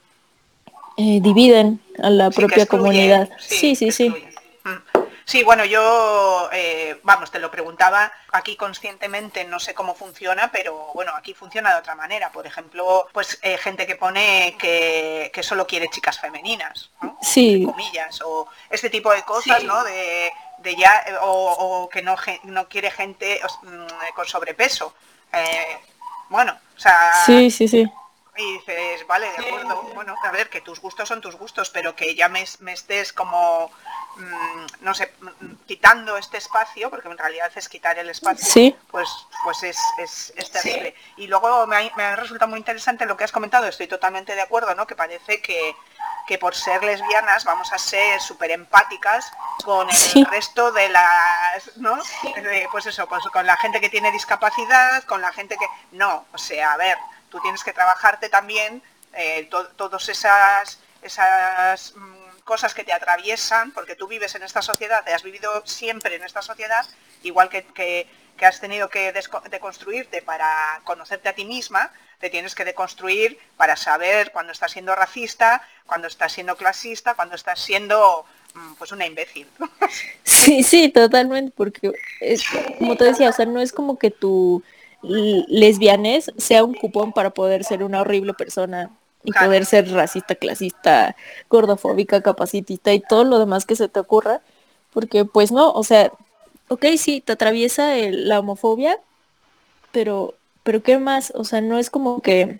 eh, 0.97 1.19
dividen 1.21 1.79
a 2.01 2.09
la 2.11 2.29
propia 2.29 2.67
comunidad. 2.67 3.29
Sí, 3.39 3.75
sí, 3.75 3.91
sí. 3.91 4.09
Sí, 4.09 4.13
bueno, 5.43 5.63
yo, 5.63 6.49
eh, 6.51 6.99
vamos, 7.03 7.29
te 7.29 7.39
lo 7.39 7.51
preguntaba, 7.51 8.11
aquí 8.31 8.55
conscientemente 8.55 9.43
no 9.45 9.59
sé 9.59 9.73
cómo 9.73 9.93
funciona, 9.93 10.51
pero 10.51 10.91
bueno, 10.93 11.13
aquí 11.15 11.33
funciona 11.33 11.71
de 11.73 11.79
otra 11.79 11.95
manera. 11.95 12.31
Por 12.31 12.47
ejemplo, 12.47 13.07
pues 13.13 13.37
eh, 13.43 13.57
gente 13.57 13.85
que 13.85 13.95
pone 13.95 14.55
que, 14.59 15.31
solo 15.43 15.67
quiere 15.67 15.89
chicas 15.89 16.19
femeninas, 16.19 16.89
Sí. 17.21 17.63
comillas, 17.63 18.21
o 18.25 18.47
este 18.69 18.89
tipo 18.89 19.11
de 19.11 19.23
cosas, 19.23 19.63
¿no? 19.63 19.83
De, 19.83 20.31
ya, 20.75 21.19
o, 21.21 21.87
que 21.91 22.01
no, 22.01 22.15
no 22.43 22.67
quiere 22.67 22.91
gente 22.91 23.39
mm, 23.61 24.13
con 24.15 24.25
sobrepeso. 24.25 24.93
Eh, 25.31 25.77
bueno, 26.29 26.57
o 26.75 26.79
sea... 26.79 27.13
Sí, 27.25 27.51
sí, 27.51 27.67
sí 27.67 27.89
y 28.39 28.53
dices, 28.53 29.05
vale, 29.05 29.29
de 29.37 29.47
acuerdo, 29.47 29.81
bueno, 29.93 30.15
a 30.23 30.31
ver, 30.31 30.49
que 30.49 30.61
tus 30.61 30.79
gustos 30.79 31.07
son 31.07 31.21
tus 31.21 31.35
gustos, 31.35 31.69
pero 31.69 31.95
que 31.95 32.15
ya 32.15 32.29
me, 32.29 32.45
me 32.59 32.73
estés 32.73 33.11
como 33.13 33.71
Mm, 34.19 34.65
no 34.81 34.93
sé, 34.93 35.13
mm, 35.21 35.53
quitando 35.65 36.17
este 36.17 36.37
espacio, 36.37 36.89
porque 36.89 37.07
en 37.07 37.17
realidad 37.17 37.49
es 37.55 37.69
quitar 37.69 37.97
el 37.97 38.09
espacio, 38.09 38.75
pues, 38.91 39.09
pues 39.45 39.63
es, 39.63 40.33
es, 40.35 40.51
terrible. 40.51 40.93
Y 41.15 41.27
luego 41.27 41.65
me 41.67 41.77
ha, 41.77 41.91
me 41.95 42.15
resultado 42.17 42.49
muy 42.49 42.59
interesante 42.59 43.05
lo 43.05 43.15
que 43.15 43.23
has 43.23 43.31
comentado, 43.31 43.67
estoy 43.67 43.87
totalmente 43.87 44.35
de 44.35 44.41
acuerdo, 44.41 44.75
¿no? 44.75 44.85
Que 44.85 44.95
parece 44.95 45.41
que, 45.41 45.73
que 46.27 46.37
por 46.37 46.53
ser 46.53 46.83
lesbianas 46.83 47.45
vamos 47.45 47.71
a 47.71 47.77
ser 47.77 48.19
súper 48.19 48.51
empáticas 48.51 49.31
con 49.63 49.87
el 49.89 50.25
resto 50.25 50.71
de 50.73 50.89
las, 50.89 51.77
¿no? 51.77 51.97
pues 52.71 52.87
eso, 52.87 53.07
pues 53.07 53.23
con 53.31 53.45
la 53.45 53.55
gente 53.55 53.79
que 53.79 53.89
tiene 53.89 54.11
discapacidad, 54.11 55.03
con 55.03 55.21
la 55.21 55.31
gente 55.31 55.55
que... 55.55 55.67
No, 55.93 56.25
o 56.33 56.37
sea, 56.37 56.73
a 56.73 56.77
ver, 56.77 56.97
tú 57.29 57.39
tienes 57.41 57.63
que 57.63 57.73
trabajarte 57.73 58.29
también 58.29 58.81
eh, 59.13 59.49
todas 59.75 60.09
esas, 60.09 60.79
esas 61.01 61.93
mm, 61.95 62.39
cosas 62.43 62.73
que 62.73 62.83
te 62.83 62.93
atraviesan, 62.93 63.71
porque 63.71 63.95
tú 63.95 64.07
vives 64.07 64.35
en 64.35 64.43
esta 64.43 64.61
sociedad, 64.61 65.03
te 65.03 65.13
has 65.13 65.23
vivido 65.23 65.63
siempre 65.65 66.15
en 66.15 66.23
esta 66.23 66.41
sociedad, 66.41 66.85
igual 67.23 67.49
que, 67.49 67.63
que, 67.65 68.07
has 68.45 68.61
tenido 68.61 68.89
que 68.89 69.11
deconstruirte 69.51 70.21
para 70.21 70.79
conocerte 70.85 71.27
a 71.27 71.33
ti 71.33 71.43
misma, 71.43 71.91
te 72.19 72.29
tienes 72.29 72.55
que 72.55 72.63
deconstruir 72.63 73.37
para 73.57 73.75
saber 73.75 74.31
cuando 74.31 74.53
estás 74.53 74.71
siendo 74.71 74.95
racista, 74.95 75.61
cuando 75.85 76.07
estás 76.07 76.31
siendo 76.31 76.55
clasista, 76.55 77.15
cuando 77.15 77.35
estás 77.35 77.59
siendo 77.59 78.25
mm, 78.53 78.73
pues 78.75 78.91
una 78.91 79.05
imbécil. 79.05 79.47
Sí, 80.23 80.63
sí, 80.63 80.89
totalmente, 80.89 81.53
porque 81.55 81.91
como 82.77 82.95
te 82.95 83.05
decía, 83.05 83.29
o 83.29 83.33
sea, 83.33 83.45
no 83.45 83.59
es 83.59 83.73
como 83.73 83.99
que 83.99 84.09
tu 84.09 84.63
lesbianes 85.01 86.31
sea 86.37 86.63
un 86.63 86.73
cupón 86.73 87.13
para 87.13 87.29
poder 87.29 87.63
ser 87.63 87.83
una 87.83 88.01
horrible 88.01 88.33
persona 88.33 88.91
y 89.23 89.31
poder 89.31 89.65
ser 89.65 89.91
racista, 89.91 90.35
clasista, 90.35 91.15
gordofóbica, 91.49 92.21
capacitista 92.21 92.93
y 92.93 92.99
todo 92.99 93.23
lo 93.23 93.39
demás 93.39 93.65
que 93.65 93.75
se 93.75 93.89
te 93.89 93.99
ocurra, 93.99 94.41
porque 94.93 95.25
pues 95.25 95.51
no, 95.51 95.71
o 95.71 95.83
sea, 95.83 96.11
ok, 96.69 96.85
sí, 96.97 97.21
te 97.21 97.33
atraviesa 97.33 97.95
la 98.11 98.39
homofobia, 98.39 98.97
pero, 99.91 100.35
pero 100.63 100.81
¿qué 100.81 100.97
más? 100.97 101.33
O 101.35 101.43
sea, 101.43 101.61
no 101.61 101.77
es 101.77 101.89
como 101.89 102.21
que 102.21 102.59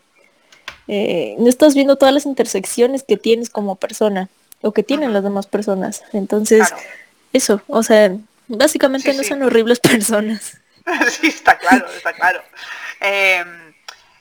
eh, 0.88 1.36
no 1.40 1.48
estás 1.48 1.76
viendo 1.76 1.96
todas 1.96 2.14
las 2.14 2.26
intersecciones 2.26 3.04
que 3.04 3.16
tienes 3.16 3.50
como 3.50 3.76
persona 3.76 4.30
o 4.62 4.72
que 4.72 4.84
tienen 4.84 5.14
las 5.14 5.24
demás 5.24 5.48
personas. 5.48 6.04
Entonces, 6.14 6.74
eso, 7.32 7.62
o 7.68 7.84
sea, 7.84 8.16
básicamente 8.48 9.14
no 9.14 9.24
son 9.24 9.44
horribles 9.44 9.80
personas. 9.80 10.58
Sí, 11.10 11.28
está 11.28 11.58
claro, 11.58 11.88
está 11.88 12.14
claro. 12.14 12.44
Eh, 13.00 13.44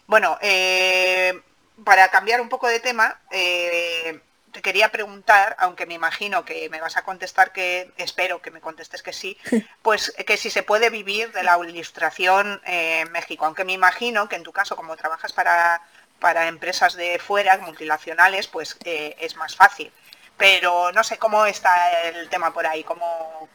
bueno, 0.06 0.38
eh, 0.40 1.40
para 1.84 2.08
cambiar 2.08 2.40
un 2.40 2.48
poco 2.48 2.68
de 2.68 2.80
tema, 2.80 3.20
eh, 3.30 4.20
te 4.52 4.62
quería 4.62 4.90
preguntar, 4.90 5.56
aunque 5.58 5.86
me 5.86 5.94
imagino 5.94 6.44
que 6.44 6.68
me 6.70 6.80
vas 6.80 6.96
a 6.96 7.02
contestar 7.02 7.52
que, 7.52 7.92
espero 7.96 8.40
que 8.40 8.50
me 8.50 8.60
contestes 8.60 9.02
que 9.02 9.12
sí, 9.12 9.38
pues 9.82 10.12
que 10.26 10.36
si 10.36 10.50
se 10.50 10.62
puede 10.62 10.90
vivir 10.90 11.32
de 11.32 11.42
la 11.42 11.58
ilustración 11.58 12.60
en 12.64 13.10
México, 13.12 13.44
aunque 13.44 13.64
me 13.64 13.74
imagino 13.74 14.28
que 14.28 14.36
en 14.36 14.42
tu 14.42 14.52
caso, 14.52 14.74
como 14.74 14.96
trabajas 14.96 15.32
para, 15.32 15.82
para 16.18 16.48
empresas 16.48 16.94
de 16.94 17.18
fuera, 17.18 17.58
multinacionales, 17.58 18.48
pues 18.48 18.78
es 18.84 19.36
más 19.36 19.54
fácil. 19.54 19.92
Pero 20.36 20.92
no 20.92 21.04
sé 21.04 21.18
cómo 21.18 21.44
está 21.46 22.02
el 22.02 22.28
tema 22.28 22.52
por 22.52 22.66
ahí, 22.66 22.84
cómo, 22.84 23.48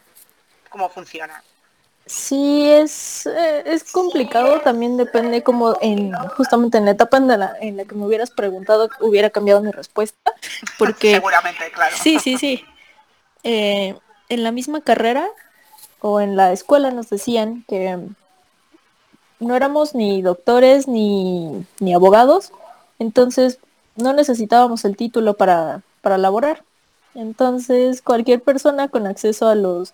cómo 0.69 0.89
funciona. 0.89 1.43
Sí, 2.05 2.69
es, 2.69 3.25
eh, 3.25 3.63
es 3.65 3.91
complicado, 3.91 4.59
también 4.59 4.97
depende 4.97 5.41
como 5.41 5.77
en, 5.79 6.11
justamente 6.35 6.77
en 6.77 6.85
la 6.85 6.91
etapa 6.91 7.17
en 7.17 7.27
la, 7.27 7.55
en 7.61 7.77
la 7.77 7.85
que 7.85 7.95
me 7.95 8.05
hubieras 8.05 8.29
preguntado, 8.31 8.89
hubiera 8.99 9.29
cambiado 9.29 9.61
mi 9.61 9.71
respuesta, 9.71 10.33
porque... 10.77 11.13
Seguramente, 11.13 11.71
claro. 11.73 11.95
Sí, 12.01 12.19
sí, 12.19 12.37
sí. 12.37 12.65
Eh, 13.43 13.95
en 14.27 14.43
la 14.43 14.51
misma 14.51 14.81
carrera, 14.81 15.29
o 16.01 16.19
en 16.19 16.35
la 16.35 16.51
escuela 16.51 16.91
nos 16.91 17.09
decían 17.09 17.63
que 17.69 17.97
no 19.39 19.55
éramos 19.55 19.95
ni 19.95 20.21
doctores 20.21 20.89
ni, 20.89 21.65
ni 21.79 21.93
abogados, 21.93 22.51
entonces 22.99 23.59
no 23.95 24.11
necesitábamos 24.11 24.83
el 24.83 24.97
título 24.97 25.35
para, 25.35 25.81
para 26.01 26.17
laborar. 26.17 26.63
Entonces 27.15 28.01
cualquier 28.01 28.41
persona 28.41 28.89
con 28.89 29.07
acceso 29.07 29.47
a 29.47 29.55
los 29.55 29.93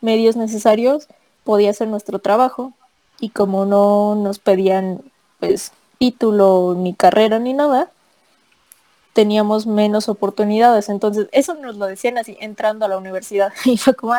medios 0.00 0.36
necesarios 0.36 1.08
podía 1.44 1.70
hacer 1.70 1.88
nuestro 1.88 2.18
trabajo 2.18 2.72
y 3.20 3.30
como 3.30 3.64
no 3.64 4.14
nos 4.14 4.38
pedían 4.38 5.02
pues 5.38 5.72
título 5.98 6.74
ni 6.76 6.94
carrera 6.94 7.38
ni 7.38 7.52
nada, 7.52 7.90
teníamos 9.12 9.66
menos 9.66 10.08
oportunidades. 10.08 10.88
Entonces, 10.88 11.28
eso 11.32 11.54
nos 11.54 11.76
lo 11.76 11.86
decían 11.86 12.18
así 12.18 12.36
entrando 12.40 12.84
a 12.84 12.88
la 12.88 12.98
universidad. 12.98 13.52
Y 13.64 13.76
fue 13.76 13.94
como, 13.94 14.14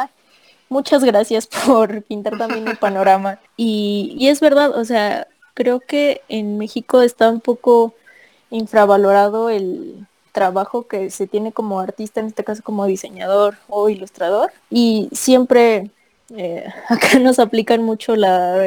muchas 0.70 1.04
gracias 1.04 1.48
por 1.48 2.04
pintar 2.04 2.38
también 2.38 2.68
el 2.68 2.78
panorama. 2.78 3.40
Y, 3.58 4.16
y 4.18 4.30
es 4.30 4.40
verdad, 4.40 4.78
o 4.78 4.86
sea, 4.86 5.28
creo 5.54 5.80
que 5.80 6.22
en 6.30 6.58
México 6.58 7.02
está 7.02 7.30
un 7.30 7.42
poco 7.42 7.94
infravalorado 8.50 9.50
el 9.50 10.08
trabajo 10.32 10.88
que 10.88 11.10
se 11.10 11.28
tiene 11.28 11.52
como 11.52 11.80
artista, 11.80 12.20
en 12.20 12.28
este 12.28 12.44
caso 12.44 12.64
como 12.64 12.86
diseñador 12.86 13.58
o 13.68 13.90
ilustrador. 13.90 14.52
Y 14.70 15.10
siempre 15.12 15.92
eh, 16.36 16.66
acá 16.90 17.20
nos 17.20 17.40
aplican 17.40 17.84
mucho 17.84 18.16
la 18.16 18.58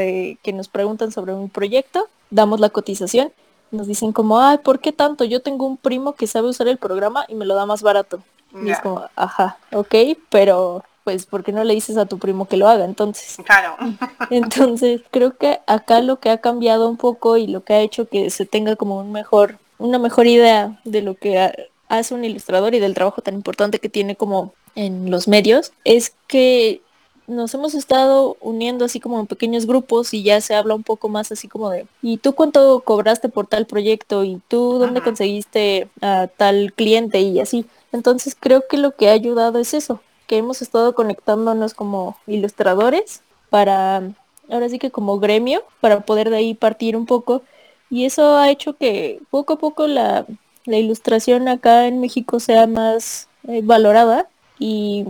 que 0.42 0.52
nos 0.52 0.68
preguntan 0.68 1.12
sobre 1.12 1.32
un 1.32 1.48
proyecto, 1.48 2.08
damos 2.30 2.60
la 2.60 2.70
cotización, 2.70 3.32
nos 3.70 3.86
dicen 3.86 4.12
como, 4.12 4.40
ay, 4.40 4.58
¿por 4.58 4.80
qué 4.80 4.92
tanto? 4.92 5.24
Yo 5.24 5.42
tengo 5.42 5.66
un 5.66 5.76
primo 5.76 6.14
que 6.14 6.26
sabe 6.26 6.48
usar 6.48 6.68
el 6.68 6.78
programa 6.78 7.24
y 7.28 7.34
me 7.34 7.44
lo 7.44 7.54
da 7.54 7.66
más 7.66 7.82
barato. 7.82 8.20
Y 8.64 8.70
es 8.70 8.80
como, 8.80 9.04
ajá, 9.16 9.58
ok, 9.72 9.94
pero 10.30 10.82
pues 11.06 11.24
¿por 11.24 11.44
qué 11.44 11.52
no 11.52 11.62
le 11.62 11.74
dices 11.74 11.96
a 11.98 12.06
tu 12.06 12.18
primo 12.18 12.48
que 12.48 12.56
lo 12.56 12.68
haga 12.68 12.84
entonces? 12.84 13.36
Claro. 13.44 13.76
Entonces, 14.30 15.02
creo 15.12 15.36
que 15.36 15.60
acá 15.68 16.00
lo 16.00 16.18
que 16.18 16.30
ha 16.30 16.38
cambiado 16.38 16.88
un 16.88 16.96
poco 16.96 17.36
y 17.36 17.46
lo 17.46 17.62
que 17.62 17.74
ha 17.74 17.80
hecho 17.80 18.08
que 18.08 18.28
se 18.30 18.44
tenga 18.44 18.74
como 18.74 18.98
un 18.98 19.12
mejor, 19.12 19.58
una 19.78 20.00
mejor 20.00 20.26
idea 20.26 20.80
de 20.82 21.02
lo 21.02 21.14
que 21.14 21.68
hace 21.88 22.12
un 22.12 22.24
ilustrador 22.24 22.74
y 22.74 22.80
del 22.80 22.94
trabajo 22.94 23.22
tan 23.22 23.34
importante 23.34 23.78
que 23.78 23.88
tiene 23.88 24.16
como 24.16 24.52
en 24.74 25.08
los 25.08 25.28
medios, 25.28 25.72
es 25.84 26.12
que 26.26 26.80
nos 27.26 27.54
hemos 27.54 27.74
estado 27.74 28.36
uniendo 28.40 28.84
así 28.84 29.00
como 29.00 29.18
en 29.18 29.26
pequeños 29.26 29.66
grupos 29.66 30.14
y 30.14 30.22
ya 30.22 30.40
se 30.40 30.54
habla 30.54 30.74
un 30.74 30.82
poco 30.82 31.08
más 31.08 31.32
así 31.32 31.48
como 31.48 31.70
de, 31.70 31.86
¿y 32.02 32.18
tú 32.18 32.34
cuánto 32.34 32.80
cobraste 32.80 33.28
por 33.28 33.46
tal 33.46 33.66
proyecto? 33.66 34.24
¿Y 34.24 34.40
tú 34.48 34.78
dónde 34.78 35.02
conseguiste 35.02 35.88
a 36.00 36.28
tal 36.28 36.72
cliente? 36.72 37.20
Y 37.20 37.40
así. 37.40 37.66
Entonces 37.92 38.36
creo 38.38 38.66
que 38.68 38.76
lo 38.76 38.94
que 38.94 39.08
ha 39.08 39.12
ayudado 39.12 39.58
es 39.58 39.74
eso, 39.74 40.00
que 40.26 40.38
hemos 40.38 40.62
estado 40.62 40.94
conectándonos 40.94 41.74
como 41.74 42.16
ilustradores 42.26 43.22
para, 43.50 44.02
ahora 44.50 44.68
sí 44.68 44.78
que 44.78 44.90
como 44.90 45.18
gremio, 45.18 45.64
para 45.80 46.00
poder 46.00 46.30
de 46.30 46.36
ahí 46.36 46.54
partir 46.54 46.96
un 46.96 47.06
poco. 47.06 47.42
Y 47.90 48.04
eso 48.04 48.36
ha 48.36 48.50
hecho 48.50 48.74
que 48.74 49.20
poco 49.30 49.54
a 49.54 49.58
poco 49.58 49.86
la, 49.86 50.26
la 50.64 50.76
ilustración 50.76 51.48
acá 51.48 51.86
en 51.86 52.00
México 52.00 52.40
sea 52.40 52.66
más 52.66 53.28
eh, 53.48 53.60
valorada 53.62 54.28
y 54.58 55.06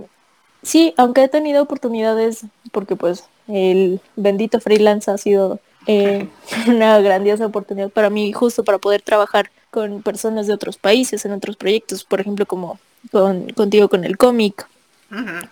Sí, 0.66 0.94
aunque 0.96 1.22
he 1.22 1.28
tenido 1.28 1.62
oportunidades, 1.62 2.44
porque 2.72 2.96
pues 2.96 3.24
el 3.46 4.00
bendito 4.16 4.58
freelance 4.58 5.08
ha 5.08 5.16
sido 5.16 5.60
eh, 5.86 6.28
una 6.66 6.98
grandiosa 6.98 7.46
oportunidad 7.46 7.88
para 7.88 8.10
mí, 8.10 8.32
justo 8.32 8.64
para 8.64 8.78
poder 8.78 9.00
trabajar 9.00 9.52
con 9.70 10.02
personas 10.02 10.48
de 10.48 10.54
otros 10.54 10.76
países, 10.76 11.24
en 11.24 11.30
otros 11.30 11.54
proyectos, 11.54 12.02
por 12.02 12.20
ejemplo, 12.20 12.46
como 12.46 12.80
con, 13.12 13.48
contigo 13.50 13.88
con 13.88 14.02
el 14.04 14.18
cómic 14.18 14.66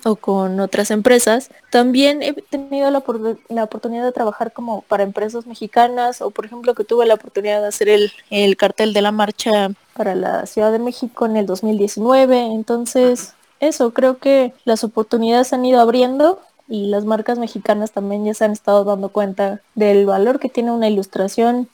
o 0.05 0.17
con 0.17 0.59
otras 0.59 0.91
empresas. 0.91 1.49
También 1.71 2.21
he 2.21 2.33
tenido 2.33 2.91
la, 2.91 3.05
la, 3.51 3.63
oportunidad 3.63 4.03
de 4.03 4.11
trabajar 4.11 4.53
como 4.53 4.83
para 4.83 5.05
empresas 5.05 5.47
mexicanas 5.47 6.23
o, 6.23 6.31
por 6.31 6.45
ejemplo, 6.45 6.75
que 6.75 6.83
tuve 6.83 7.07
la 7.07 7.15
oportunidad 7.15 7.61
de 7.61 7.69
hacer 7.69 7.89
el, 7.89 8.11
el 8.31 8.57
cartel 8.57 8.93
de 8.93 9.03
la 9.03 9.13
marcha 9.13 9.71
para 9.93 10.17
la 10.17 10.47
Ciudad 10.47 10.73
de 10.73 10.81
México 10.81 11.27
en 11.27 11.37
el 11.37 11.47
2019. 11.47 12.47
Entonces, 12.47 13.35
eso, 13.61 13.93
creo 13.93 14.19
que 14.19 14.53
las 14.65 14.85
oportunidades 14.85 15.53
han 15.53 15.65
ido 15.65 15.81
abriendo 15.81 16.41
y 16.69 16.87
las 16.87 17.05
marcas 17.05 17.39
mexicanas 17.39 17.93
también 17.93 18.25
ya 18.25 18.35
se 18.35 18.45
han 18.45 18.53
estado 18.53 18.85
dando 18.85 19.11
cuenta 19.11 19.61
del 19.75 20.07
valor 20.07 20.41
que 20.41 20.49
tiene 20.49 20.73
una 20.73 20.89
ilustración 20.89 21.69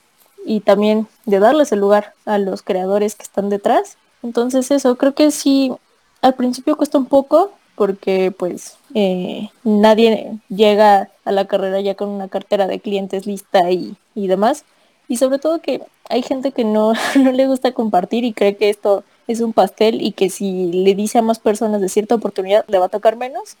y 0.45 0.61
también 0.61 1.07
de 1.25 1.39
darles 1.39 1.71
el 1.71 1.79
lugar 1.79 2.13
a 2.25 2.37
los 2.37 2.61
creadores 2.61 3.15
que 3.15 3.23
están 3.23 3.49
detrás. 3.49 3.97
Entonces 4.23 4.71
eso, 4.71 4.95
creo 4.95 5.13
que 5.13 5.31
sí, 5.31 5.71
al 6.21 6.35
principio 6.35 6.77
cuesta 6.77 6.97
un 6.97 7.05
poco 7.05 7.51
porque 7.75 8.31
pues 8.37 8.77
eh, 8.93 9.49
nadie 9.63 10.37
llega 10.49 11.09
a 11.25 11.31
la 11.31 11.45
carrera 11.45 11.81
ya 11.81 11.95
con 11.95 12.09
una 12.09 12.27
cartera 12.27 12.67
de 12.67 12.79
clientes 12.79 13.25
lista 13.25 13.71
y, 13.71 13.95
y 14.13 14.27
demás. 14.27 14.65
Y 15.07 15.17
sobre 15.17 15.39
todo 15.39 15.61
que 15.61 15.81
hay 16.09 16.21
gente 16.21 16.51
que 16.51 16.63
no, 16.63 16.93
no 17.15 17.31
le 17.31 17.47
gusta 17.47 17.71
compartir 17.71 18.23
y 18.23 18.33
cree 18.33 18.55
que 18.55 18.69
esto 18.69 19.03
es 19.27 19.41
un 19.41 19.53
pastel 19.53 20.01
y 20.01 20.11
que 20.11 20.29
si 20.29 20.71
le 20.71 20.95
dice 20.95 21.17
a 21.17 21.21
más 21.21 21.39
personas 21.39 21.81
de 21.81 21.89
cierta 21.89 22.15
oportunidad 22.15 22.65
le 22.67 22.79
va 22.79 22.85
a 22.85 22.89
tocar 22.89 23.15
menos. 23.15 23.57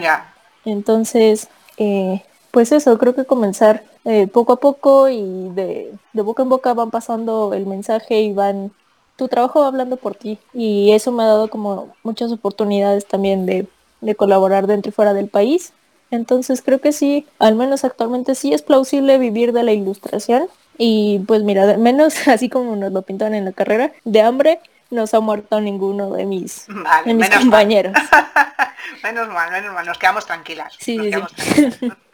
Ya. 0.00 0.34
Entonces, 0.64 1.48
eh, 1.76 2.22
pues 2.50 2.72
eso, 2.72 2.98
creo 2.98 3.14
que 3.14 3.24
comenzar 3.24 3.84
eh, 4.04 4.26
poco 4.26 4.54
a 4.54 4.60
poco 4.60 5.08
y 5.08 5.50
de, 5.54 5.92
de, 6.12 6.22
boca 6.22 6.42
en 6.42 6.48
boca 6.48 6.74
van 6.74 6.90
pasando 6.90 7.54
el 7.54 7.66
mensaje 7.66 8.20
y 8.20 8.32
van, 8.32 8.72
tu 9.16 9.28
trabajo 9.28 9.60
va 9.60 9.68
hablando 9.68 9.96
por 9.96 10.14
ti. 10.14 10.38
Y 10.52 10.92
eso 10.92 11.12
me 11.12 11.22
ha 11.22 11.26
dado 11.26 11.48
como 11.48 11.94
muchas 12.02 12.32
oportunidades 12.32 13.06
también 13.06 13.46
de, 13.46 13.66
de 14.00 14.14
colaborar 14.14 14.66
dentro 14.66 14.90
y 14.90 14.92
fuera 14.92 15.14
del 15.14 15.28
país. 15.28 15.72
Entonces 16.10 16.62
creo 16.62 16.80
que 16.80 16.92
sí, 16.92 17.26
al 17.38 17.54
menos 17.54 17.84
actualmente 17.84 18.34
sí 18.34 18.52
es 18.52 18.62
plausible 18.62 19.18
vivir 19.18 19.52
de 19.52 19.62
la 19.62 19.72
ilustración. 19.72 20.48
Y 20.76 21.20
pues 21.26 21.42
mira, 21.42 21.76
menos 21.76 22.14
así 22.28 22.48
como 22.48 22.76
nos 22.76 22.92
lo 22.92 23.02
pintan 23.02 23.34
en 23.34 23.44
la 23.44 23.52
carrera, 23.52 23.92
de 24.04 24.22
hambre 24.22 24.60
no 24.90 25.06
se 25.06 25.16
ha 25.16 25.20
muerto 25.20 25.60
ninguno 25.60 26.10
de 26.10 26.26
mis, 26.26 26.66
de 27.04 27.14
mis 27.14 27.30
compañeros. 27.30 27.92
menos 29.02 29.28
mal, 29.28 29.50
menos 29.50 29.72
mal, 29.72 29.86
nos 29.86 29.98
quedamos 29.98 30.26
tranquilas. 30.26 30.76
Sí, 30.78 30.96
nos 30.96 31.04
sí, 31.04 31.10
quedamos 31.10 31.32
sí. 31.36 31.52
tranquilas. 31.52 31.98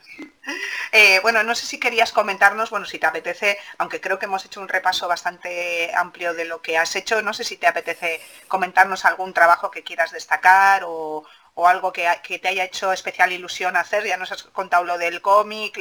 Eh, 0.93 1.19
bueno, 1.23 1.43
no 1.43 1.57
sé 1.57 1.67
si 1.67 1.81
querías 1.81 2.13
comentarnos, 2.13 2.71
bueno, 2.71 2.87
si 2.87 3.01
te 3.01 3.07
apetece, 3.07 3.59
aunque 3.79 4.01
creo 4.01 4.19
que 4.19 4.27
hemos 4.27 4.45
hecho 4.45 4.61
un 4.61 4.69
repaso 4.69 5.09
bastante 5.09 5.93
amplio 5.95 6.35
de 6.35 6.45
lo 6.45 6.63
que 6.63 6.79
has 6.79 6.95
hecho, 6.95 7.21
no 7.21 7.35
sé 7.35 7.43
si 7.43 7.57
te 7.57 7.67
apetece 7.67 8.21
comentarnos 8.47 9.05
algún 9.05 9.35
trabajo 9.35 9.71
que 9.71 9.83
quieras 9.83 10.13
destacar 10.13 10.85
o, 10.87 11.25
o 11.55 11.67
algo 11.67 11.93
que, 11.93 12.07
que, 12.23 12.39
te 12.39 12.49
haya 12.49 12.65
hecho 12.65 12.93
especial 12.93 13.33
ilusión 13.33 13.77
hacer. 13.77 14.05
Ya 14.05 14.19
nos 14.19 14.31
has 14.31 14.43
contado 14.45 14.85
lo 14.85 14.99
del 14.99 15.21
cómic, 15.23 15.79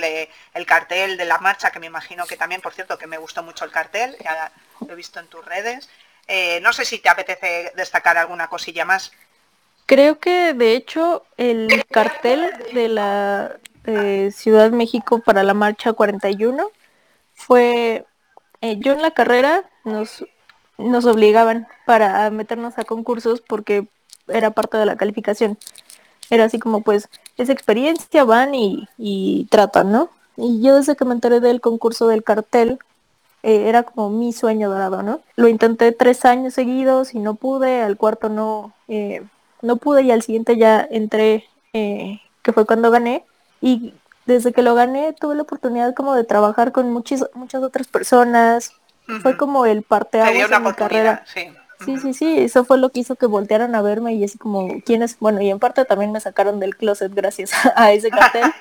el 0.53 0.65
cartel 0.65 1.17
de 1.17 1.25
la 1.25 1.37
marcha, 1.37 1.69
que 1.71 1.79
me 1.79 1.87
imagino 1.87 2.25
que 2.25 2.37
también, 2.37 2.61
por 2.61 2.73
cierto, 2.73 2.97
que 2.97 3.07
me 3.07 3.17
gustó 3.17 3.43
mucho 3.43 3.65
el 3.65 3.71
cartel, 3.71 4.17
ya 4.23 4.51
lo 4.79 4.93
he 4.93 4.95
visto 4.95 5.19
en 5.19 5.27
tus 5.27 5.43
redes. 5.45 5.89
Eh, 6.27 6.59
no 6.61 6.73
sé 6.73 6.85
si 6.85 6.99
te 6.99 7.09
apetece 7.09 7.71
destacar 7.75 8.17
alguna 8.17 8.47
cosilla 8.47 8.85
más. 8.85 9.11
Creo 9.85 10.19
que 10.19 10.53
de 10.53 10.75
hecho 10.75 11.23
el 11.37 11.85
cartel 11.91 12.51
de 12.73 12.87
la 12.87 13.57
eh, 13.85 14.31
Ciudad 14.33 14.71
México 14.71 15.19
para 15.19 15.43
la 15.43 15.53
marcha 15.53 15.93
41 15.93 16.71
fue, 17.35 18.05
eh, 18.61 18.77
yo 18.79 18.93
en 18.93 19.03
la 19.03 19.11
carrera 19.11 19.69
nos, 19.83 20.25
nos 20.79 21.05
obligaban 21.05 21.67
para 21.85 22.31
meternos 22.31 22.79
a 22.79 22.83
concursos 22.83 23.41
porque 23.41 23.87
era 24.27 24.51
parte 24.51 24.77
de 24.77 24.87
la 24.87 24.95
calificación. 24.95 25.59
Era 26.31 26.45
así 26.45 26.57
como 26.57 26.81
pues 26.81 27.07
esa 27.37 27.53
experiencia 27.53 28.23
van 28.23 28.55
y, 28.55 28.87
y 28.97 29.47
tratan, 29.51 29.91
¿no? 29.91 30.09
Y 30.37 30.63
yo 30.63 30.75
desde 30.75 30.95
que 30.95 31.05
me 31.05 31.13
enteré 31.13 31.39
del 31.39 31.61
concurso 31.61 32.07
del 32.07 32.23
cartel, 32.23 32.79
eh, 33.45 33.69
era 33.69 33.83
como 33.83 34.09
mi 34.09 34.33
sueño 34.33 34.71
dorado, 34.71 35.03
¿no? 35.03 35.21
Lo 35.35 35.47
intenté 35.47 35.91
tres 35.91 36.25
años 36.25 36.55
seguidos 36.55 37.13
y 37.13 37.19
no 37.19 37.35
pude, 37.35 37.83
al 37.83 37.95
cuarto 37.95 38.27
no, 38.27 38.73
eh, 38.87 39.21
no 39.61 39.75
pude 39.75 40.01
y 40.01 40.09
al 40.09 40.23
siguiente 40.23 40.57
ya 40.57 40.87
entré, 40.89 41.45
eh, 41.71 42.21
que 42.41 42.53
fue 42.53 42.65
cuando 42.65 42.89
gané. 42.89 43.23
Y 43.61 43.93
desde 44.25 44.51
que 44.51 44.63
lo 44.63 44.73
gané 44.73 45.13
tuve 45.13 45.35
la 45.35 45.43
oportunidad 45.43 45.93
como 45.93 46.15
de 46.15 46.23
trabajar 46.23 46.71
con 46.71 46.91
muchas, 46.91 47.29
muchas 47.35 47.61
otras 47.61 47.85
personas. 47.85 48.71
Uh 49.07 49.11
-huh. 49.11 49.21
Fue 49.21 49.37
como 49.37 49.67
el 49.67 49.83
parteaguas 49.83 50.49
de 50.49 50.59
mi 50.59 50.73
carrera. 50.73 51.23
Sí. 51.31 51.41
Sí, 51.85 51.99
sí, 51.99 52.13
sí, 52.15 52.39
eso 52.39 52.65
fue 52.65 52.79
lo 52.79 52.89
que 52.89 53.01
hizo 53.01 53.15
que 53.15 53.27
voltearan 53.27 53.75
a 53.75 53.83
verme 53.83 54.15
y 54.15 54.23
así 54.23 54.39
como, 54.39 54.81
¿quién 54.83 55.03
es? 55.03 55.19
Bueno, 55.19 55.41
y 55.41 55.51
en 55.51 55.59
parte 55.59 55.85
también 55.85 56.11
me 56.11 56.19
sacaron 56.19 56.59
del 56.59 56.75
closet 56.75 57.13
gracias 57.13 57.51
a 57.75 57.91
ese 57.91 58.09
cartel. 58.09 58.51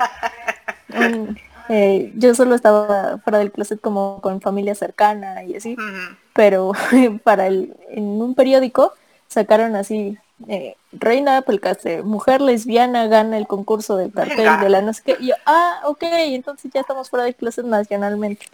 um, 0.95 1.35
eh, 1.69 2.13
yo 2.17 2.35
solo 2.35 2.55
estaba 2.55 3.19
fuera 3.19 3.39
del 3.39 3.53
closet 3.53 3.81
como 3.81 4.21
con 4.21 4.41
familia 4.41 4.75
cercana 4.75 5.45
y 5.45 5.57
así, 5.57 5.75
uh 5.75 5.83
-huh. 5.83 6.17
pero 6.35 6.73
para 7.25 7.47
el, 7.47 7.75
en 7.91 8.05
un 8.05 8.35
periódico 8.35 8.93
sacaron 9.29 9.75
así, 9.77 10.19
eh, 10.49 10.77
Reina 10.93 11.43
Pelcaste, 11.43 12.03
mujer 12.03 12.41
lesbiana 12.41 13.07
gana 13.07 13.39
el 13.39 13.47
concurso 13.47 13.97
del 13.97 14.13
cartel 14.13 14.39
Venga. 14.39 14.63
de 14.63 14.69
la 14.69 14.83
no 14.83 14.93
sé 14.93 15.03
qué, 15.05 15.17
y 15.21 15.29
yo, 15.29 15.35
ah, 15.47 15.81
ok, 15.87 16.03
entonces 16.03 16.71
ya 16.73 16.81
estamos 16.81 17.09
fuera 17.09 17.25
del 17.25 17.35
closet 17.35 17.65
nacionalmente, 17.65 18.47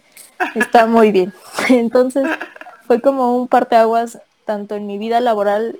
está 0.55 0.85
muy 0.85 1.11
bien. 1.11 1.33
Entonces 1.69 2.27
fue 2.87 3.01
como 3.01 3.35
un 3.35 3.47
parteaguas 3.47 4.19
tanto 4.45 4.75
en 4.75 4.87
mi 4.87 4.97
vida 4.97 5.19
laboral 5.19 5.79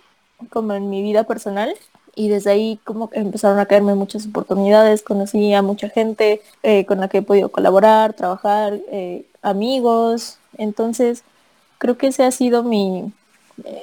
como 0.49 0.73
en 0.73 0.89
mi 0.89 1.01
vida 1.01 1.23
personal 1.23 1.75
y 2.15 2.29
desde 2.29 2.51
ahí 2.51 2.79
como 2.83 3.09
empezaron 3.13 3.59
a 3.59 3.65
caerme 3.65 3.95
muchas 3.95 4.27
oportunidades, 4.27 5.03
conocí 5.03 5.53
a 5.53 5.61
mucha 5.61 5.89
gente 5.89 6.41
eh, 6.63 6.85
con 6.85 6.99
la 6.99 7.07
que 7.07 7.19
he 7.19 7.21
podido 7.21 7.49
colaborar, 7.49 8.13
trabajar, 8.13 8.79
eh, 8.91 9.25
amigos, 9.41 10.37
entonces 10.57 11.23
creo 11.77 11.97
que 11.97 12.07
ese 12.07 12.23
ha 12.23 12.31
sido 12.31 12.63
mi 12.63 13.11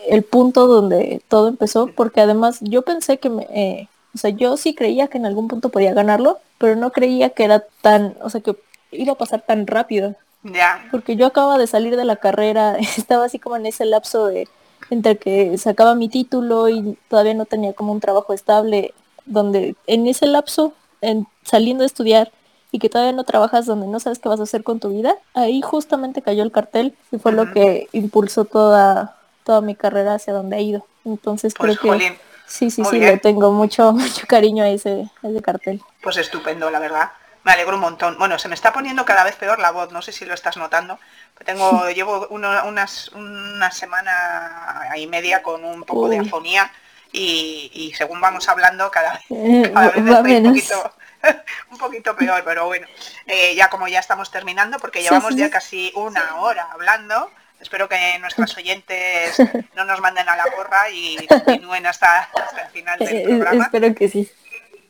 el 0.09 0.24
punto 0.24 0.66
donde 0.66 1.22
todo 1.29 1.49
empezó, 1.49 1.89
porque 1.89 2.20
además 2.20 2.59
yo 2.61 2.83
pensé 2.83 3.18
que 3.18 3.31
me, 3.31 3.89
o 4.14 4.18
sea, 4.18 4.31
yo 4.31 4.57
sí 4.57 4.74
creía 4.74 5.09
que 5.09 5.18
en 5.18 5.26
algún 5.26 5.49
punto 5.49 5.68
podía 5.68 5.95
ganarlo, 5.95 6.39
pero 6.59 6.76
no 6.76 6.91
creía 6.91 7.31
que 7.31 7.45
era 7.45 7.64
tan, 7.83 8.16
o 8.20 8.31
sea, 8.31 8.41
que 8.41 8.57
iba 8.91 9.12
a 9.12 9.18
pasar 9.18 9.43
tan 9.43 9.66
rápido. 9.66 10.16
Ya. 10.43 10.87
Porque 10.91 11.16
yo 11.16 11.26
acababa 11.26 11.59
de 11.59 11.66
salir 11.66 11.97
de 11.97 12.05
la 12.05 12.16
carrera, 12.16 12.76
estaba 12.97 13.24
así 13.26 13.39
como 13.39 13.57
en 13.57 13.66
ese 13.66 13.85
lapso 13.85 14.26
de 14.26 14.49
entre 14.91 15.18
que 15.18 15.57
sacaba 15.59 15.95
mi 15.95 16.09
título 16.09 16.68
y 16.68 16.99
todavía 17.09 17.34
no 17.34 17.45
tenía 17.45 17.72
como 17.72 17.93
un 17.93 18.01
trabajo 18.01 18.32
estable, 18.32 18.95
donde 19.26 19.74
en 19.86 20.07
ese 20.07 20.26
lapso, 20.26 20.72
en, 21.01 21.26
saliendo 21.43 21.82
de 21.82 21.86
estudiar 21.86 22.32
y 22.70 22.78
que 22.78 22.89
todavía 22.89 23.12
no 23.12 23.24
trabajas 23.24 23.66
donde 23.66 23.86
no 23.86 24.01
sabes 24.01 24.18
qué 24.18 24.28
vas 24.28 24.41
a 24.41 24.45
hacer 24.45 24.62
con 24.62 24.80
tu 24.80 24.91
vida, 24.91 25.16
ahí 25.34 25.62
justamente 25.62 26.22
cayó 26.22 26.43
el 26.43 26.53
cartel 26.53 26.95
y 27.11 27.18
fue 27.18 27.32
lo 27.32 27.53
que 27.53 27.89
impulsó 27.93 28.45
toda, 28.45 29.16
toda 29.45 29.61
mi 29.61 29.74
carrera 29.74 30.14
hacia 30.14 30.32
donde 30.32 30.57
ha 30.57 30.61
ido. 30.61 30.86
Entonces 31.05 31.55
pues, 31.57 31.78
creo 31.78 31.99
que 31.99 32.18
sí, 32.47 32.70
sí, 32.70 32.84
sí, 32.84 32.99
le 32.99 33.18
tengo 33.18 33.53
mucho, 33.53 33.93
mucho 33.95 34.26
cariño 34.26 34.64
a 34.64 34.68
ese, 34.68 35.11
a 35.22 35.28
ese 35.28 35.43
cartel. 35.43 35.80
Pues 36.03 36.16
estupendo, 36.18 36.70
la 36.70 36.78
verdad. 36.78 37.11
Me 37.49 37.55
alegro 37.55 37.76
un 37.76 37.80
montón. 37.80 38.18
Bueno, 38.18 38.38
se 38.38 38.46
me 38.46 38.55
está 38.55 38.74
poniendo 38.74 39.07
cada 39.07 39.24
vez 39.24 39.34
peor 39.36 39.59
la 39.59 39.70
voz, 39.70 39.90
no 39.90 40.03
sé 40.03 40.12
si 40.12 40.26
lo 40.26 40.34
estás 40.34 40.59
notando. 40.59 40.99
Tengo, 41.46 41.88
llevo 41.94 42.28
unas, 42.28 43.09
una 43.12 43.70
semana 43.70 44.90
y 44.96 45.07
media 45.07 45.42
con 45.42 45.64
un 45.64 45.82
poco 45.84 46.11
de 46.11 46.18
afonía 46.18 46.70
y, 47.11 47.90
según 47.96 48.20
vamos 48.20 48.46
hablando 48.51 48.90
cada 48.90 49.14
vez, 49.14 49.22
eh, 49.30 49.70
cada 49.72 50.20
vez 50.20 50.36
estoy 50.36 50.36
un 50.36 50.53
poquito, 50.53 50.94
un 51.70 51.78
poquito 51.78 52.16
peor, 52.16 52.42
pero 52.44 52.66
bueno, 52.66 52.86
eh, 53.26 53.55
ya 53.55 53.70
como 53.70 53.88
ya 53.88 54.01
estamos 54.01 54.30
terminando, 54.30 54.78
porque 54.78 55.01
llevamos 55.01 55.34
ya 55.34 55.49
casi 55.49 55.90
una 55.94 56.36
hora 56.40 56.68
hablando, 56.70 57.30
espero 57.61 57.88
que 57.88 58.18
nuestros 58.18 58.55
oyentes 58.59 59.38
no 59.74 59.86
nos 59.86 60.03
manden 60.03 60.28
a 60.28 60.36
la 60.36 60.44
porra 60.55 60.90
y 60.92 61.26
continúen 61.26 61.86
hasta, 61.86 62.24
hasta 62.24 62.64
el 62.66 62.70
final 62.72 62.99
del 62.99 63.16
eh, 63.16 63.24
programa. 63.24 63.64
Espero 63.64 63.94
que 63.94 64.09
sí. 64.11 64.30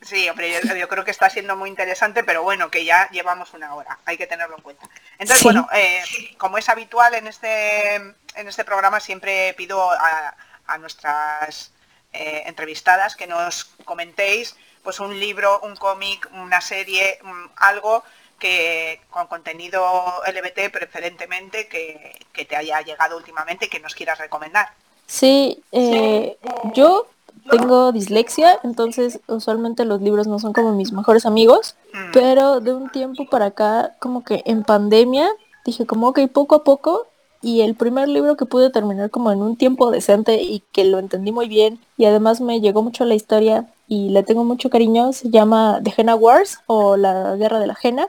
Sí, 0.08 0.26
hombre, 0.26 0.58
yo, 0.78 0.88
creo 0.88 1.04
que 1.04 1.10
está 1.10 1.28
siendo 1.28 1.54
muy 1.54 1.68
interesante, 1.68 2.24
pero 2.24 2.42
bueno, 2.42 2.70
que 2.70 2.82
ya 2.86 3.10
llevamos 3.10 3.52
una 3.52 3.74
hora, 3.74 3.98
hay 4.06 4.16
que 4.16 4.26
tenerlo 4.26 4.56
en 4.56 4.62
cuenta. 4.62 4.88
Entonces, 5.18 5.44
bueno, 5.44 5.68
eh, 5.74 6.02
como 6.38 6.56
es 6.56 6.70
habitual 6.70 7.12
en 7.14 7.26
este, 7.26 7.96
en 7.96 8.48
este 8.48 8.64
programa, 8.64 9.00
siempre 9.00 9.52
pido 9.52 9.90
a, 9.90 10.34
nuestras 10.78 11.72
eh, 12.14 12.44
entrevistadas 12.46 13.16
que 13.16 13.26
nos 13.26 13.64
comentéis 13.84 14.56
pues 14.82 14.98
un 14.98 15.18
libro, 15.20 15.60
un 15.60 15.76
cómic, 15.76 16.26
una 16.32 16.62
serie, 16.62 17.18
algo 17.56 18.02
que 18.38 19.02
con 19.10 19.26
contenido 19.26 20.22
LBT 20.26 20.70
preferentemente 20.72 21.68
que, 21.68 22.46
te 22.46 22.56
haya 22.56 22.80
llegado 22.80 23.18
últimamente 23.18 23.66
y 23.66 23.68
que 23.68 23.80
nos 23.80 23.94
quieras 23.94 24.18
recomendar. 24.18 24.70
Sí, 25.06 25.62
eh, 25.72 26.38
yo 26.72 27.08
tengo 27.50 27.92
dislexia, 27.92 28.58
entonces 28.62 29.20
usualmente 29.26 29.84
los 29.84 30.00
libros 30.00 30.26
no 30.26 30.38
son 30.38 30.52
como 30.52 30.72
mis 30.72 30.92
mejores 30.92 31.26
amigos, 31.26 31.76
mm. 31.92 32.12
pero 32.12 32.60
de 32.60 32.74
un 32.74 32.90
tiempo 32.90 33.26
para 33.30 33.46
acá, 33.46 33.96
como 33.98 34.24
que 34.24 34.42
en 34.46 34.62
pandemia, 34.62 35.28
dije 35.64 35.86
como 35.86 36.12
que 36.12 36.28
poco 36.28 36.54
a 36.54 36.64
poco, 36.64 37.06
y 37.40 37.60
el 37.60 37.74
primer 37.74 38.08
libro 38.08 38.36
que 38.36 38.46
pude 38.46 38.70
terminar 38.70 39.10
como 39.10 39.30
en 39.30 39.40
un 39.40 39.56
tiempo 39.56 39.90
decente 39.90 40.42
y 40.42 40.62
que 40.72 40.84
lo 40.84 40.98
entendí 40.98 41.32
muy 41.32 41.48
bien, 41.48 41.78
y 41.96 42.04
además 42.04 42.40
me 42.40 42.60
llegó 42.60 42.82
mucho 42.82 43.04
la 43.04 43.14
historia 43.14 43.66
y 43.86 44.10
le 44.10 44.22
tengo 44.22 44.44
mucho 44.44 44.70
cariño, 44.70 45.12
se 45.12 45.30
llama 45.30 45.80
The 45.82 45.94
Henna 45.96 46.14
Wars 46.14 46.58
o 46.66 46.96
La 46.96 47.36
Guerra 47.36 47.58
de 47.58 47.66
la 47.66 47.74
Jena, 47.74 48.08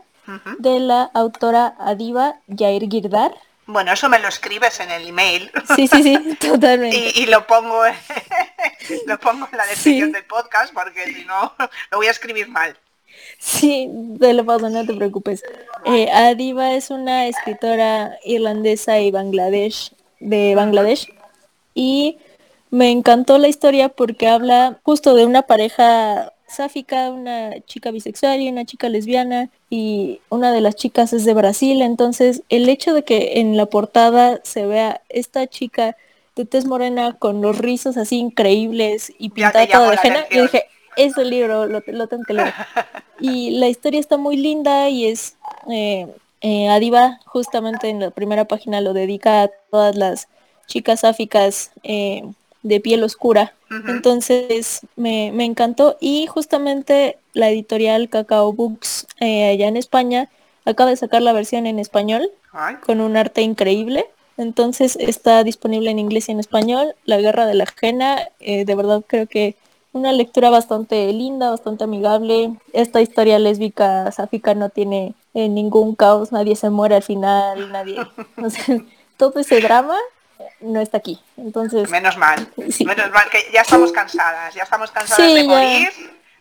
de 0.59 0.79
la 0.79 1.09
autora 1.13 1.75
Adiva 1.79 2.35
Yair 2.47 2.87
Girdar. 2.89 3.33
Bueno, 3.69 3.93
eso 3.93 4.09
me 4.09 4.17
lo 4.17 4.27
escribes 4.27 4.79
en 4.79 4.89
el 4.89 5.07
email. 5.07 5.51
Sí, 5.75 5.87
sí, 5.87 6.01
sí, 6.01 6.35
totalmente. 6.39 7.11
y, 7.13 7.27
lo 7.27 7.45
pongo 7.45 7.83
lo 9.05 9.19
pongo 9.19 9.47
en 9.51 9.57
la 9.59 9.65
descripción 9.67 10.11
del 10.11 10.23
podcast 10.23 10.73
porque 10.73 11.05
si 11.13 11.23
no 11.25 11.53
lo 11.91 11.97
voy 11.97 12.07
a 12.07 12.11
escribir 12.11 12.47
mal. 12.47 12.75
Sí, 13.37 13.87
te 14.19 14.33
lo 14.33 14.43
paso, 14.43 14.71
no 14.71 14.83
te 14.87 14.95
preocupes. 14.95 15.43
Eh, 15.85 16.09
Adiva 16.11 16.73
es 16.73 16.89
una 16.89 17.27
escritora 17.27 18.17
irlandesa 18.25 18.99
y 18.99 19.11
Bangladesh, 19.11 19.91
de 20.19 20.55
Bangladesh, 20.55 21.13
y 21.75 22.17
me 22.71 22.89
encantó 22.89 23.37
la 23.37 23.49
historia 23.49 23.89
porque 23.89 24.27
habla 24.27 24.79
justo 24.81 25.13
de 25.13 25.25
una 25.25 25.43
pareja 25.43 26.33
sáfica, 26.49 27.11
una 27.11 27.61
chica 27.61 27.91
bisexual 27.91 28.41
y 28.41 28.49
una 28.49 28.65
chica 28.65 28.89
lesbiana 28.89 29.49
y 29.69 30.19
una 30.29 30.51
de 30.51 30.61
las 30.61 30.75
chicas 30.75 31.13
es 31.13 31.25
de 31.25 31.33
Brasil, 31.33 31.81
entonces 31.81 32.43
el 32.49 32.67
hecho 32.69 32.93
de 32.93 33.03
que 33.03 33.39
en 33.39 33.55
la 33.55 33.67
portada 33.67 34.39
se 34.43 34.65
vea 34.65 35.01
esta 35.09 35.47
chica 35.47 35.95
de 36.35 36.45
tez 36.45 36.65
morena 36.65 37.13
con 37.13 37.41
los 37.41 37.57
rizos 37.57 37.97
así 37.97 38.17
increíbles 38.17 39.13
y 39.19 39.29
pintada 39.29 39.67
todo 39.67 39.89
de 39.91 39.97
henna, 40.03 40.25
yo 40.29 40.43
dije, 40.43 40.65
es 40.97 41.17
el 41.17 41.29
libro, 41.29 41.65
lo, 41.65 41.81
tengo 41.81 42.23
que 42.25 42.33
leer. 42.33 42.53
y 43.19 43.51
la 43.51 43.67
historia 43.67 43.99
está 43.99 44.17
muy 44.17 44.37
linda 44.37 44.89
y 44.89 45.05
es 45.05 45.37
eh, 45.69 46.07
eh, 46.41 46.69
Adiva 46.69 47.19
justamente 47.25 47.89
en 47.89 47.99
la 47.99 48.11
primera 48.11 48.45
página 48.45 48.81
lo 48.81 48.93
dedica 48.93 49.43
a 49.43 49.49
todas 49.69 49.95
las 49.95 50.27
chicas 50.67 51.01
sáficas 51.01 51.71
eh, 51.83 52.23
de 52.63 52.79
piel 52.79 53.03
oscura. 53.03 53.53
Entonces 53.87 54.81
me, 54.95 55.27
encantó 55.45 55.97
y 55.99 56.25
justamente 56.27 57.17
la 57.33 57.49
editorial 57.49 58.09
Cacao 58.09 58.51
Books 58.51 59.07
eh, 59.19 59.49
allá 59.49 59.67
en 59.67 59.77
España 59.77 60.29
acaba 60.65 60.89
de 60.89 60.97
sacar 60.97 61.21
la 61.21 61.33
versión 61.33 61.67
en 61.67 61.79
español 61.79 62.31
con 62.85 63.01
un 63.01 63.15
arte 63.15 63.41
increíble. 63.41 64.05
Entonces 64.37 64.95
está 64.95 65.43
disponible 65.43 65.91
en 65.91 65.99
inglés 65.99 66.29
y 66.29 66.31
en 66.31 66.39
español. 66.39 66.95
La 67.05 67.17
Guerra 67.17 67.45
de 67.45 67.55
la 67.55 67.65
Ajena, 67.65 68.29
eh, 68.39 68.65
de 68.65 68.75
verdad 68.75 69.03
creo 69.05 69.27
que 69.27 69.55
una 69.91 70.11
lectura 70.11 70.49
bastante 70.49 71.11
linda, 71.11 71.49
bastante 71.49 71.83
amigable. 71.83 72.55
Esta 72.73 73.01
historia 73.01 73.37
lésbica 73.39 74.11
sáfica 74.11 74.53
no 74.53 74.69
tiene 74.69 75.13
eh, 75.33 75.49
ningún 75.49 75.95
caos, 75.95 76.31
nadie 76.31 76.55
se 76.55 76.69
muere 76.69 76.95
al 76.95 77.03
final, 77.03 77.71
nadie... 77.71 77.97
todo 79.17 79.41
ese 79.41 79.59
drama 79.59 79.97
no 80.61 80.81
está 80.81 80.97
aquí. 80.97 81.21
Entonces. 81.37 81.89
Menos 81.89 82.17
mal. 82.17 82.51
Menos 82.57 83.11
mal 83.11 83.29
que 83.29 83.45
ya 83.53 83.61
estamos 83.61 83.91
cansadas. 83.91 84.53
Ya 84.53 84.63
estamos 84.63 84.91
cansadas 84.91 85.33
de 85.33 85.43
morir, 85.43 85.89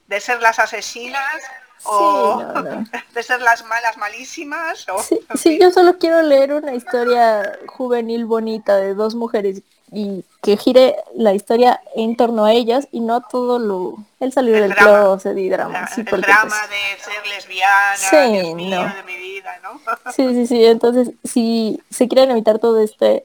de 0.07 0.21
ser 0.21 0.41
las 0.41 0.59
asesinas. 0.59 1.43
o 1.85 2.43
de 3.15 3.23
ser 3.23 3.41
las 3.41 3.65
malas 3.65 3.97
malísimas. 3.97 4.87
sí, 5.35 5.59
yo 5.61 5.71
solo 5.71 5.99
quiero 5.99 6.23
leer 6.23 6.53
una 6.53 6.75
historia 6.75 7.59
juvenil 7.67 8.25
bonita 8.25 8.77
de 8.77 8.95
dos 8.95 9.15
mujeres 9.15 9.63
y 9.93 10.25
que 10.43 10.57
gire 10.57 10.97
la 11.15 11.33
historia 11.35 11.81
en 11.95 12.17
torno 12.17 12.45
a 12.45 12.53
ellas 12.53 12.89
y 12.93 13.01
no 13.01 13.23
todo 13.23 13.59
lo 13.59 13.97
el 14.21 14.33
salir 14.33 14.61
del 14.61 14.75
closet 14.75 15.37
y 15.39 15.49
drama. 15.49 15.87
sí, 15.87 16.01
el 16.01 16.21
drama 16.21 16.57
pues 16.59 16.71
de 16.71 17.13
ser 17.13 17.27
lesbiana, 17.27 18.55
mío, 18.55 18.93
de 18.97 19.03
mi 19.05 19.17
vida, 19.17 19.59
¿no? 19.63 19.81
sí, 20.13 20.35
sí, 20.35 20.47
sí. 20.47 20.65
Entonces, 20.65 21.11
si 21.25 21.81
se 21.91 22.09
quieren 22.09 22.31
evitar 22.33 22.59
todo 22.59 22.81
este 22.81 23.25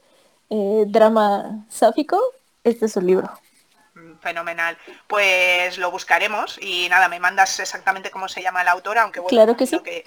eh, 0.50 0.86
drama 0.88 1.66
sáfico, 1.70 2.20
este 2.64 2.86
es 2.86 2.98
el 2.98 3.08
libro. 3.08 3.30
Mm, 3.96 4.16
fenomenal. 4.20 4.78
Pues 5.08 5.78
lo 5.78 5.92
buscaremos 5.92 6.58
y 6.62 6.88
nada, 6.90 7.08
me 7.10 7.20
mandas 7.20 7.60
exactamente 7.60 8.12
cómo 8.12 8.28
se 8.28 8.42
llama 8.42 8.64
la 8.64 8.72
autora, 8.72 9.04
aunque 9.04 9.20
bueno, 9.20 9.30
claro 9.30 9.58
que 9.58 9.68
sí. 9.68 9.80
Que, 9.80 10.04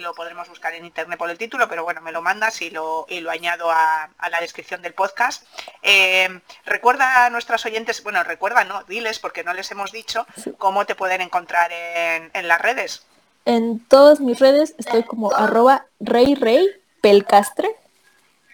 lo 0.00 0.14
podremos 0.14 0.48
buscar 0.48 0.74
en 0.74 0.84
internet 0.84 1.16
por 1.16 1.30
el 1.30 1.38
título, 1.38 1.68
pero 1.68 1.84
bueno, 1.84 2.00
me 2.00 2.10
lo 2.10 2.20
mandas 2.20 2.60
y 2.60 2.70
lo, 2.70 3.06
y 3.08 3.20
lo 3.20 3.30
añado 3.30 3.70
a, 3.70 4.10
la 4.32 4.40
descripción 4.40 4.82
del 4.82 4.94
podcast. 4.94 5.44
Eh, 5.80 6.40
recuerda 6.64 7.24
a 7.24 7.30
nuestras 7.30 7.64
oyentes, 7.66 8.02
bueno, 8.02 8.24
recuerda, 8.24 8.64
no, 8.64 8.82
diles 8.82 9.20
porque 9.20 9.44
no 9.44 9.54
les 9.54 9.70
hemos 9.70 9.92
dicho 9.92 10.26
cómo 10.58 10.86
te 10.86 10.96
pueden 10.96 11.20
encontrar 11.20 11.70
en, 11.70 12.32
en 12.34 12.48
las 12.48 12.60
redes. 12.60 13.06
En 13.44 13.78
todas 13.78 14.18
mis 14.18 14.40
redes 14.40 14.74
estoy 14.76 15.04
como 15.04 15.32
arroba 15.32 15.86
rey 16.00 16.34
rey 16.34 16.68
pelcastre 17.00 17.76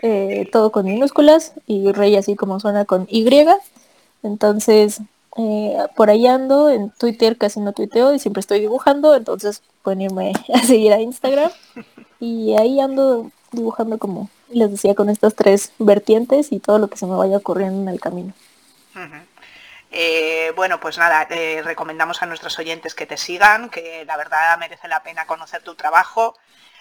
eh, 0.03 0.48
todo 0.50 0.72
con 0.72 0.84
minúsculas 0.84 1.53
y 1.68 1.92
Rey 1.92 2.16
así 2.16 2.34
como 2.34 2.59
suena 2.59 2.84
con 2.84 3.07
Y. 3.09 3.24
Entonces, 4.24 5.00
eh, 5.36 5.76
por 5.94 6.11
ahí 6.11 6.26
ando, 6.26 6.70
en 6.70 6.90
Twitter 6.90 7.38
casi 7.38 7.61
no 7.61 7.72
tuiteo 7.72 8.12
y 8.12 8.18
siempre 8.18 8.40
estoy 8.40 8.59
dibujando, 8.59 9.14
entonces 9.14 9.62
pueden 9.82 10.03
irme 10.03 10.32
a 10.55 10.59
seguir 10.59 10.92
a 10.92 11.00
Instagram. 11.00 11.53
Y 12.18 12.57
ahí 12.57 12.80
ando 12.80 13.30
dibujando 13.53 13.98
como 13.98 14.28
les 14.48 14.72
decía 14.72 14.96
con 14.96 15.09
estas 15.09 15.36
tres 15.36 15.72
vertientes 15.78 16.50
y 16.50 16.59
todo 16.59 16.78
lo 16.80 16.88
que 16.88 16.96
se 16.96 17.07
me 17.07 17.14
vaya 17.14 17.36
ocurriendo 17.36 17.80
en 17.80 17.88
el 17.88 18.00
camino. 18.00 18.32
Eh, 19.92 20.53
bueno, 20.57 20.80
pues 20.80 20.98
nada, 20.98 21.28
recomendamos 21.62 22.22
a 22.22 22.26
nuestros 22.26 22.59
oyentes 22.59 22.94
que 22.94 23.07
te 23.07 23.16
sigan, 23.16 23.70
que 23.70 24.05
la 24.05 24.16
verdad 24.16 24.59
merece 24.59 24.88
la 24.88 25.03
pena 25.03 25.26
conocer 25.26 25.62
tu 25.62 25.74
trabajo 25.74 26.34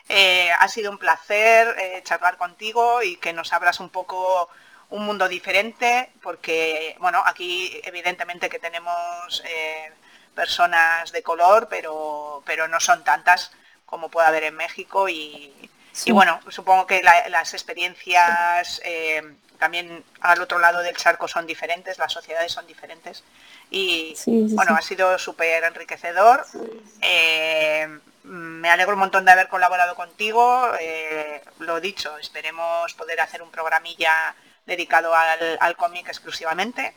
eh, 0.10 0.52
ha 0.52 0.68
sido 0.68 0.91
un 0.91 0.97
placer 0.97 1.76
eh, 1.80 2.02
charlar 2.04 2.38
contigo 2.38 3.02
y 3.04 3.18
que 3.18 3.34
nos 3.34 3.54
abras 3.54 3.80
un 3.80 3.89
poco 3.89 4.49
un 4.89 5.06
mundo 5.06 5.28
diferente, 5.28 6.10
porque, 6.22 6.95
bueno, 6.99 7.24
aquí 7.26 7.80
evidentemente 7.84 8.49
que 8.49 8.60
tenemos 8.60 9.41
eh, 9.45 9.91
personas 10.36 11.12
de 11.12 11.24
color, 11.24 11.68
pero, 11.70 12.43
pero 12.45 12.68
no 12.68 12.80
son 12.80 13.04
tantas 13.04 13.52
como 13.86 14.10
puede 14.10 14.28
haber 14.28 14.43
en 14.45 14.56
México 14.56 15.08
y, 15.10 15.54
bueno, 16.08 16.39
supongo 16.49 16.88
que 16.88 17.02
las 17.04 17.54
experiencias 17.54 18.82
también 19.62 20.04
al 20.22 20.41
otro 20.41 20.58
lado 20.58 20.82
del 20.82 20.97
charco 20.97 21.28
son 21.28 21.45
diferentes, 21.45 21.99
las 21.99 22.12
sociedades 22.12 22.52
son 22.52 22.66
diferentes 22.66 23.24
y 23.70 24.16
bueno, 24.56 24.76
ha 24.76 24.82
sido 24.82 25.20
súper 25.20 25.64
enriquecedor. 25.64 26.45
Eh, 26.99 27.99
me 28.24 28.69
alegro 28.69 28.93
un 28.93 28.99
montón 28.99 29.26
de 29.26 29.32
haber 29.32 29.47
colaborado 29.47 29.95
contigo. 29.95 30.69
Eh, 30.80 31.41
lo 31.59 31.80
dicho, 31.82 32.17
esperemos 32.17 32.93
poder 32.93 33.19
hacer 33.22 33.41
un 33.41 33.49
programilla 33.49 34.36
dedicado 34.65 35.13
al, 35.15 35.76
cómic 35.76 36.07
exclusivamente. 36.07 36.93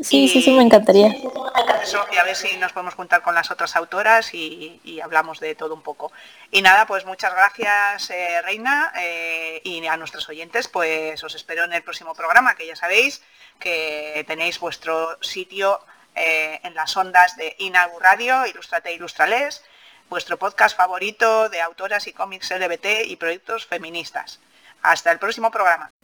Sí, 0.00 0.28
sí, 0.28 0.42
sí, 0.42 0.50
me 0.50 0.62
encantaría. 0.62 1.08
y 1.08 2.16
a 2.18 2.24
ver 2.24 2.36
si 2.36 2.54
nos 2.58 2.72
podemos 2.72 2.94
juntar 2.94 3.22
con 3.22 3.34
las 3.34 3.50
otras 3.50 3.76
autoras 3.76 4.34
y, 4.34 5.00
hablamos 5.02 5.40
de 5.40 5.54
todo 5.54 5.72
un 5.72 5.82
poco. 5.82 6.12
Y 6.50 6.60
nada, 6.60 6.86
pues 6.86 7.06
muchas 7.06 7.32
gracias, 7.32 8.10
eh, 8.10 8.42
Reina, 8.42 8.92
eh, 8.98 9.62
y 9.64 9.86
a 9.86 9.96
nuestros 9.96 10.28
oyentes, 10.28 10.68
pues 10.68 11.24
os 11.24 11.34
espero 11.34 11.64
en 11.64 11.72
el 11.72 11.82
próximo 11.82 12.14
programa, 12.14 12.54
que 12.54 12.66
ya 12.66 12.76
sabéis 12.76 13.22
que 13.58 14.22
tenéis 14.28 14.60
vuestro 14.60 15.16
sitio 15.22 15.80
en 16.14 16.74
las 16.74 16.96
ondas 16.96 17.36
de 17.36 17.54
Inagu 17.58 17.98
Radio, 17.98 18.46
Ilustrate 18.46 18.94
Ilustrales, 18.94 19.62
vuestro 20.08 20.38
podcast 20.38 20.76
favorito 20.76 21.48
de 21.48 21.60
autoras 21.60 22.06
y 22.06 22.12
cómics 22.12 22.50
LGBT 22.50 23.06
y 23.06 23.16
proyectos 23.16 23.66
feministas. 23.66 24.40
Hasta 24.82 25.10
el 25.10 25.18
próximo 25.18 25.50
programa. 25.50 25.92